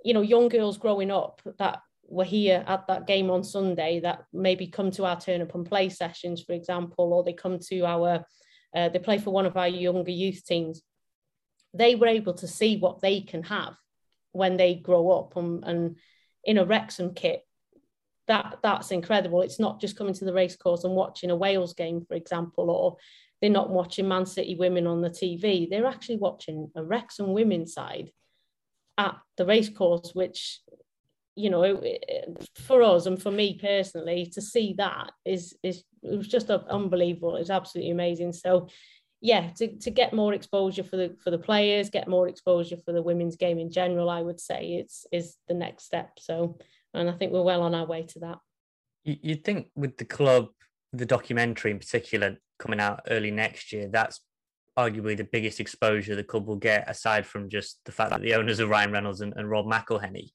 you 0.04 0.14
know, 0.14 0.22
young 0.22 0.48
girls 0.48 0.78
growing 0.78 1.10
up 1.10 1.42
that 1.58 1.80
were 2.08 2.24
here 2.24 2.64
at 2.68 2.86
that 2.86 3.08
game 3.08 3.30
on 3.30 3.42
Sunday 3.42 3.98
that 4.00 4.24
maybe 4.32 4.68
come 4.68 4.92
to 4.92 5.04
our 5.04 5.20
turn 5.20 5.42
up 5.42 5.54
and 5.56 5.66
play 5.66 5.88
sessions, 5.88 6.42
for 6.42 6.52
example, 6.52 7.12
or 7.12 7.24
they 7.24 7.32
come 7.32 7.58
to 7.58 7.80
our 7.80 8.24
uh, 8.74 8.88
they 8.90 8.98
play 8.98 9.18
for 9.18 9.30
one 9.30 9.46
of 9.46 9.56
our 9.56 9.68
younger 9.68 10.10
youth 10.10 10.44
teams. 10.44 10.82
They 11.76 11.94
were 11.94 12.06
able 12.06 12.34
to 12.34 12.46
see 12.46 12.78
what 12.78 13.00
they 13.00 13.20
can 13.20 13.42
have 13.44 13.74
when 14.32 14.56
they 14.56 14.74
grow 14.74 15.10
up 15.10 15.36
and, 15.36 15.64
and 15.64 15.96
in 16.44 16.58
a 16.58 16.64
Wrexham 16.64 17.14
kit. 17.14 17.42
That 18.28 18.58
that's 18.62 18.90
incredible. 18.90 19.42
It's 19.42 19.60
not 19.60 19.80
just 19.80 19.96
coming 19.96 20.14
to 20.14 20.24
the 20.24 20.32
racecourse 20.32 20.84
and 20.84 20.94
watching 20.94 21.30
a 21.30 21.36
Wales 21.36 21.74
game, 21.74 22.04
for 22.06 22.14
example, 22.14 22.70
or 22.70 22.96
they're 23.40 23.50
not 23.50 23.70
watching 23.70 24.08
Man 24.08 24.26
City 24.26 24.56
women 24.56 24.86
on 24.86 25.00
the 25.00 25.10
TV. 25.10 25.68
They're 25.68 25.86
actually 25.86 26.16
watching 26.16 26.70
a 26.74 26.82
Wrexham 26.82 27.32
women's 27.32 27.74
side 27.74 28.10
at 28.98 29.16
the 29.36 29.46
racecourse, 29.46 30.12
which 30.14 30.60
you 31.36 31.50
know, 31.50 31.82
for 32.54 32.82
us 32.82 33.04
and 33.04 33.20
for 33.22 33.30
me 33.30 33.58
personally, 33.60 34.26
to 34.32 34.40
see 34.40 34.74
that 34.78 35.12
is 35.24 35.54
is 35.62 35.84
it 36.02 36.16
was 36.16 36.28
just 36.28 36.50
unbelievable. 36.50 37.36
it's 37.36 37.50
absolutely 37.50 37.90
amazing. 37.90 38.32
So, 38.32 38.68
yeah, 39.26 39.50
to, 39.56 39.76
to 39.78 39.90
get 39.90 40.12
more 40.12 40.34
exposure 40.34 40.84
for 40.84 40.96
the 40.96 41.16
for 41.18 41.32
the 41.32 41.38
players, 41.38 41.90
get 41.90 42.06
more 42.06 42.28
exposure 42.28 42.76
for 42.76 42.92
the 42.92 43.02
women's 43.02 43.34
game 43.34 43.58
in 43.58 43.72
general, 43.72 44.08
I 44.08 44.22
would 44.22 44.38
say 44.38 44.76
it's 44.76 45.04
is 45.10 45.36
the 45.48 45.54
next 45.54 45.84
step. 45.84 46.10
So, 46.20 46.58
and 46.94 47.10
I 47.10 47.12
think 47.12 47.32
we're 47.32 47.42
well 47.42 47.62
on 47.62 47.74
our 47.74 47.86
way 47.86 48.04
to 48.04 48.20
that. 48.20 48.38
You'd 49.02 49.42
think 49.42 49.66
with 49.74 49.96
the 49.96 50.04
club, 50.04 50.46
the 50.92 51.06
documentary 51.06 51.72
in 51.72 51.80
particular 51.80 52.36
coming 52.60 52.78
out 52.78 53.00
early 53.08 53.32
next 53.32 53.72
year, 53.72 53.88
that's 53.88 54.20
arguably 54.78 55.16
the 55.16 55.24
biggest 55.24 55.58
exposure 55.58 56.14
the 56.14 56.22
club 56.22 56.46
will 56.46 56.54
get, 56.54 56.88
aside 56.88 57.26
from 57.26 57.48
just 57.48 57.80
the 57.84 57.92
fact 57.92 58.10
that 58.10 58.22
the 58.22 58.34
owners 58.34 58.60
are 58.60 58.68
Ryan 58.68 58.92
Reynolds 58.92 59.22
and, 59.22 59.32
and 59.36 59.50
Rob 59.50 59.66
McElhenney 59.66 60.30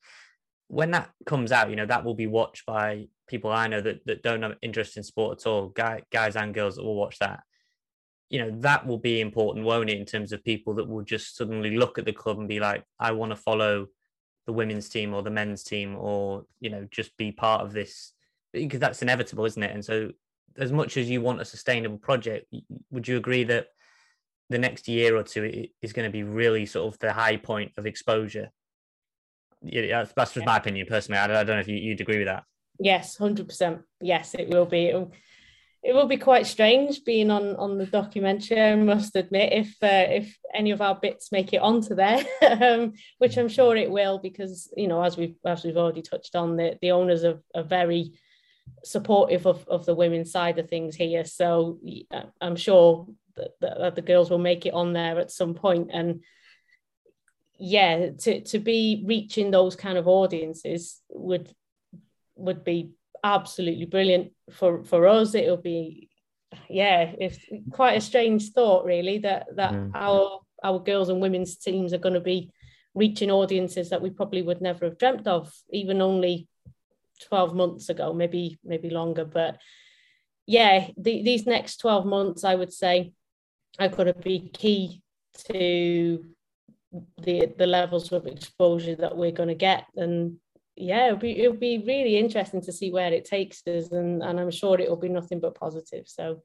when 0.72 0.92
that 0.92 1.10
comes 1.26 1.52
out, 1.52 1.70
you 1.70 1.76
know, 1.76 1.86
that 1.86 2.06
will 2.06 2.16
be 2.16 2.28
watched 2.28 2.66
by 2.66 3.06
people 3.28 3.52
I 3.52 3.68
know 3.68 3.82
that, 3.82 4.06
that 4.06 4.24
don't 4.24 4.42
have 4.42 4.56
interest 4.62 4.96
in 4.96 5.04
sport 5.04 5.42
at 5.42 5.46
all, 5.46 5.68
guy, 5.68 6.04
guys 6.14 6.38
and 6.38 6.54
girls 6.54 6.78
that 6.78 6.84
will 6.84 6.96
watch 6.96 7.20
that, 7.20 7.42
you 8.32 8.40
know, 8.40 8.50
that 8.62 8.88
will 8.88 8.98
be 8.98 9.20
important, 9.20 9.66
won't 9.66 9.90
it, 9.90 10.00
in 10.00 10.06
terms 10.06 10.32
of 10.32 10.44
people 10.44 10.74
that 10.76 10.88
will 10.88 11.04
just 11.04 11.36
suddenly 11.36 11.76
look 11.76 11.98
at 11.98 12.06
the 12.06 12.14
club 12.14 12.40
and 12.40 12.48
be 12.48 12.62
like, 12.62 12.86
I 12.98 13.12
want 13.12 13.34
to 13.34 13.36
follow 13.36 13.88
the 14.46 14.54
women's 14.54 14.88
team 14.88 15.14
or 15.14 15.22
the 15.22 15.30
men's 15.30 15.64
team 15.64 15.98
or, 15.98 16.46
you 16.62 16.70
know, 16.70 16.88
just 16.90 17.16
be 17.18 17.34
part 17.34 17.62
of 17.62 17.74
this 17.74 18.14
because 18.54 18.80
that's 18.80 19.02
inevitable, 19.02 19.44
isn't 19.44 19.62
it? 19.62 19.72
And 19.72 19.84
so 19.84 20.12
as 20.58 20.72
much 20.72 20.96
as 20.96 21.10
you 21.10 21.20
want 21.20 21.42
a 21.42 21.46
sustainable 21.46 21.98
project, 21.98 22.48
would 22.90 23.06
you 23.06 23.18
agree 23.18 23.44
that 23.44 23.68
the 24.50 24.58
next 24.58 24.88
year 24.88 25.18
or 25.18 25.24
two 25.24 25.68
is 25.82 25.92
going 25.92 26.08
to 26.08 26.12
be 26.12 26.24
really 26.24 26.66
sort 26.66 26.94
of 26.94 27.00
the 27.00 27.12
high 27.12 27.36
point 27.36 27.74
of 27.78 27.86
exposure? 27.86 28.50
Yeah, 29.62 30.04
that's, 30.04 30.14
that's 30.14 30.34
just 30.34 30.46
my 30.46 30.56
opinion 30.56 30.88
personally. 30.88 31.20
I, 31.20 31.28
don't 31.28 31.48
know 31.48 31.60
if 31.60 31.68
you, 31.68 31.76
you'd 31.76 32.02
agree 32.02 32.20
with 32.20 32.28
that. 32.28 32.46
Yes, 32.80 33.18
hundred 33.18 33.50
percent. 33.50 33.82
Yes, 34.00 34.34
it 34.36 34.48
will 34.48 34.66
be. 34.66 34.86
It'll, 34.86 35.12
it 35.84 35.94
will 35.94 36.06
be 36.06 36.18
quite 36.18 36.46
strange 36.46 37.04
being 37.04 37.32
on 37.32 37.56
on 37.56 37.78
the 37.78 37.86
documentary. 37.86 38.62
I 38.62 38.76
must 38.76 39.16
admit, 39.16 39.54
if 39.54 39.68
uh, 39.82 40.14
if 40.14 40.38
any 40.54 40.72
of 40.72 40.82
our 40.82 40.96
bits 40.96 41.32
make 41.32 41.54
it 41.54 41.62
onto 41.62 41.96
there, 41.96 42.24
um, 42.62 42.94
which 43.18 43.38
I'm 43.38 43.50
sure 43.50 43.76
it 43.76 43.90
will, 43.90 44.20
because 44.20 44.72
you 44.78 44.88
know, 44.88 45.04
as 45.04 45.18
we've 45.18 45.36
as 45.46 45.64
we've 45.64 45.78
already 45.78 46.02
touched 46.02 46.36
on, 46.36 46.56
the 46.56 46.78
the 46.82 46.92
owners 46.92 47.24
are, 47.24 47.42
are 47.56 47.64
very 47.64 48.14
supportive 48.84 49.46
of, 49.46 49.68
of 49.68 49.86
the 49.86 49.96
women's 49.96 50.32
side 50.32 50.60
of 50.60 50.70
things 50.70 50.96
here. 50.96 51.26
So 51.26 51.80
I'm 52.40 52.56
sure 52.56 53.08
that, 53.36 53.52
that 53.60 53.96
the 53.96 54.02
girls 54.02 54.30
will 54.30 54.38
make 54.38 54.66
it 54.66 54.74
on 54.74 54.94
there 54.94 55.20
at 55.20 55.32
some 55.32 55.54
point. 55.54 55.90
And 55.92 56.22
yeah, 57.58 58.12
to, 58.20 58.42
to 58.42 58.60
be 58.60 59.04
reaching 59.06 59.52
those 59.52 59.76
kind 59.76 59.98
of 59.98 60.08
audiences 60.08 61.00
would 61.10 61.54
would 62.36 62.64
be 62.64 62.92
absolutely 63.24 63.86
brilliant 63.86 64.32
for, 64.52 64.84
for 64.84 65.08
us. 65.08 65.36
It'll 65.36 65.58
be 65.58 66.10
yeah, 66.70 67.14
it's 67.18 67.40
quite 67.72 67.98
a 67.98 68.02
strange 68.02 68.52
thought 68.52 68.86
really 68.86 69.20
that 69.20 69.48
that 69.56 69.72
mm. 69.72 69.92
our 69.94 70.42
our 70.64 70.80
girls 70.80 71.10
and 71.10 71.22
women's 71.22 71.58
teams 71.58 71.94
are 71.94 71.98
going 71.98 72.14
to 72.14 72.20
be 72.20 72.52
reaching 72.94 73.32
audiences 73.32 73.90
that 73.90 74.02
we 74.02 74.10
probably 74.10 74.42
would 74.42 74.62
never 74.62 74.86
have 74.86 74.98
dreamt 74.98 75.28
of 75.28 75.52
even 75.72 76.02
only 76.02 76.48
12 77.30 77.56
months 77.56 77.90
ago, 77.90 78.14
maybe 78.14 78.60
maybe 78.64 78.90
longer. 78.90 79.26
But 79.26 79.58
yeah, 80.46 80.88
the, 80.98 81.24
these 81.24 81.46
next 81.46 81.78
12 81.78 82.06
months, 82.06 82.44
I 82.44 82.56
would 82.56 82.74
say, 82.74 83.14
are 83.80 83.88
going 83.88 84.08
to 84.08 84.20
be 84.20 84.50
key 84.54 85.02
to 85.50 86.26
the 87.24 87.54
the 87.58 87.68
levels 87.68 88.12
of 88.12 88.28
exposure 88.28 88.96
that 88.96 89.16
we're 89.16 89.32
going 89.32 89.50
to 89.50 89.56
get. 89.56 89.86
And 89.96 90.38
yeah, 90.82 91.08
it'll 91.08 91.20
be 91.20 91.40
it'll 91.40 91.58
be 91.58 91.84
really 91.86 92.18
interesting 92.18 92.62
to 92.62 92.72
see 92.72 92.92
where 92.92 93.14
it 93.14 93.26
takes 93.26 93.66
us, 93.68 93.92
and 93.92 94.24
and 94.24 94.40
I'm 94.40 94.52
sure 94.52 94.80
it 94.80 94.90
will 94.90 94.98
be 94.98 95.10
nothing 95.10 95.40
but 95.40 95.56
positive. 95.56 96.08
So 96.08 96.42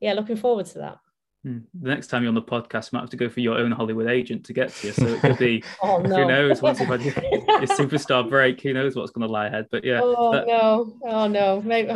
yeah, 0.00 0.14
looking 0.14 0.36
forward 0.36 0.66
to 0.66 0.78
that. 0.78 0.98
Hmm. 1.44 1.58
The 1.80 1.88
next 1.88 2.08
time 2.08 2.22
you're 2.22 2.28
on 2.28 2.34
the 2.34 2.42
podcast, 2.42 2.92
you 2.92 2.96
might 2.96 3.02
have 3.02 3.10
to 3.10 3.16
go 3.16 3.30
for 3.30 3.40
your 3.40 3.56
own 3.56 3.70
Hollywood 3.70 4.08
agent 4.08 4.44
to 4.46 4.52
get 4.52 4.70
to 4.74 4.88
you. 4.88 4.92
So 4.92 5.06
it 5.06 5.20
could 5.20 5.38
be, 5.38 5.64
oh, 5.82 5.98
no. 5.98 6.16
who 6.16 6.26
knows, 6.26 6.60
once 6.60 6.80
you've 6.80 6.88
had 6.88 7.02
your, 7.02 7.14
your 7.32 7.62
superstar 7.62 8.28
break, 8.28 8.60
who 8.60 8.74
knows 8.74 8.94
what's 8.94 9.10
going 9.10 9.26
to 9.26 9.32
lie 9.32 9.46
ahead. 9.46 9.66
But 9.70 9.84
yeah. 9.84 10.00
Oh, 10.02 10.32
that... 10.32 10.46
no. 10.46 10.98
Oh, 11.04 11.28
no. 11.28 11.62
Maybe 11.62 11.92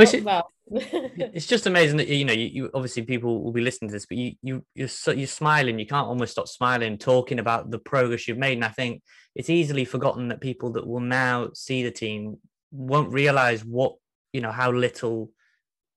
it's 0.66 1.46
just 1.46 1.66
amazing 1.66 1.98
that, 1.98 2.08
you 2.08 2.24
know, 2.24 2.32
you, 2.32 2.46
you, 2.46 2.70
obviously 2.72 3.02
people 3.02 3.42
will 3.42 3.52
be 3.52 3.60
listening 3.60 3.90
to 3.90 3.92
this, 3.92 4.06
but 4.06 4.16
you, 4.16 4.32
you, 4.40 4.64
you're, 4.74 4.88
so, 4.88 5.10
you're 5.10 5.26
smiling. 5.26 5.78
You 5.78 5.86
can't 5.86 6.06
almost 6.06 6.32
stop 6.32 6.48
smiling, 6.48 6.96
talking 6.96 7.38
about 7.38 7.70
the 7.70 7.78
progress 7.78 8.26
you've 8.26 8.38
made. 8.38 8.54
And 8.54 8.64
I 8.64 8.68
think 8.68 9.02
it's 9.34 9.50
easily 9.50 9.84
forgotten 9.84 10.28
that 10.28 10.40
people 10.40 10.72
that 10.72 10.86
will 10.86 11.00
now 11.00 11.50
see 11.52 11.82
the 11.82 11.90
team 11.90 12.38
won't 12.72 13.12
realize 13.12 13.62
what, 13.62 13.96
you 14.32 14.40
know, 14.40 14.52
how 14.52 14.72
little 14.72 15.30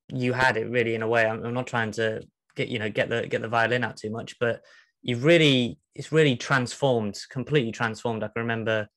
you 0.10 0.34
had 0.34 0.58
it 0.58 0.70
really 0.70 0.96
in 0.96 1.02
a 1.02 1.08
way. 1.08 1.26
I'm, 1.26 1.46
I'm 1.46 1.54
not 1.54 1.68
trying 1.68 1.92
to 1.92 2.22
get 2.58 2.68
you 2.68 2.80
know 2.80 2.90
get 2.90 3.10
the 3.10 3.26
get 3.28 3.42
the 3.42 3.48
violin 3.48 3.84
out 3.84 3.96
too 3.96 4.10
much 4.10 4.38
but 4.40 4.62
you've 5.02 5.24
really 5.24 5.80
it's 5.96 6.12
really 6.12 6.36
transformed 6.36 7.18
completely 7.32 7.72
transformed. 7.72 8.24
I 8.24 8.28
can 8.28 8.44
remember 8.44 8.88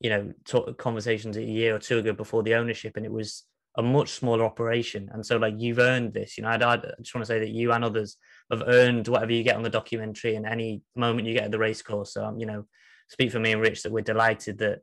you 0.00 0.10
know 0.10 0.32
talk, 0.44 0.76
conversations 0.78 1.36
a 1.36 1.42
year 1.42 1.74
or 1.74 1.78
two 1.78 1.98
ago 1.98 2.12
before 2.12 2.42
the 2.42 2.54
ownership 2.54 2.96
and 2.96 3.06
it 3.06 3.12
was 3.12 3.44
a 3.78 3.82
much 3.82 4.10
smaller 4.10 4.44
operation. 4.44 5.08
And 5.12 5.24
so 5.24 5.38
like 5.38 5.54
you've 5.56 5.78
earned 5.78 6.12
this 6.12 6.36
you 6.36 6.42
know 6.42 6.50
I'd, 6.50 6.62
i 6.62 6.76
just 6.76 7.14
want 7.14 7.22
to 7.22 7.26
say 7.26 7.38
that 7.38 7.50
you 7.50 7.72
and 7.72 7.84
others 7.84 8.16
have 8.50 8.64
earned 8.66 9.08
whatever 9.08 9.32
you 9.32 9.42
get 9.42 9.56
on 9.56 9.62
the 9.62 9.70
documentary 9.70 10.34
and 10.34 10.44
any 10.44 10.82
moment 10.96 11.26
you 11.26 11.34
get 11.34 11.44
at 11.44 11.52
the 11.52 11.58
race 11.58 11.82
course. 11.82 12.14
So 12.14 12.24
um, 12.24 12.38
you 12.38 12.46
know 12.46 12.66
speak 13.08 13.30
for 13.30 13.40
me 13.40 13.52
and 13.52 13.60
rich 13.60 13.82
that 13.82 13.92
we're 13.92 14.02
delighted 14.02 14.58
that 14.58 14.80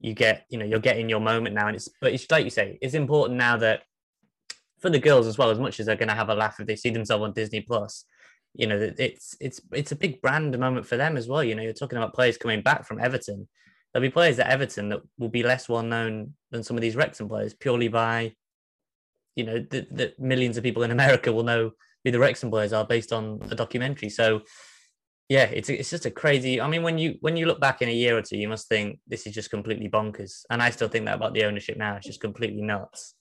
you 0.00 0.14
get 0.14 0.44
you 0.50 0.58
know 0.58 0.66
you're 0.66 0.80
getting 0.80 1.08
your 1.08 1.20
moment 1.20 1.54
now. 1.54 1.68
And 1.68 1.76
it's 1.76 1.88
but 2.00 2.12
it's 2.12 2.30
like 2.30 2.44
you 2.44 2.50
say 2.50 2.78
it's 2.82 2.94
important 2.94 3.38
now 3.38 3.56
that 3.58 3.82
for 4.80 4.90
the 4.90 4.98
girls 4.98 5.26
as 5.26 5.38
well, 5.38 5.50
as 5.50 5.58
much 5.58 5.80
as 5.80 5.86
they're 5.86 5.96
going 5.96 6.08
to 6.08 6.14
have 6.14 6.28
a 6.28 6.34
laugh 6.34 6.60
if 6.60 6.66
they 6.66 6.76
see 6.76 6.90
themselves 6.90 7.22
on 7.22 7.32
Disney 7.32 7.60
Plus, 7.60 8.04
you 8.54 8.66
know, 8.66 8.92
it's 8.98 9.36
it's 9.40 9.60
it's 9.72 9.92
a 9.92 9.96
big 9.96 10.20
brand 10.22 10.58
moment 10.58 10.86
for 10.86 10.96
them 10.96 11.16
as 11.16 11.28
well. 11.28 11.44
You 11.44 11.54
know, 11.54 11.62
you're 11.62 11.72
talking 11.72 11.98
about 11.98 12.14
players 12.14 12.38
coming 12.38 12.62
back 12.62 12.86
from 12.86 13.00
Everton. 13.00 13.48
There'll 13.92 14.06
be 14.06 14.12
players 14.12 14.38
at 14.38 14.48
Everton 14.48 14.88
that 14.90 15.00
will 15.18 15.28
be 15.28 15.42
less 15.42 15.68
well 15.68 15.82
known 15.82 16.34
than 16.50 16.62
some 16.62 16.76
of 16.76 16.80
these 16.80 16.96
Wrexham 16.96 17.28
players 17.28 17.54
purely 17.54 17.88
by, 17.88 18.34
you 19.34 19.44
know, 19.44 19.58
that 19.70 20.18
millions 20.18 20.56
of 20.56 20.64
people 20.64 20.82
in 20.82 20.90
America 20.90 21.32
will 21.32 21.44
know 21.44 21.72
who 22.04 22.10
the 22.10 22.18
Wrexham 22.18 22.50
players 22.50 22.72
are 22.72 22.86
based 22.86 23.12
on 23.12 23.40
a 23.50 23.54
documentary. 23.54 24.08
So, 24.08 24.42
yeah, 25.28 25.44
it's 25.44 25.68
it's 25.68 25.90
just 25.90 26.06
a 26.06 26.10
crazy. 26.10 26.60
I 26.60 26.68
mean, 26.68 26.82
when 26.82 26.98
you 26.98 27.16
when 27.20 27.36
you 27.36 27.46
look 27.46 27.60
back 27.60 27.82
in 27.82 27.88
a 27.88 27.92
year 27.92 28.16
or 28.16 28.22
two, 28.22 28.38
you 28.38 28.48
must 28.48 28.68
think 28.68 29.00
this 29.06 29.26
is 29.26 29.34
just 29.34 29.50
completely 29.50 29.88
bonkers. 29.88 30.44
And 30.50 30.62
I 30.62 30.70
still 30.70 30.88
think 30.88 31.06
that 31.06 31.16
about 31.16 31.34
the 31.34 31.44
ownership 31.44 31.76
now. 31.76 31.96
It's 31.96 32.06
just 32.06 32.20
completely 32.20 32.62
nuts 32.62 33.14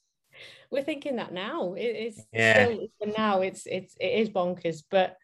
we're 0.72 0.84
thinking 0.84 1.18
that 1.18 1.34
now. 1.34 1.74
It 1.74 1.96
is 1.96 2.26
yeah. 2.34 2.66
still 2.66 3.14
now. 3.18 3.42
It's 3.42 3.66
it's 3.66 3.96
it 4.00 4.20
is 4.20 4.30
bonkers, 4.30 4.84
but 4.90 5.18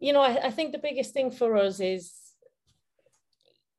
you 0.00 0.12
know, 0.12 0.20
I, 0.20 0.46
I 0.46 0.50
think 0.50 0.72
the 0.72 0.78
biggest 0.78 1.12
thing 1.12 1.30
for 1.30 1.56
us 1.56 1.80
is 1.80 2.12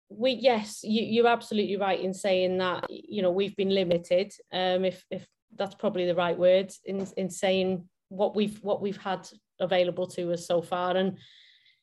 we 0.10 0.32
yes, 0.32 0.82
you, 0.84 1.04
you're 1.04 1.28
absolutely 1.28 1.78
right 1.78 2.00
in 2.00 2.14
saying 2.14 2.58
that. 2.60 2.86
You 2.90 3.22
know, 3.22 3.32
we've 3.32 3.56
been 3.56 3.70
limited. 3.70 4.32
Um, 4.52 4.86
if 4.86 5.04
if 5.10 5.28
that's 5.56 5.76
probably 5.76 6.06
the 6.06 6.16
right 6.16 6.38
word 6.38 6.72
in 6.86 7.08
in 7.18 7.30
saying 7.30 7.88
what 8.10 8.36
we've 8.36 8.64
what 8.64 8.82
we've 8.82 8.98
had 8.98 9.28
available 9.60 10.08
to 10.08 10.34
us 10.34 10.46
so 10.46 10.62
far 10.62 10.96
and 10.96 11.18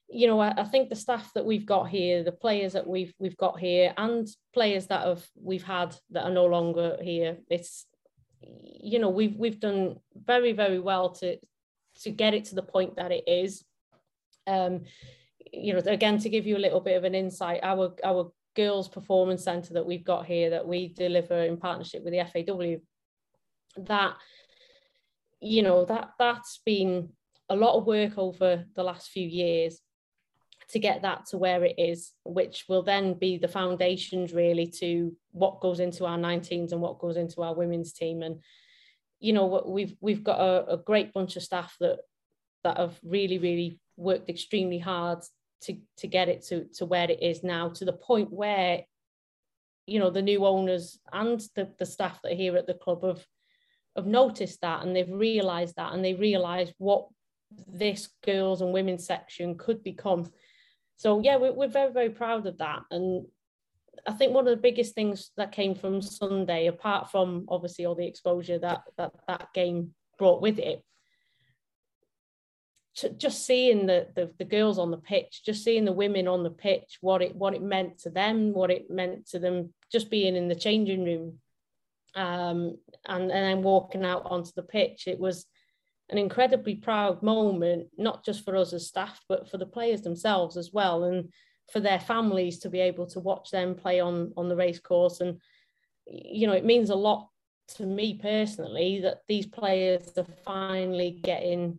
you 0.08 0.26
know 0.26 0.40
I, 0.40 0.52
I, 0.56 0.64
think 0.64 0.88
the 0.88 0.96
staff 0.96 1.32
that 1.34 1.44
we've 1.44 1.66
got 1.66 1.88
here 1.88 2.22
the 2.22 2.32
players 2.32 2.72
that 2.72 2.86
we've 2.86 3.14
we've 3.18 3.36
got 3.36 3.58
here 3.58 3.92
and 3.96 4.28
players 4.52 4.86
that 4.88 5.06
have 5.06 5.26
we've 5.40 5.62
had 5.62 5.94
that 6.10 6.24
are 6.24 6.30
no 6.30 6.46
longer 6.46 6.98
here 7.00 7.38
it's 7.48 7.86
you 8.42 8.98
know 8.98 9.10
we've 9.10 9.36
we've 9.36 9.60
done 9.60 9.96
very 10.14 10.52
very 10.52 10.78
well 10.78 11.10
to 11.10 11.38
to 12.02 12.10
get 12.10 12.34
it 12.34 12.46
to 12.46 12.54
the 12.54 12.62
point 12.62 12.96
that 12.96 13.12
it 13.12 13.24
is. 13.26 13.64
Um 14.46 14.82
you 15.52 15.72
know 15.72 15.80
again 15.86 16.18
to 16.18 16.28
give 16.28 16.46
you 16.46 16.56
a 16.56 16.58
little 16.58 16.80
bit 16.80 16.96
of 16.96 17.04
an 17.04 17.14
insight 17.14 17.60
our 17.62 17.94
our 18.04 18.32
girls 18.56 18.88
performance 18.88 19.44
center 19.44 19.74
that 19.74 19.86
we've 19.86 20.04
got 20.04 20.26
here 20.26 20.50
that 20.50 20.66
we 20.66 20.88
deliver 20.88 21.44
in 21.44 21.56
partnership 21.56 22.02
with 22.04 22.12
the 22.12 22.24
FAW 22.24 23.84
that 23.84 24.14
you 25.40 25.62
know 25.62 25.84
that 25.84 26.10
that's 26.18 26.60
been 26.64 27.08
a 27.48 27.56
lot 27.56 27.76
of 27.76 27.86
work 27.86 28.16
over 28.16 28.64
the 28.74 28.82
last 28.82 29.10
few 29.10 29.26
years 29.26 29.80
to 30.70 30.78
get 30.78 31.02
that 31.02 31.26
to 31.26 31.38
where 31.38 31.64
it 31.64 31.74
is, 31.78 32.12
which 32.24 32.64
will 32.68 32.82
then 32.82 33.14
be 33.14 33.36
the 33.36 33.48
foundations 33.48 34.32
really 34.32 34.66
to 34.66 35.14
what 35.32 35.60
goes 35.60 35.80
into 35.80 36.04
our 36.04 36.18
19s 36.18 36.72
and 36.72 36.80
what 36.80 36.98
goes 36.98 37.16
into 37.16 37.42
our 37.42 37.54
women's 37.54 37.92
team. 37.92 38.22
And 38.22 38.40
you 39.18 39.32
know, 39.32 39.64
we've 39.66 39.96
we've 40.00 40.24
got 40.24 40.40
a, 40.40 40.74
a 40.74 40.76
great 40.78 41.12
bunch 41.12 41.36
of 41.36 41.42
staff 41.42 41.76
that 41.80 41.98
that 42.64 42.78
have 42.78 42.98
really, 43.02 43.38
really 43.38 43.80
worked 43.96 44.28
extremely 44.28 44.78
hard 44.78 45.20
to 45.62 45.76
to 45.98 46.06
get 46.06 46.28
it 46.28 46.42
to 46.46 46.64
to 46.74 46.86
where 46.86 47.10
it 47.10 47.22
is 47.22 47.42
now, 47.42 47.68
to 47.70 47.84
the 47.84 47.92
point 47.92 48.32
where 48.32 48.82
you 49.86 49.98
know 49.98 50.10
the 50.10 50.22
new 50.22 50.46
owners 50.46 50.98
and 51.12 51.40
the, 51.56 51.68
the 51.78 51.86
staff 51.86 52.22
that 52.22 52.32
are 52.32 52.36
here 52.36 52.56
at 52.56 52.66
the 52.66 52.74
club 52.74 53.02
have 53.02 53.24
have 53.96 54.06
noticed 54.06 54.60
that 54.60 54.84
and 54.84 54.94
they've 54.94 55.10
realized 55.10 55.74
that 55.76 55.92
and 55.92 56.04
they 56.04 56.14
realize 56.14 56.72
what 56.78 57.08
this 57.66 58.08
girls 58.24 58.62
and 58.62 58.72
women's 58.72 59.04
section 59.04 59.58
could 59.58 59.82
become 59.82 60.30
so 61.00 61.18
yeah, 61.20 61.36
we're, 61.36 61.54
we're 61.54 61.66
very, 61.66 61.90
very 61.90 62.10
proud 62.10 62.46
of 62.46 62.58
that. 62.58 62.82
And 62.90 63.26
I 64.06 64.12
think 64.12 64.34
one 64.34 64.46
of 64.46 64.54
the 64.54 64.60
biggest 64.60 64.94
things 64.94 65.30
that 65.38 65.50
came 65.50 65.74
from 65.74 66.02
Sunday, 66.02 66.66
apart 66.66 67.10
from 67.10 67.46
obviously 67.48 67.86
all 67.86 67.94
the 67.94 68.06
exposure 68.06 68.58
that 68.58 68.82
that, 68.98 69.12
that 69.26 69.48
game 69.54 69.94
brought 70.18 70.42
with 70.42 70.58
it, 70.58 70.84
just 73.16 73.46
seeing 73.46 73.86
the, 73.86 74.08
the, 74.14 74.30
the 74.38 74.44
girls 74.44 74.78
on 74.78 74.90
the 74.90 74.98
pitch, 74.98 75.40
just 75.42 75.64
seeing 75.64 75.86
the 75.86 75.92
women 75.92 76.28
on 76.28 76.42
the 76.42 76.50
pitch, 76.50 76.98
what 77.00 77.22
it 77.22 77.34
what 77.34 77.54
it 77.54 77.62
meant 77.62 78.00
to 78.00 78.10
them, 78.10 78.52
what 78.52 78.70
it 78.70 78.90
meant 78.90 79.26
to 79.28 79.38
them, 79.38 79.72
just 79.90 80.10
being 80.10 80.36
in 80.36 80.48
the 80.48 80.54
changing 80.54 81.02
room, 81.02 81.38
um, 82.14 82.76
and 83.06 83.22
and 83.22 83.30
then 83.30 83.62
walking 83.62 84.04
out 84.04 84.26
onto 84.26 84.50
the 84.54 84.62
pitch, 84.62 85.04
it 85.06 85.18
was 85.18 85.46
an 86.10 86.18
incredibly 86.18 86.74
proud 86.74 87.22
moment, 87.22 87.88
not 87.96 88.24
just 88.24 88.44
for 88.44 88.56
us 88.56 88.72
as 88.72 88.88
staff, 88.88 89.20
but 89.28 89.48
for 89.48 89.58
the 89.58 89.66
players 89.66 90.02
themselves 90.02 90.56
as 90.56 90.72
well, 90.72 91.04
and 91.04 91.32
for 91.72 91.80
their 91.80 92.00
families 92.00 92.58
to 92.58 92.68
be 92.68 92.80
able 92.80 93.06
to 93.06 93.20
watch 93.20 93.50
them 93.50 93.74
play 93.74 94.00
on 94.00 94.32
on 94.36 94.48
the 94.48 94.56
race 94.56 94.80
course. 94.80 95.20
And 95.20 95.40
you 96.06 96.46
know, 96.46 96.52
it 96.52 96.64
means 96.64 96.90
a 96.90 96.96
lot 96.96 97.28
to 97.76 97.86
me 97.86 98.18
personally 98.20 99.00
that 99.00 99.20
these 99.28 99.46
players 99.46 100.12
are 100.16 100.26
finally 100.44 101.20
getting 101.22 101.78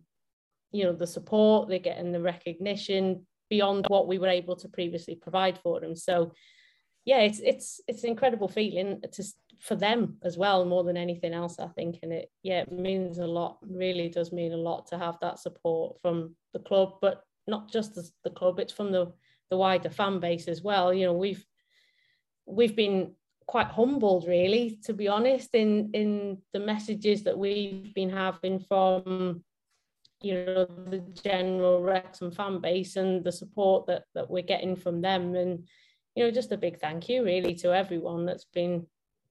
you 0.70 0.84
know 0.84 0.92
the 0.92 1.06
support 1.06 1.68
they're 1.68 1.78
getting 1.78 2.12
the 2.12 2.20
recognition 2.20 3.26
beyond 3.50 3.84
what 3.88 4.08
we 4.08 4.18
were 4.18 4.28
able 4.28 4.56
to 4.56 4.68
previously 4.68 5.14
provide 5.14 5.58
for 5.58 5.80
them 5.80 5.94
so 5.94 6.32
yeah 7.04 7.18
it's 7.18 7.40
it's 7.40 7.80
it's 7.86 8.04
an 8.04 8.10
incredible 8.10 8.48
feeling 8.48 9.02
to 9.12 9.22
for 9.62 9.76
them 9.76 10.16
as 10.22 10.36
well 10.36 10.64
more 10.64 10.82
than 10.82 10.96
anything 10.96 11.32
else 11.32 11.58
i 11.60 11.68
think. 11.68 11.98
And 12.02 12.12
it 12.12 12.30
yeah 12.42 12.62
it 12.62 12.72
means 12.72 13.18
a 13.18 13.26
lot 13.26 13.58
really 13.62 14.08
does 14.08 14.32
mean 14.32 14.52
a 14.52 14.56
lot 14.56 14.88
to 14.88 14.98
have 14.98 15.18
that 15.20 15.38
support 15.38 16.00
from 16.02 16.34
the 16.52 16.58
club 16.58 16.94
but 17.00 17.22
not 17.46 17.70
just 17.70 17.94
the, 17.94 18.08
the 18.24 18.30
club 18.30 18.58
it's 18.58 18.72
from 18.72 18.90
the 18.90 19.12
the 19.50 19.56
wider 19.56 19.90
fan 19.90 20.18
base 20.18 20.48
as 20.48 20.62
well. 20.62 20.92
You 20.92 21.06
know 21.06 21.12
we've 21.12 21.44
we've 22.46 22.74
been 22.74 23.12
quite 23.46 23.68
humbled 23.68 24.26
really 24.26 24.78
to 24.84 24.92
be 24.92 25.08
honest 25.08 25.54
in 25.54 25.90
in 25.92 26.38
the 26.52 26.60
messages 26.60 27.22
that 27.24 27.38
we've 27.38 27.92
been 27.94 28.10
having 28.10 28.58
from 28.58 29.44
you 30.22 30.34
know 30.34 30.64
the 30.64 31.00
general 31.22 31.82
Wrexham 31.82 32.30
fan 32.30 32.60
base 32.60 32.96
and 32.96 33.22
the 33.22 33.32
support 33.32 33.86
that 33.86 34.04
that 34.14 34.28
we're 34.28 34.42
getting 34.42 34.74
from 34.74 35.02
them. 35.02 35.34
And 35.36 35.68
you 36.16 36.24
know 36.24 36.30
just 36.32 36.52
a 36.52 36.56
big 36.56 36.80
thank 36.80 37.08
you 37.08 37.24
really 37.24 37.54
to 37.56 37.72
everyone 37.72 38.26
that's 38.26 38.46
been 38.46 38.86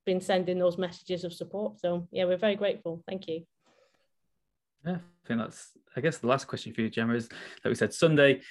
been 0.06 0.22
sending 0.22 0.60
those 0.60 0.78
messages 0.78 1.24
of 1.24 1.34
support 1.34 1.80
so 1.80 2.08
yeah 2.12 2.26
we're 2.26 2.38
very 2.38 2.56
grateful 2.56 3.04
thank 3.08 3.28
you 3.28 3.44
yeah 4.86 4.96
I 4.96 5.28
think 5.28 5.40
that's 5.40 5.72
I 5.96 6.02
guess 6.02 6.18
the 6.18 6.28
last 6.28 6.48
question 6.48 6.74
for 6.74 6.82
you 6.82 6.90
Gemma 6.90 7.14
is 7.14 7.30
like 7.64 7.70
we 7.70 7.76
said 7.76 7.94
Sunday 7.94 8.42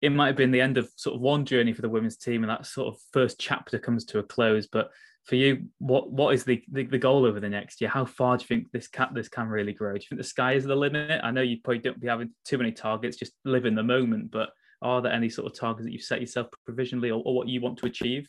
it 0.00 0.10
might 0.10 0.28
have 0.28 0.36
been 0.36 0.50
the 0.50 0.60
end 0.60 0.78
of 0.78 0.88
sort 0.96 1.16
of 1.16 1.20
one 1.20 1.44
journey 1.44 1.72
for 1.72 1.82
the 1.82 1.88
women's 1.88 2.16
team 2.16 2.42
and 2.42 2.50
that 2.50 2.66
sort 2.66 2.94
of 2.94 3.00
first 3.12 3.38
chapter 3.38 3.78
comes 3.78 4.04
to 4.06 4.18
a 4.18 4.22
close 4.22 4.66
but 4.66 4.90
for 5.24 5.34
you, 5.36 5.66
what 5.78 6.10
what 6.10 6.34
is 6.34 6.44
the, 6.44 6.62
the, 6.70 6.84
the 6.84 6.98
goal 6.98 7.24
over 7.24 7.40
the 7.40 7.48
next 7.48 7.80
year? 7.80 7.90
How 7.90 8.04
far 8.04 8.36
do 8.36 8.42
you 8.42 8.46
think 8.46 8.72
this 8.72 8.88
can 8.88 9.08
this 9.14 9.28
can 9.28 9.48
really 9.48 9.72
grow? 9.72 9.92
Do 9.92 10.00
you 10.00 10.06
think 10.08 10.20
the 10.20 10.28
sky 10.28 10.54
is 10.54 10.64
the 10.64 10.74
limit? 10.74 11.20
I 11.22 11.30
know 11.30 11.42
you 11.42 11.58
probably 11.62 11.80
don't 11.80 12.00
be 12.00 12.08
having 12.08 12.30
too 12.44 12.58
many 12.58 12.72
targets, 12.72 13.16
just 13.16 13.32
live 13.44 13.66
in 13.66 13.74
the 13.74 13.82
moment. 13.82 14.30
But 14.30 14.50
are 14.82 15.02
there 15.02 15.12
any 15.12 15.28
sort 15.28 15.50
of 15.50 15.58
targets 15.58 15.84
that 15.84 15.92
you've 15.92 16.02
set 16.02 16.20
yourself 16.20 16.48
provisionally, 16.64 17.10
or, 17.10 17.22
or 17.24 17.34
what 17.34 17.48
you 17.48 17.60
want 17.60 17.78
to 17.78 17.86
achieve? 17.86 18.28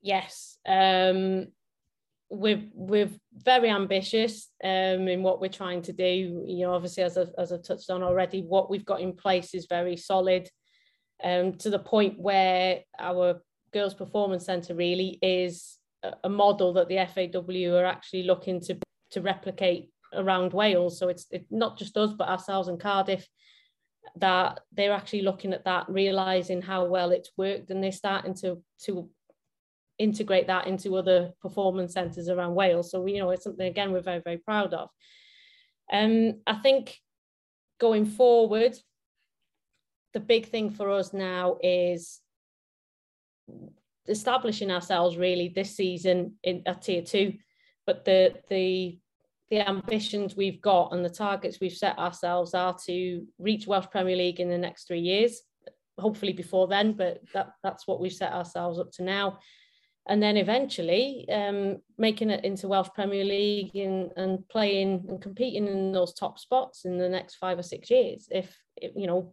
Yes, 0.00 0.58
um, 0.66 1.48
we're 2.34 2.64
we're 2.72 3.10
very 3.32 3.70
ambitious 3.70 4.50
um, 4.62 5.08
in 5.08 5.22
what 5.22 5.40
we're 5.40 5.48
trying 5.48 5.82
to 5.82 5.92
do. 5.92 6.44
You 6.46 6.66
know, 6.66 6.74
obviously, 6.74 7.02
as 7.02 7.16
I, 7.16 7.26
as 7.38 7.52
I 7.52 7.58
touched 7.58 7.90
on 7.90 8.02
already, 8.02 8.42
what 8.42 8.70
we've 8.70 8.84
got 8.84 9.00
in 9.00 9.14
place 9.14 9.54
is 9.54 9.66
very 9.68 9.96
solid. 9.96 10.48
Um, 11.22 11.54
to 11.58 11.70
the 11.70 11.78
point 11.78 12.18
where 12.18 12.80
our 12.98 13.40
Girls 13.72 13.94
Performance 13.94 14.44
Centre 14.44 14.74
really 14.74 15.18
is 15.22 15.78
a 16.22 16.28
model 16.28 16.72
that 16.74 16.88
the 16.88 16.96
FAW 16.96 17.76
are 17.76 17.86
actually 17.86 18.24
looking 18.24 18.60
to, 18.60 18.78
to 19.12 19.20
replicate 19.20 19.90
around 20.12 20.52
Wales. 20.52 20.98
So 20.98 21.08
it's, 21.08 21.26
it's 21.30 21.50
not 21.50 21.78
just 21.78 21.96
us, 21.96 22.12
but 22.12 22.28
ourselves 22.28 22.68
in 22.68 22.78
Cardiff, 22.78 23.26
that 24.16 24.60
they're 24.72 24.92
actually 24.92 25.22
looking 25.22 25.52
at 25.52 25.64
that, 25.64 25.86
realising 25.88 26.62
how 26.62 26.84
well 26.84 27.10
it's 27.10 27.30
worked, 27.36 27.70
and 27.70 27.82
they're 27.82 27.92
starting 27.92 28.34
to, 28.34 28.62
to 28.82 29.08
integrate 29.98 30.46
that 30.48 30.66
into 30.66 30.96
other 30.96 31.32
performance 31.40 31.92
centres 31.92 32.28
around 32.28 32.54
Wales. 32.54 32.90
So, 32.90 33.06
you 33.06 33.18
know, 33.18 33.30
it's 33.30 33.44
something, 33.44 33.66
again, 33.66 33.92
we're 33.92 34.00
very, 34.00 34.20
very 34.20 34.38
proud 34.38 34.74
of. 34.74 34.88
Um, 35.92 36.40
I 36.46 36.54
think 36.54 36.98
going 37.80 38.06
forward, 38.06 38.76
the 40.14 40.20
big 40.20 40.46
thing 40.46 40.70
for 40.70 40.90
us 40.90 41.12
now 41.12 41.58
is 41.62 42.20
establishing 44.08 44.70
ourselves 44.70 45.16
really 45.16 45.48
this 45.48 45.76
season 45.76 46.34
in 46.42 46.62
at 46.66 46.82
tier 46.82 47.02
two, 47.02 47.34
but 47.86 48.04
the 48.04 48.34
the 48.48 48.98
the 49.50 49.68
ambitions 49.68 50.36
we've 50.36 50.62
got 50.62 50.92
and 50.92 51.04
the 51.04 51.10
targets 51.10 51.60
we've 51.60 51.72
set 51.72 51.98
ourselves 51.98 52.54
are 52.54 52.76
to 52.86 53.26
reach 53.38 53.66
Welsh 53.66 53.86
Premier 53.90 54.16
League 54.16 54.40
in 54.40 54.48
the 54.48 54.58
next 54.58 54.86
three 54.86 55.00
years, 55.00 55.42
hopefully 55.98 56.32
before 56.32 56.66
then, 56.66 56.92
but 56.92 57.20
that, 57.34 57.50
that's 57.62 57.86
what 57.86 58.00
we've 58.00 58.12
set 58.12 58.32
ourselves 58.32 58.78
up 58.78 58.90
to 58.92 59.02
now. 59.02 59.38
And 60.06 60.22
then 60.22 60.36
eventually 60.36 61.26
um, 61.30 61.78
making 61.96 62.30
it 62.30 62.44
into 62.44 62.68
Welsh 62.68 62.90
Premier 62.94 63.24
League 63.24 63.74
and, 63.74 64.10
and 64.16 64.46
playing 64.48 65.06
and 65.08 65.20
competing 65.20 65.66
in 65.66 65.92
those 65.92 66.12
top 66.12 66.38
spots 66.38 66.84
in 66.84 66.98
the 66.98 67.08
next 67.08 67.36
five 67.36 67.58
or 67.58 67.62
six 67.62 67.90
years. 67.90 68.28
If, 68.30 68.54
you 68.80 69.06
know, 69.06 69.32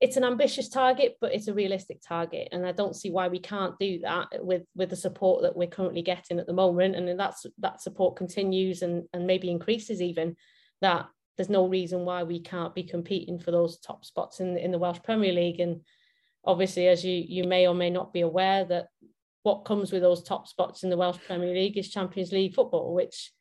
it's 0.00 0.16
an 0.16 0.24
ambitious 0.24 0.68
target, 0.68 1.16
but 1.20 1.34
it's 1.34 1.48
a 1.48 1.54
realistic 1.54 2.00
target, 2.06 2.48
and 2.52 2.64
I 2.64 2.72
don't 2.72 2.94
see 2.94 3.10
why 3.10 3.28
we 3.28 3.40
can't 3.40 3.78
do 3.80 3.98
that 4.00 4.28
with 4.44 4.62
with 4.76 4.90
the 4.90 4.96
support 4.96 5.42
that 5.42 5.56
we're 5.56 5.66
currently 5.66 6.02
getting 6.02 6.38
at 6.38 6.46
the 6.46 6.52
moment. 6.52 6.94
And 6.94 7.18
that's 7.18 7.44
that 7.58 7.82
support 7.82 8.16
continues 8.16 8.82
and 8.82 9.08
and 9.12 9.26
maybe 9.26 9.50
increases 9.50 10.00
even. 10.00 10.36
That 10.82 11.08
there's 11.36 11.48
no 11.48 11.66
reason 11.66 12.04
why 12.04 12.22
we 12.22 12.40
can't 12.40 12.74
be 12.74 12.84
competing 12.84 13.40
for 13.40 13.50
those 13.50 13.80
top 13.80 14.04
spots 14.04 14.38
in 14.38 14.56
in 14.56 14.70
the 14.70 14.78
Welsh 14.78 15.00
Premier 15.02 15.32
League. 15.32 15.58
And 15.58 15.80
obviously, 16.44 16.86
as 16.86 17.04
you 17.04 17.24
you 17.26 17.42
may 17.42 17.66
or 17.66 17.74
may 17.74 17.90
not 17.90 18.12
be 18.12 18.20
aware, 18.20 18.64
that 18.66 18.86
what 19.42 19.64
comes 19.64 19.92
with 19.92 20.02
those 20.02 20.22
top 20.22 20.46
spots 20.48 20.82
in 20.82 20.90
the 20.90 20.96
Welsh 20.96 21.18
Premier 21.26 21.54
League 21.54 21.78
is 21.78 21.90
Champions 21.90 22.32
League 22.32 22.54
football, 22.54 22.94
which 22.94 23.32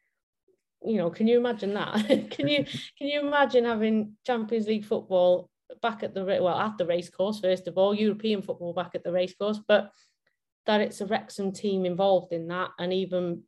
you 0.84 0.98
know, 0.98 1.10
can 1.10 1.28
you 1.28 1.38
imagine 1.38 1.74
that? 1.74 1.96
can 2.32 2.48
you 2.48 2.64
can 2.98 3.08
you 3.08 3.20
imagine 3.20 3.66
having 3.66 4.14
Champions 4.26 4.68
League 4.68 4.86
football 4.86 5.50
back 5.82 6.04
at 6.04 6.14
the 6.14 6.24
well 6.24 6.50
at 6.50 6.78
the 6.78 6.86
racecourse 6.86 7.40
first 7.40 7.68
of 7.68 7.78
all, 7.78 7.94
European 7.94 8.42
football 8.42 8.74
back 8.74 8.92
at 8.96 9.04
the 9.04 9.12
racecourse, 9.12 9.60
but 9.68 9.92
that 10.66 10.82
it's 10.82 11.02
a 11.02 11.06
Wrexham 11.06 11.52
team 11.52 11.86
involved 11.86 12.34
in 12.34 12.48
that, 12.48 12.70
and 12.80 12.94
even 12.94 13.44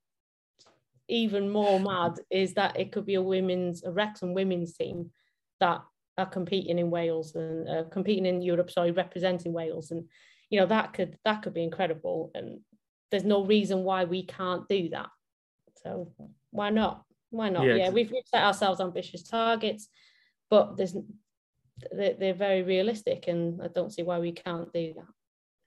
even 1.07 1.49
more 1.49 1.79
mad 1.79 2.19
is 2.29 2.53
that 2.53 2.79
it 2.79 2.91
could 2.91 3.05
be 3.05 3.15
a 3.15 3.21
women's 3.21 3.83
a 3.83 3.91
Wrexham 3.91 4.33
women's 4.33 4.75
team 4.75 5.11
that 5.59 5.81
are 6.17 6.25
competing 6.25 6.79
in 6.79 6.89
Wales 6.89 7.35
and 7.35 7.69
uh, 7.69 7.83
competing 7.91 8.25
in 8.25 8.41
Europe, 8.41 8.71
sorry, 8.71 8.91
representing 8.91 9.53
Wales, 9.53 9.91
and 9.91 10.05
you 10.49 10.59
know 10.59 10.65
that 10.67 10.93
could 10.93 11.17
that 11.25 11.43
could 11.43 11.53
be 11.53 11.63
incredible, 11.63 12.31
and 12.33 12.59
there's 13.11 13.23
no 13.23 13.45
reason 13.45 13.83
why 13.83 14.05
we 14.05 14.25
can't 14.25 14.67
do 14.67 14.89
that. 14.89 15.09
So 15.83 16.11
why 16.51 16.69
not? 16.69 17.03
Why 17.29 17.49
not? 17.49 17.65
Yeah, 17.65 17.75
yeah 17.75 17.89
we've, 17.89 18.11
we've 18.11 18.23
set 18.25 18.43
ourselves 18.43 18.81
ambitious 18.81 19.23
targets, 19.23 19.87
but 20.49 20.77
there's 20.77 20.95
they're, 21.91 22.15
they're 22.15 22.33
very 22.33 22.63
realistic, 22.63 23.27
and 23.27 23.61
I 23.61 23.67
don't 23.67 23.93
see 23.93 24.03
why 24.03 24.19
we 24.19 24.31
can't 24.31 24.71
do 24.73 24.93
that. 24.95 25.05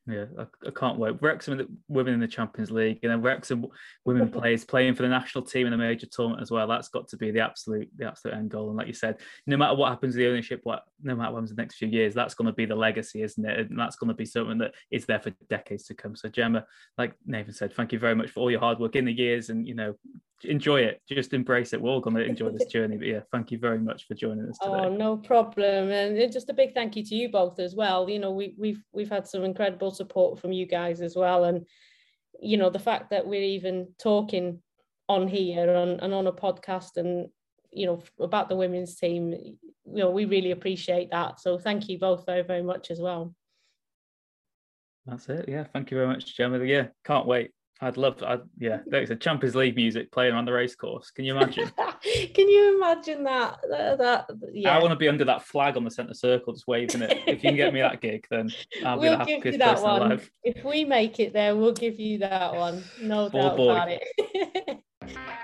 Yeah, 0.06 0.24
I, 0.36 0.46
I, 0.66 0.70
can't 0.74 0.98
wait. 0.98 1.22
Wrexham 1.22 1.78
women 1.86 2.14
in 2.14 2.20
the 2.20 2.26
Champions 2.26 2.72
League, 2.72 2.98
and 3.04 3.12
then 3.12 3.22
Wrexham 3.22 3.66
women 4.04 4.28
players 4.32 4.64
playing 4.64 4.94
for 4.94 5.02
the 5.02 5.08
national 5.08 5.44
team 5.44 5.68
in 5.68 5.72
a 5.72 5.78
major 5.78 6.06
tournament 6.10 6.42
as 6.42 6.50
well. 6.50 6.66
That's 6.66 6.88
got 6.88 7.08
to 7.08 7.16
be 7.16 7.30
the 7.30 7.40
absolute 7.40 7.88
the 7.96 8.06
absolute 8.06 8.34
end 8.34 8.50
goal. 8.50 8.68
And 8.68 8.76
like 8.76 8.88
you 8.88 8.94
said, 8.94 9.20
no 9.46 9.56
matter 9.56 9.76
what 9.76 9.90
happens 9.90 10.14
to 10.14 10.18
the 10.18 10.28
ownership, 10.28 10.60
what 10.64 10.82
no 11.02 11.14
matter 11.16 11.32
what 11.32 11.48
the 11.48 11.54
next 11.54 11.76
few 11.76 11.88
years, 11.88 12.14
that's 12.14 12.34
going 12.34 12.46
to 12.46 12.52
be 12.52 12.66
the 12.66 12.74
legacy, 12.74 13.22
isn't 13.22 13.44
it? 13.44 13.70
And 13.70 13.78
that's 13.78 13.96
going 13.96 14.08
to 14.08 14.14
be 14.14 14.24
something 14.24 14.58
that 14.58 14.74
is 14.90 15.04
there 15.06 15.20
for 15.20 15.30
decades 15.48 15.84
to 15.84 15.94
come. 15.94 16.14
So 16.16 16.28
Gemma, 16.28 16.64
like 16.98 17.14
Nathan 17.26 17.52
said, 17.52 17.74
thank 17.74 17.92
you 17.92 17.98
very 17.98 18.14
much 18.14 18.30
for 18.30 18.40
all 18.40 18.50
your 18.50 18.60
hard 18.60 18.78
work 18.78 18.96
in 18.96 19.04
the 19.04 19.12
years, 19.12 19.50
and 19.50 19.66
you 19.66 19.74
know 19.74 19.94
enjoy 20.44 20.80
it. 20.80 21.00
Just 21.08 21.32
embrace 21.32 21.72
it. 21.72 21.80
We're 21.80 21.90
all 21.90 22.00
going 22.00 22.16
to 22.16 22.24
enjoy 22.24 22.50
this 22.50 22.66
journey. 22.66 22.96
But 22.96 23.06
yeah, 23.06 23.20
thank 23.30 23.50
you 23.50 23.58
very 23.58 23.78
much 23.78 24.06
for 24.06 24.14
joining 24.14 24.48
us 24.48 24.58
today. 24.58 24.74
Oh, 24.74 24.88
no 24.88 25.16
problem. 25.16 25.90
And 25.90 26.32
just 26.32 26.50
a 26.50 26.54
big 26.54 26.74
thank 26.74 26.96
you 26.96 27.04
to 27.04 27.14
you 27.14 27.30
both 27.30 27.58
as 27.58 27.74
well. 27.74 28.08
You 28.08 28.18
know, 28.18 28.32
we, 28.32 28.54
we've 28.58 28.82
we've 28.92 29.10
had 29.10 29.26
some 29.26 29.44
incredible 29.44 29.90
support 29.90 30.40
from 30.40 30.52
you 30.52 30.66
guys 30.66 31.00
as 31.00 31.16
well. 31.16 31.44
And 31.44 31.66
you 32.40 32.56
know, 32.56 32.70
the 32.70 32.78
fact 32.78 33.10
that 33.10 33.26
we're 33.26 33.42
even 33.42 33.88
talking 34.00 34.60
on 35.08 35.28
here 35.28 35.74
and, 35.74 36.00
and 36.00 36.14
on 36.14 36.26
a 36.26 36.32
podcast 36.32 36.96
and 36.96 37.28
you 37.72 37.86
know 37.86 38.02
about 38.20 38.48
the 38.48 38.56
women's 38.56 38.96
team, 38.96 39.32
you 39.32 39.58
know, 39.86 40.10
we 40.10 40.24
really 40.24 40.50
appreciate 40.50 41.10
that. 41.10 41.40
So 41.40 41.58
thank 41.58 41.88
you 41.88 41.98
both 41.98 42.26
very, 42.26 42.42
very 42.42 42.62
much 42.62 42.90
as 42.90 43.00
well. 43.00 43.34
That's 45.06 45.28
it. 45.28 45.48
Yeah. 45.48 45.64
Thank 45.72 45.90
you 45.90 45.96
very 45.96 46.06
much, 46.06 46.36
Gemma. 46.36 46.64
Yeah, 46.64 46.88
can't 47.04 47.26
wait. 47.26 47.50
I'd 47.80 47.96
love, 47.96 48.18
to, 48.18 48.42
yeah, 48.58 48.78
like 48.86 49.10
a 49.10 49.16
Champions 49.16 49.56
League 49.56 49.74
music 49.74 50.12
playing 50.12 50.34
on 50.34 50.44
the 50.44 50.52
race 50.52 50.76
course. 50.76 51.10
Can 51.10 51.24
you 51.24 51.36
imagine? 51.36 51.68
Can 52.34 52.48
you 52.48 52.76
imagine 52.76 53.24
that? 53.24 53.58
That, 53.68 53.98
that 53.98 54.26
yeah. 54.52 54.76
I 54.76 54.78
want 54.78 54.92
to 54.92 54.96
be 54.96 55.08
under 55.08 55.24
that 55.24 55.42
flag 55.42 55.76
on 55.76 55.82
the 55.82 55.90
centre 55.90 56.14
circle, 56.14 56.52
just 56.52 56.68
waving 56.68 57.02
it. 57.02 57.24
if 57.26 57.42
you 57.42 57.50
can 57.50 57.56
get 57.56 57.74
me 57.74 57.80
that 57.80 58.00
gig, 58.00 58.24
then 58.30 58.50
I'll 58.84 59.00
we'll 59.00 59.18
be 59.18 59.24
the 59.24 59.34
happiest 59.34 59.58
person 59.58 59.84
alive. 59.84 60.30
If 60.44 60.64
we 60.64 60.84
make 60.84 61.18
it 61.18 61.32
there, 61.32 61.56
we'll 61.56 61.72
give 61.72 61.98
you 61.98 62.18
that 62.18 62.54
one. 62.54 62.84
No 63.00 63.28
doubt 63.28 63.56
boy. 63.56 63.70
about 63.70 63.88
it. 63.90 64.78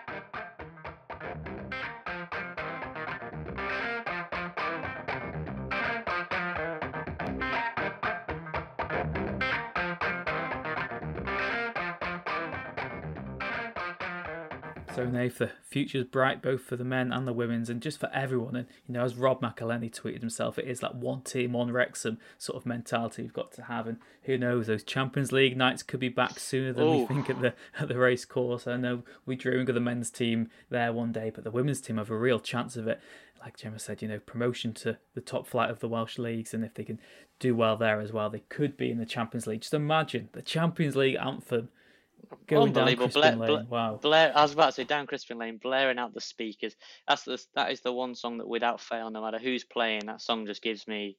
So 14.98 15.04
Nath, 15.04 15.38
the 15.38 15.52
future's 15.62 16.02
bright 16.02 16.42
both 16.42 16.62
for 16.62 16.74
the 16.74 16.82
men 16.82 17.12
and 17.12 17.24
the 17.24 17.32
women's, 17.32 17.70
and 17.70 17.80
just 17.80 18.00
for 18.00 18.10
everyone. 18.12 18.56
And 18.56 18.66
you 18.88 18.94
know, 18.94 19.04
as 19.04 19.14
Rob 19.14 19.40
McElhenney 19.40 19.94
tweeted 19.94 20.18
himself, 20.18 20.58
it 20.58 20.66
is 20.66 20.80
that 20.80 20.96
one 20.96 21.22
team, 21.22 21.52
one 21.52 21.70
Wrexham 21.70 22.18
sort 22.36 22.56
of 22.56 22.66
mentality 22.66 23.22
we've 23.22 23.32
got 23.32 23.52
to 23.52 23.62
have. 23.62 23.86
And 23.86 23.98
who 24.22 24.36
knows, 24.36 24.66
those 24.66 24.82
Champions 24.82 25.30
League 25.30 25.56
nights 25.56 25.84
could 25.84 26.00
be 26.00 26.08
back 26.08 26.40
sooner 26.40 26.72
than 26.72 26.84
Ooh. 26.84 26.98
we 26.98 27.06
think 27.06 27.30
at 27.30 27.40
the 27.40 27.54
at 27.78 27.86
the 27.86 27.96
race 27.96 28.24
course. 28.24 28.66
I 28.66 28.76
know 28.76 29.04
we 29.24 29.36
dreaming 29.36 29.68
of 29.68 29.74
the 29.76 29.80
men's 29.80 30.10
team 30.10 30.50
there 30.68 30.92
one 30.92 31.12
day, 31.12 31.30
but 31.32 31.44
the 31.44 31.52
women's 31.52 31.80
team 31.80 31.98
have 31.98 32.10
a 32.10 32.18
real 32.18 32.40
chance 32.40 32.76
of 32.76 32.88
it. 32.88 33.00
Like 33.40 33.56
Gemma 33.56 33.78
said, 33.78 34.02
you 34.02 34.08
know, 34.08 34.18
promotion 34.18 34.74
to 34.74 34.98
the 35.14 35.20
top 35.20 35.46
flight 35.46 35.70
of 35.70 35.78
the 35.78 35.88
Welsh 35.88 36.18
leagues, 36.18 36.52
and 36.52 36.64
if 36.64 36.74
they 36.74 36.82
can 36.82 36.98
do 37.38 37.54
well 37.54 37.76
there 37.76 38.00
as 38.00 38.12
well, 38.12 38.30
they 38.30 38.42
could 38.48 38.76
be 38.76 38.90
in 38.90 38.98
the 38.98 39.06
Champions 39.06 39.46
League. 39.46 39.60
Just 39.60 39.74
imagine 39.74 40.28
the 40.32 40.42
Champions 40.42 40.96
League 40.96 41.14
anthem 41.14 41.68
Going 42.46 42.68
Unbelievable. 42.68 43.08
Blair, 43.08 43.36
Blair, 43.36 43.66
wow. 43.68 43.98
Blair, 44.00 44.32
I 44.34 44.42
was 44.42 44.52
about 44.52 44.66
to 44.66 44.72
say 44.72 44.84
down 44.84 45.06
Crispin 45.06 45.38
Lane, 45.38 45.58
blaring 45.58 45.98
out 45.98 46.14
the 46.14 46.20
speakers. 46.20 46.74
That's 47.06 47.24
the, 47.24 47.42
that 47.54 47.72
is 47.72 47.80
the 47.80 47.92
one 47.92 48.14
song 48.14 48.38
that 48.38 48.48
without 48.48 48.80
fail, 48.80 49.10
no 49.10 49.22
matter 49.22 49.38
who's 49.38 49.64
playing, 49.64 50.06
that 50.06 50.20
song 50.20 50.46
just 50.46 50.62
gives 50.62 50.86
me 50.86 51.16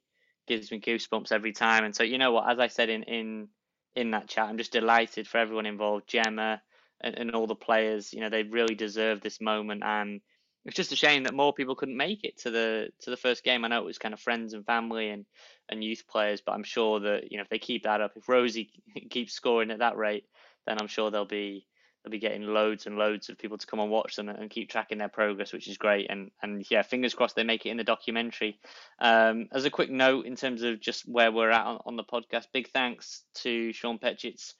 gives 0.47 0.71
me 0.71 0.79
goosebumps 0.79 1.31
every 1.31 1.51
time. 1.51 1.83
And 1.83 1.95
so 1.95 2.03
you 2.03 2.17
know 2.17 2.31
what, 2.31 2.49
as 2.49 2.59
I 2.59 2.67
said 2.67 2.89
in 2.89 3.03
in 3.03 3.47
in 3.95 4.11
that 4.11 4.27
chat, 4.27 4.47
I'm 4.47 4.57
just 4.57 4.71
delighted 4.71 5.27
for 5.27 5.37
everyone 5.37 5.65
involved, 5.65 6.07
Gemma 6.07 6.61
and, 7.01 7.15
and 7.17 7.31
all 7.31 7.47
the 7.47 7.55
players. 7.55 8.13
You 8.13 8.21
know, 8.21 8.29
they 8.29 8.43
really 8.43 8.75
deserve 8.75 9.21
this 9.21 9.41
moment 9.41 9.83
and 9.83 10.21
it's 10.65 10.75
just 10.75 10.91
a 10.91 10.95
shame 10.95 11.23
that 11.23 11.33
more 11.33 11.53
people 11.53 11.75
couldn't 11.75 11.97
make 11.97 12.23
it 12.23 12.37
to 12.39 12.51
the 12.51 12.89
to 13.01 13.09
the 13.09 13.17
first 13.17 13.43
game. 13.43 13.63
I 13.63 13.69
know 13.69 13.79
it 13.79 13.85
was 13.85 13.97
kind 13.97 14.13
of 14.13 14.19
friends 14.19 14.53
and 14.53 14.65
family 14.65 15.09
and, 15.09 15.25
and 15.69 15.83
youth 15.83 16.03
players, 16.07 16.41
but 16.41 16.51
I'm 16.51 16.63
sure 16.63 16.99
that 16.99 17.31
you 17.31 17.37
know 17.37 17.43
if 17.43 17.49
they 17.49 17.59
keep 17.59 17.83
that 17.83 18.01
up, 18.01 18.11
if 18.15 18.27
Rosie 18.27 18.71
keeps 19.09 19.33
scoring 19.33 19.71
at 19.71 19.79
that 19.79 19.97
rate, 19.97 20.25
then 20.69 20.77
I'm 20.79 20.87
sure 20.87 21.09
they'll 21.09 21.25
be 21.25 21.65
they'll 22.03 22.11
be 22.11 22.19
getting 22.19 22.43
loads 22.43 22.85
and 22.85 22.97
loads 22.97 23.27
of 23.27 23.37
people 23.37 23.57
to 23.57 23.67
come 23.67 23.79
and 23.79 23.89
watch 23.89 24.15
them 24.15 24.29
and 24.29 24.49
keep 24.49 24.69
tracking 24.69 24.99
their 24.99 25.09
progress, 25.09 25.51
which 25.51 25.67
is 25.67 25.77
great. 25.77 26.07
And 26.09 26.31
and 26.41 26.65
yeah, 26.69 26.83
fingers 26.83 27.15
crossed 27.15 27.35
they 27.35 27.43
make 27.43 27.65
it 27.65 27.69
in 27.69 27.77
the 27.77 27.83
documentary. 27.83 28.59
Um, 28.99 29.49
as 29.51 29.65
a 29.65 29.71
quick 29.71 29.89
note, 29.89 30.25
in 30.25 30.35
terms 30.35 30.61
of 30.61 30.79
just 30.79 31.07
where 31.09 31.31
we're 31.31 31.49
at 31.49 31.65
on, 31.65 31.79
on 31.85 31.95
the 31.95 32.03
podcast, 32.03 32.47
big 32.53 32.69
thanks 32.69 33.23
to 33.35 33.73
Sean 33.73 33.97
Petchitz 33.97 34.53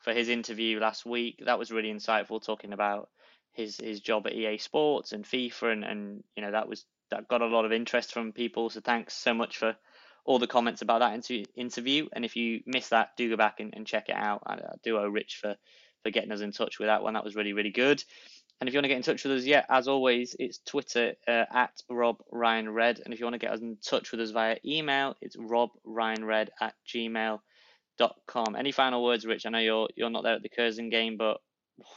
for 0.00 0.12
his 0.12 0.28
interview 0.28 0.78
last 0.78 1.06
week. 1.06 1.42
That 1.46 1.58
was 1.58 1.72
really 1.72 1.92
insightful, 1.92 2.44
talking 2.44 2.72
about 2.72 3.08
his 3.52 3.78
his 3.78 4.00
job 4.00 4.26
at 4.26 4.34
EA 4.34 4.58
Sports 4.58 5.12
and 5.12 5.24
FIFA, 5.24 5.72
and 5.72 5.84
and 5.84 6.24
you 6.36 6.42
know 6.42 6.52
that 6.52 6.68
was 6.68 6.84
that 7.10 7.28
got 7.28 7.42
a 7.42 7.46
lot 7.46 7.64
of 7.64 7.72
interest 7.72 8.12
from 8.12 8.32
people. 8.32 8.68
So 8.68 8.80
thanks 8.80 9.14
so 9.14 9.32
much 9.32 9.56
for 9.56 9.74
all 10.24 10.38
the 10.38 10.46
comments 10.46 10.82
about 10.82 11.00
that 11.00 11.14
inter- 11.14 11.48
interview. 11.56 12.08
And 12.12 12.24
if 12.24 12.36
you 12.36 12.60
missed 12.66 12.90
that, 12.90 13.10
do 13.16 13.28
go 13.28 13.36
back 13.36 13.60
and, 13.60 13.74
and 13.74 13.86
check 13.86 14.08
it 14.08 14.16
out. 14.16 14.42
I, 14.46 14.54
I 14.54 14.74
do 14.82 14.98
owe 14.98 15.06
Rich 15.06 15.38
for, 15.40 15.56
for 16.02 16.10
getting 16.10 16.32
us 16.32 16.40
in 16.40 16.52
touch 16.52 16.78
with 16.78 16.88
that 16.88 17.02
one. 17.02 17.14
That 17.14 17.24
was 17.24 17.36
really, 17.36 17.52
really 17.52 17.70
good. 17.70 18.02
And 18.60 18.68
if 18.68 18.74
you 18.74 18.78
want 18.78 18.84
to 18.84 18.88
get 18.88 18.96
in 18.96 19.02
touch 19.02 19.24
with 19.24 19.38
us, 19.38 19.44
yeah, 19.44 19.64
as 19.68 19.88
always, 19.88 20.36
it's 20.38 20.60
Twitter 20.64 21.14
uh, 21.26 21.44
at 21.52 21.72
Rob 21.90 22.16
Ryan 22.30 22.70
Red. 22.70 23.00
And 23.04 23.12
if 23.12 23.20
you 23.20 23.26
want 23.26 23.34
to 23.34 23.38
get 23.38 23.52
us 23.52 23.60
in 23.60 23.76
touch 23.84 24.10
with 24.12 24.20
us 24.20 24.30
via 24.30 24.56
email, 24.64 25.16
it's 25.20 25.36
Rob 25.36 25.70
Ryan 25.84 26.24
Red 26.24 26.50
at 26.60 26.74
gmail.com. 26.88 28.56
Any 28.56 28.72
final 28.72 29.04
words, 29.04 29.26
Rich? 29.26 29.44
I 29.44 29.50
know 29.50 29.58
you're 29.58 29.88
you're 29.96 30.10
not 30.10 30.22
there 30.22 30.36
at 30.36 30.42
the 30.42 30.48
Curzon 30.48 30.88
game, 30.88 31.16
but 31.16 31.38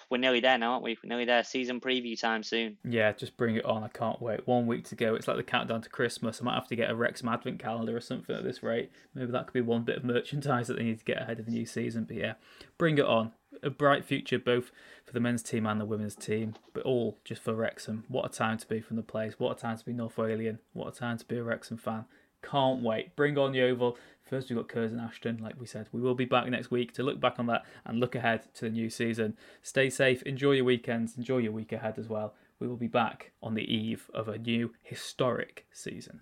we're 0.09 0.17
nearly 0.17 0.39
there 0.39 0.57
now, 0.57 0.73
aren't 0.73 0.83
we? 0.83 0.97
We're 1.03 1.09
nearly 1.09 1.25
there. 1.25 1.43
Season 1.43 1.79
preview 1.79 2.19
time 2.19 2.43
soon. 2.43 2.77
Yeah, 2.83 3.11
just 3.11 3.37
bring 3.37 3.55
it 3.55 3.65
on. 3.65 3.83
I 3.83 3.89
can't 3.89 4.21
wait. 4.21 4.47
One 4.47 4.67
week 4.67 4.85
to 4.89 4.95
go. 4.95 5.15
It's 5.15 5.27
like 5.27 5.37
the 5.37 5.43
countdown 5.43 5.81
to 5.81 5.89
Christmas. 5.89 6.41
I 6.41 6.45
might 6.45 6.55
have 6.55 6.67
to 6.67 6.75
get 6.75 6.89
a 6.89 6.95
Wrexham 6.95 7.29
Advent 7.29 7.59
calendar 7.59 7.95
or 7.95 8.01
something 8.01 8.35
at 8.35 8.43
this 8.43 8.63
rate. 8.63 8.91
Maybe 9.13 9.31
that 9.31 9.47
could 9.47 9.53
be 9.53 9.61
one 9.61 9.83
bit 9.83 9.97
of 9.97 10.03
merchandise 10.03 10.67
that 10.67 10.77
they 10.77 10.83
need 10.83 10.99
to 10.99 11.05
get 11.05 11.21
ahead 11.21 11.39
of 11.39 11.45
the 11.45 11.51
new 11.51 11.65
season. 11.65 12.05
But 12.05 12.17
yeah, 12.17 12.33
bring 12.77 12.97
it 12.97 13.05
on. 13.05 13.33
A 13.63 13.69
bright 13.71 14.05
future 14.05 14.37
both 14.37 14.71
for 15.05 15.13
the 15.13 15.19
men's 15.19 15.41
team 15.41 15.65
and 15.65 15.81
the 15.81 15.85
women's 15.85 16.15
team, 16.15 16.55
but 16.73 16.83
all 16.83 17.17
just 17.23 17.41
for 17.41 17.55
Wrexham. 17.55 18.03
What 18.07 18.25
a 18.25 18.29
time 18.29 18.57
to 18.59 18.67
be 18.67 18.81
from 18.81 18.97
the 18.97 19.03
place. 19.03 19.39
What 19.39 19.57
a 19.57 19.59
time 19.59 19.77
to 19.77 19.85
be 19.85 19.93
North 19.93 20.17
Walian. 20.17 20.59
What 20.73 20.93
a 20.93 20.99
time 20.99 21.17
to 21.17 21.25
be 21.25 21.37
a 21.37 21.43
Wrexham 21.43 21.77
fan. 21.77 22.05
Can't 22.49 22.81
wait. 22.81 23.15
Bring 23.15 23.37
on 23.37 23.51
the 23.51 23.61
Oval. 23.61 23.97
First, 24.23 24.49
we've 24.49 24.57
got 24.57 24.69
Curzon 24.69 24.99
Ashton, 24.99 25.37
like 25.41 25.59
we 25.59 25.65
said. 25.65 25.87
We 25.91 26.01
will 26.01 26.15
be 26.15 26.25
back 26.25 26.47
next 26.47 26.71
week 26.71 26.93
to 26.93 27.03
look 27.03 27.19
back 27.19 27.39
on 27.39 27.47
that 27.47 27.63
and 27.85 27.99
look 27.99 28.15
ahead 28.15 28.53
to 28.55 28.65
the 28.65 28.69
new 28.69 28.89
season. 28.89 29.37
Stay 29.61 29.89
safe, 29.89 30.21
enjoy 30.23 30.51
your 30.51 30.65
weekends, 30.65 31.17
enjoy 31.17 31.37
your 31.37 31.51
week 31.51 31.71
ahead 31.71 31.97
as 31.97 32.07
well. 32.07 32.35
We 32.59 32.67
will 32.67 32.77
be 32.77 32.87
back 32.87 33.31
on 33.41 33.53
the 33.53 33.63
eve 33.63 34.09
of 34.13 34.27
a 34.27 34.37
new 34.37 34.73
historic 34.81 35.65
season. 35.71 36.21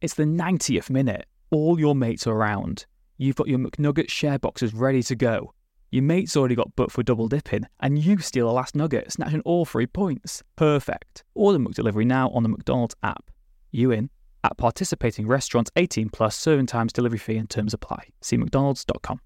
It's 0.00 0.14
the 0.14 0.24
90th 0.24 0.90
minute. 0.90 1.26
All 1.50 1.78
your 1.78 1.94
mates 1.94 2.26
are 2.26 2.34
around. 2.34 2.86
You've 3.18 3.36
got 3.36 3.48
your 3.48 3.58
McNugget 3.58 4.10
share 4.10 4.38
boxes 4.38 4.74
ready 4.74 5.02
to 5.04 5.14
go. 5.14 5.52
Your 5.90 6.02
mate's 6.02 6.36
already 6.36 6.54
got 6.54 6.74
booked 6.76 6.92
for 6.92 7.02
double 7.02 7.28
dipping, 7.28 7.66
and 7.80 7.98
you 7.98 8.18
steal 8.18 8.48
a 8.48 8.52
last 8.52 8.74
nugget, 8.74 9.12
snatching 9.12 9.42
all 9.42 9.66
three 9.66 9.86
points. 9.86 10.42
Perfect. 10.56 11.24
Order 11.34 11.58
McDelivery 11.58 12.06
now 12.06 12.30
on 12.30 12.42
the 12.42 12.48
McDonald's 12.48 12.96
app. 13.02 13.30
You 13.70 13.90
in? 13.90 14.08
At 14.44 14.56
participating 14.56 15.26
restaurants 15.26 15.70
18 15.76 16.10
plus 16.10 16.36
serving 16.36 16.66
times, 16.66 16.92
delivery 16.92 17.18
fee 17.18 17.38
and 17.38 17.48
terms 17.48 17.72
apply. 17.74 18.08
See 18.20 18.36
McDonald's.com. 18.36 19.20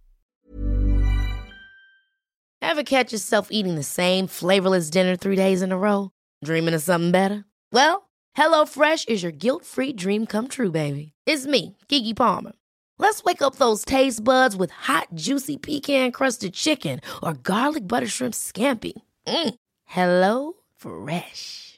Ever 2.62 2.82
catch 2.82 3.12
yourself 3.12 3.48
eating 3.50 3.76
the 3.76 3.82
same 3.82 4.26
flavorless 4.26 4.90
dinner 4.90 5.16
three 5.16 5.36
days 5.36 5.62
in 5.62 5.72
a 5.72 5.78
row? 5.78 6.10
Dreaming 6.44 6.74
of 6.74 6.82
something 6.82 7.10
better? 7.12 7.44
Well, 7.72 8.08
HelloFresh 8.36 9.08
is 9.08 9.22
your 9.22 9.32
guilt 9.32 9.64
free 9.64 9.92
dream 9.92 10.26
come 10.26 10.48
true, 10.48 10.70
baby. 10.70 11.12
It's 11.26 11.46
me, 11.46 11.76
Keke 11.88 12.16
Palmer. 12.16 12.52
Let's 12.98 13.22
wake 13.24 13.42
up 13.42 13.56
those 13.56 13.84
taste 13.84 14.24
buds 14.24 14.56
with 14.56 14.70
hot, 14.70 15.08
juicy 15.14 15.56
pecan 15.58 16.12
crusted 16.12 16.54
chicken 16.54 17.00
or 17.22 17.34
garlic 17.34 17.86
butter 17.86 18.06
shrimp 18.06 18.34
scampi. 18.34 18.92
Mm. 19.26 19.54
Hello 19.84 20.54
Fresh. 20.76 21.65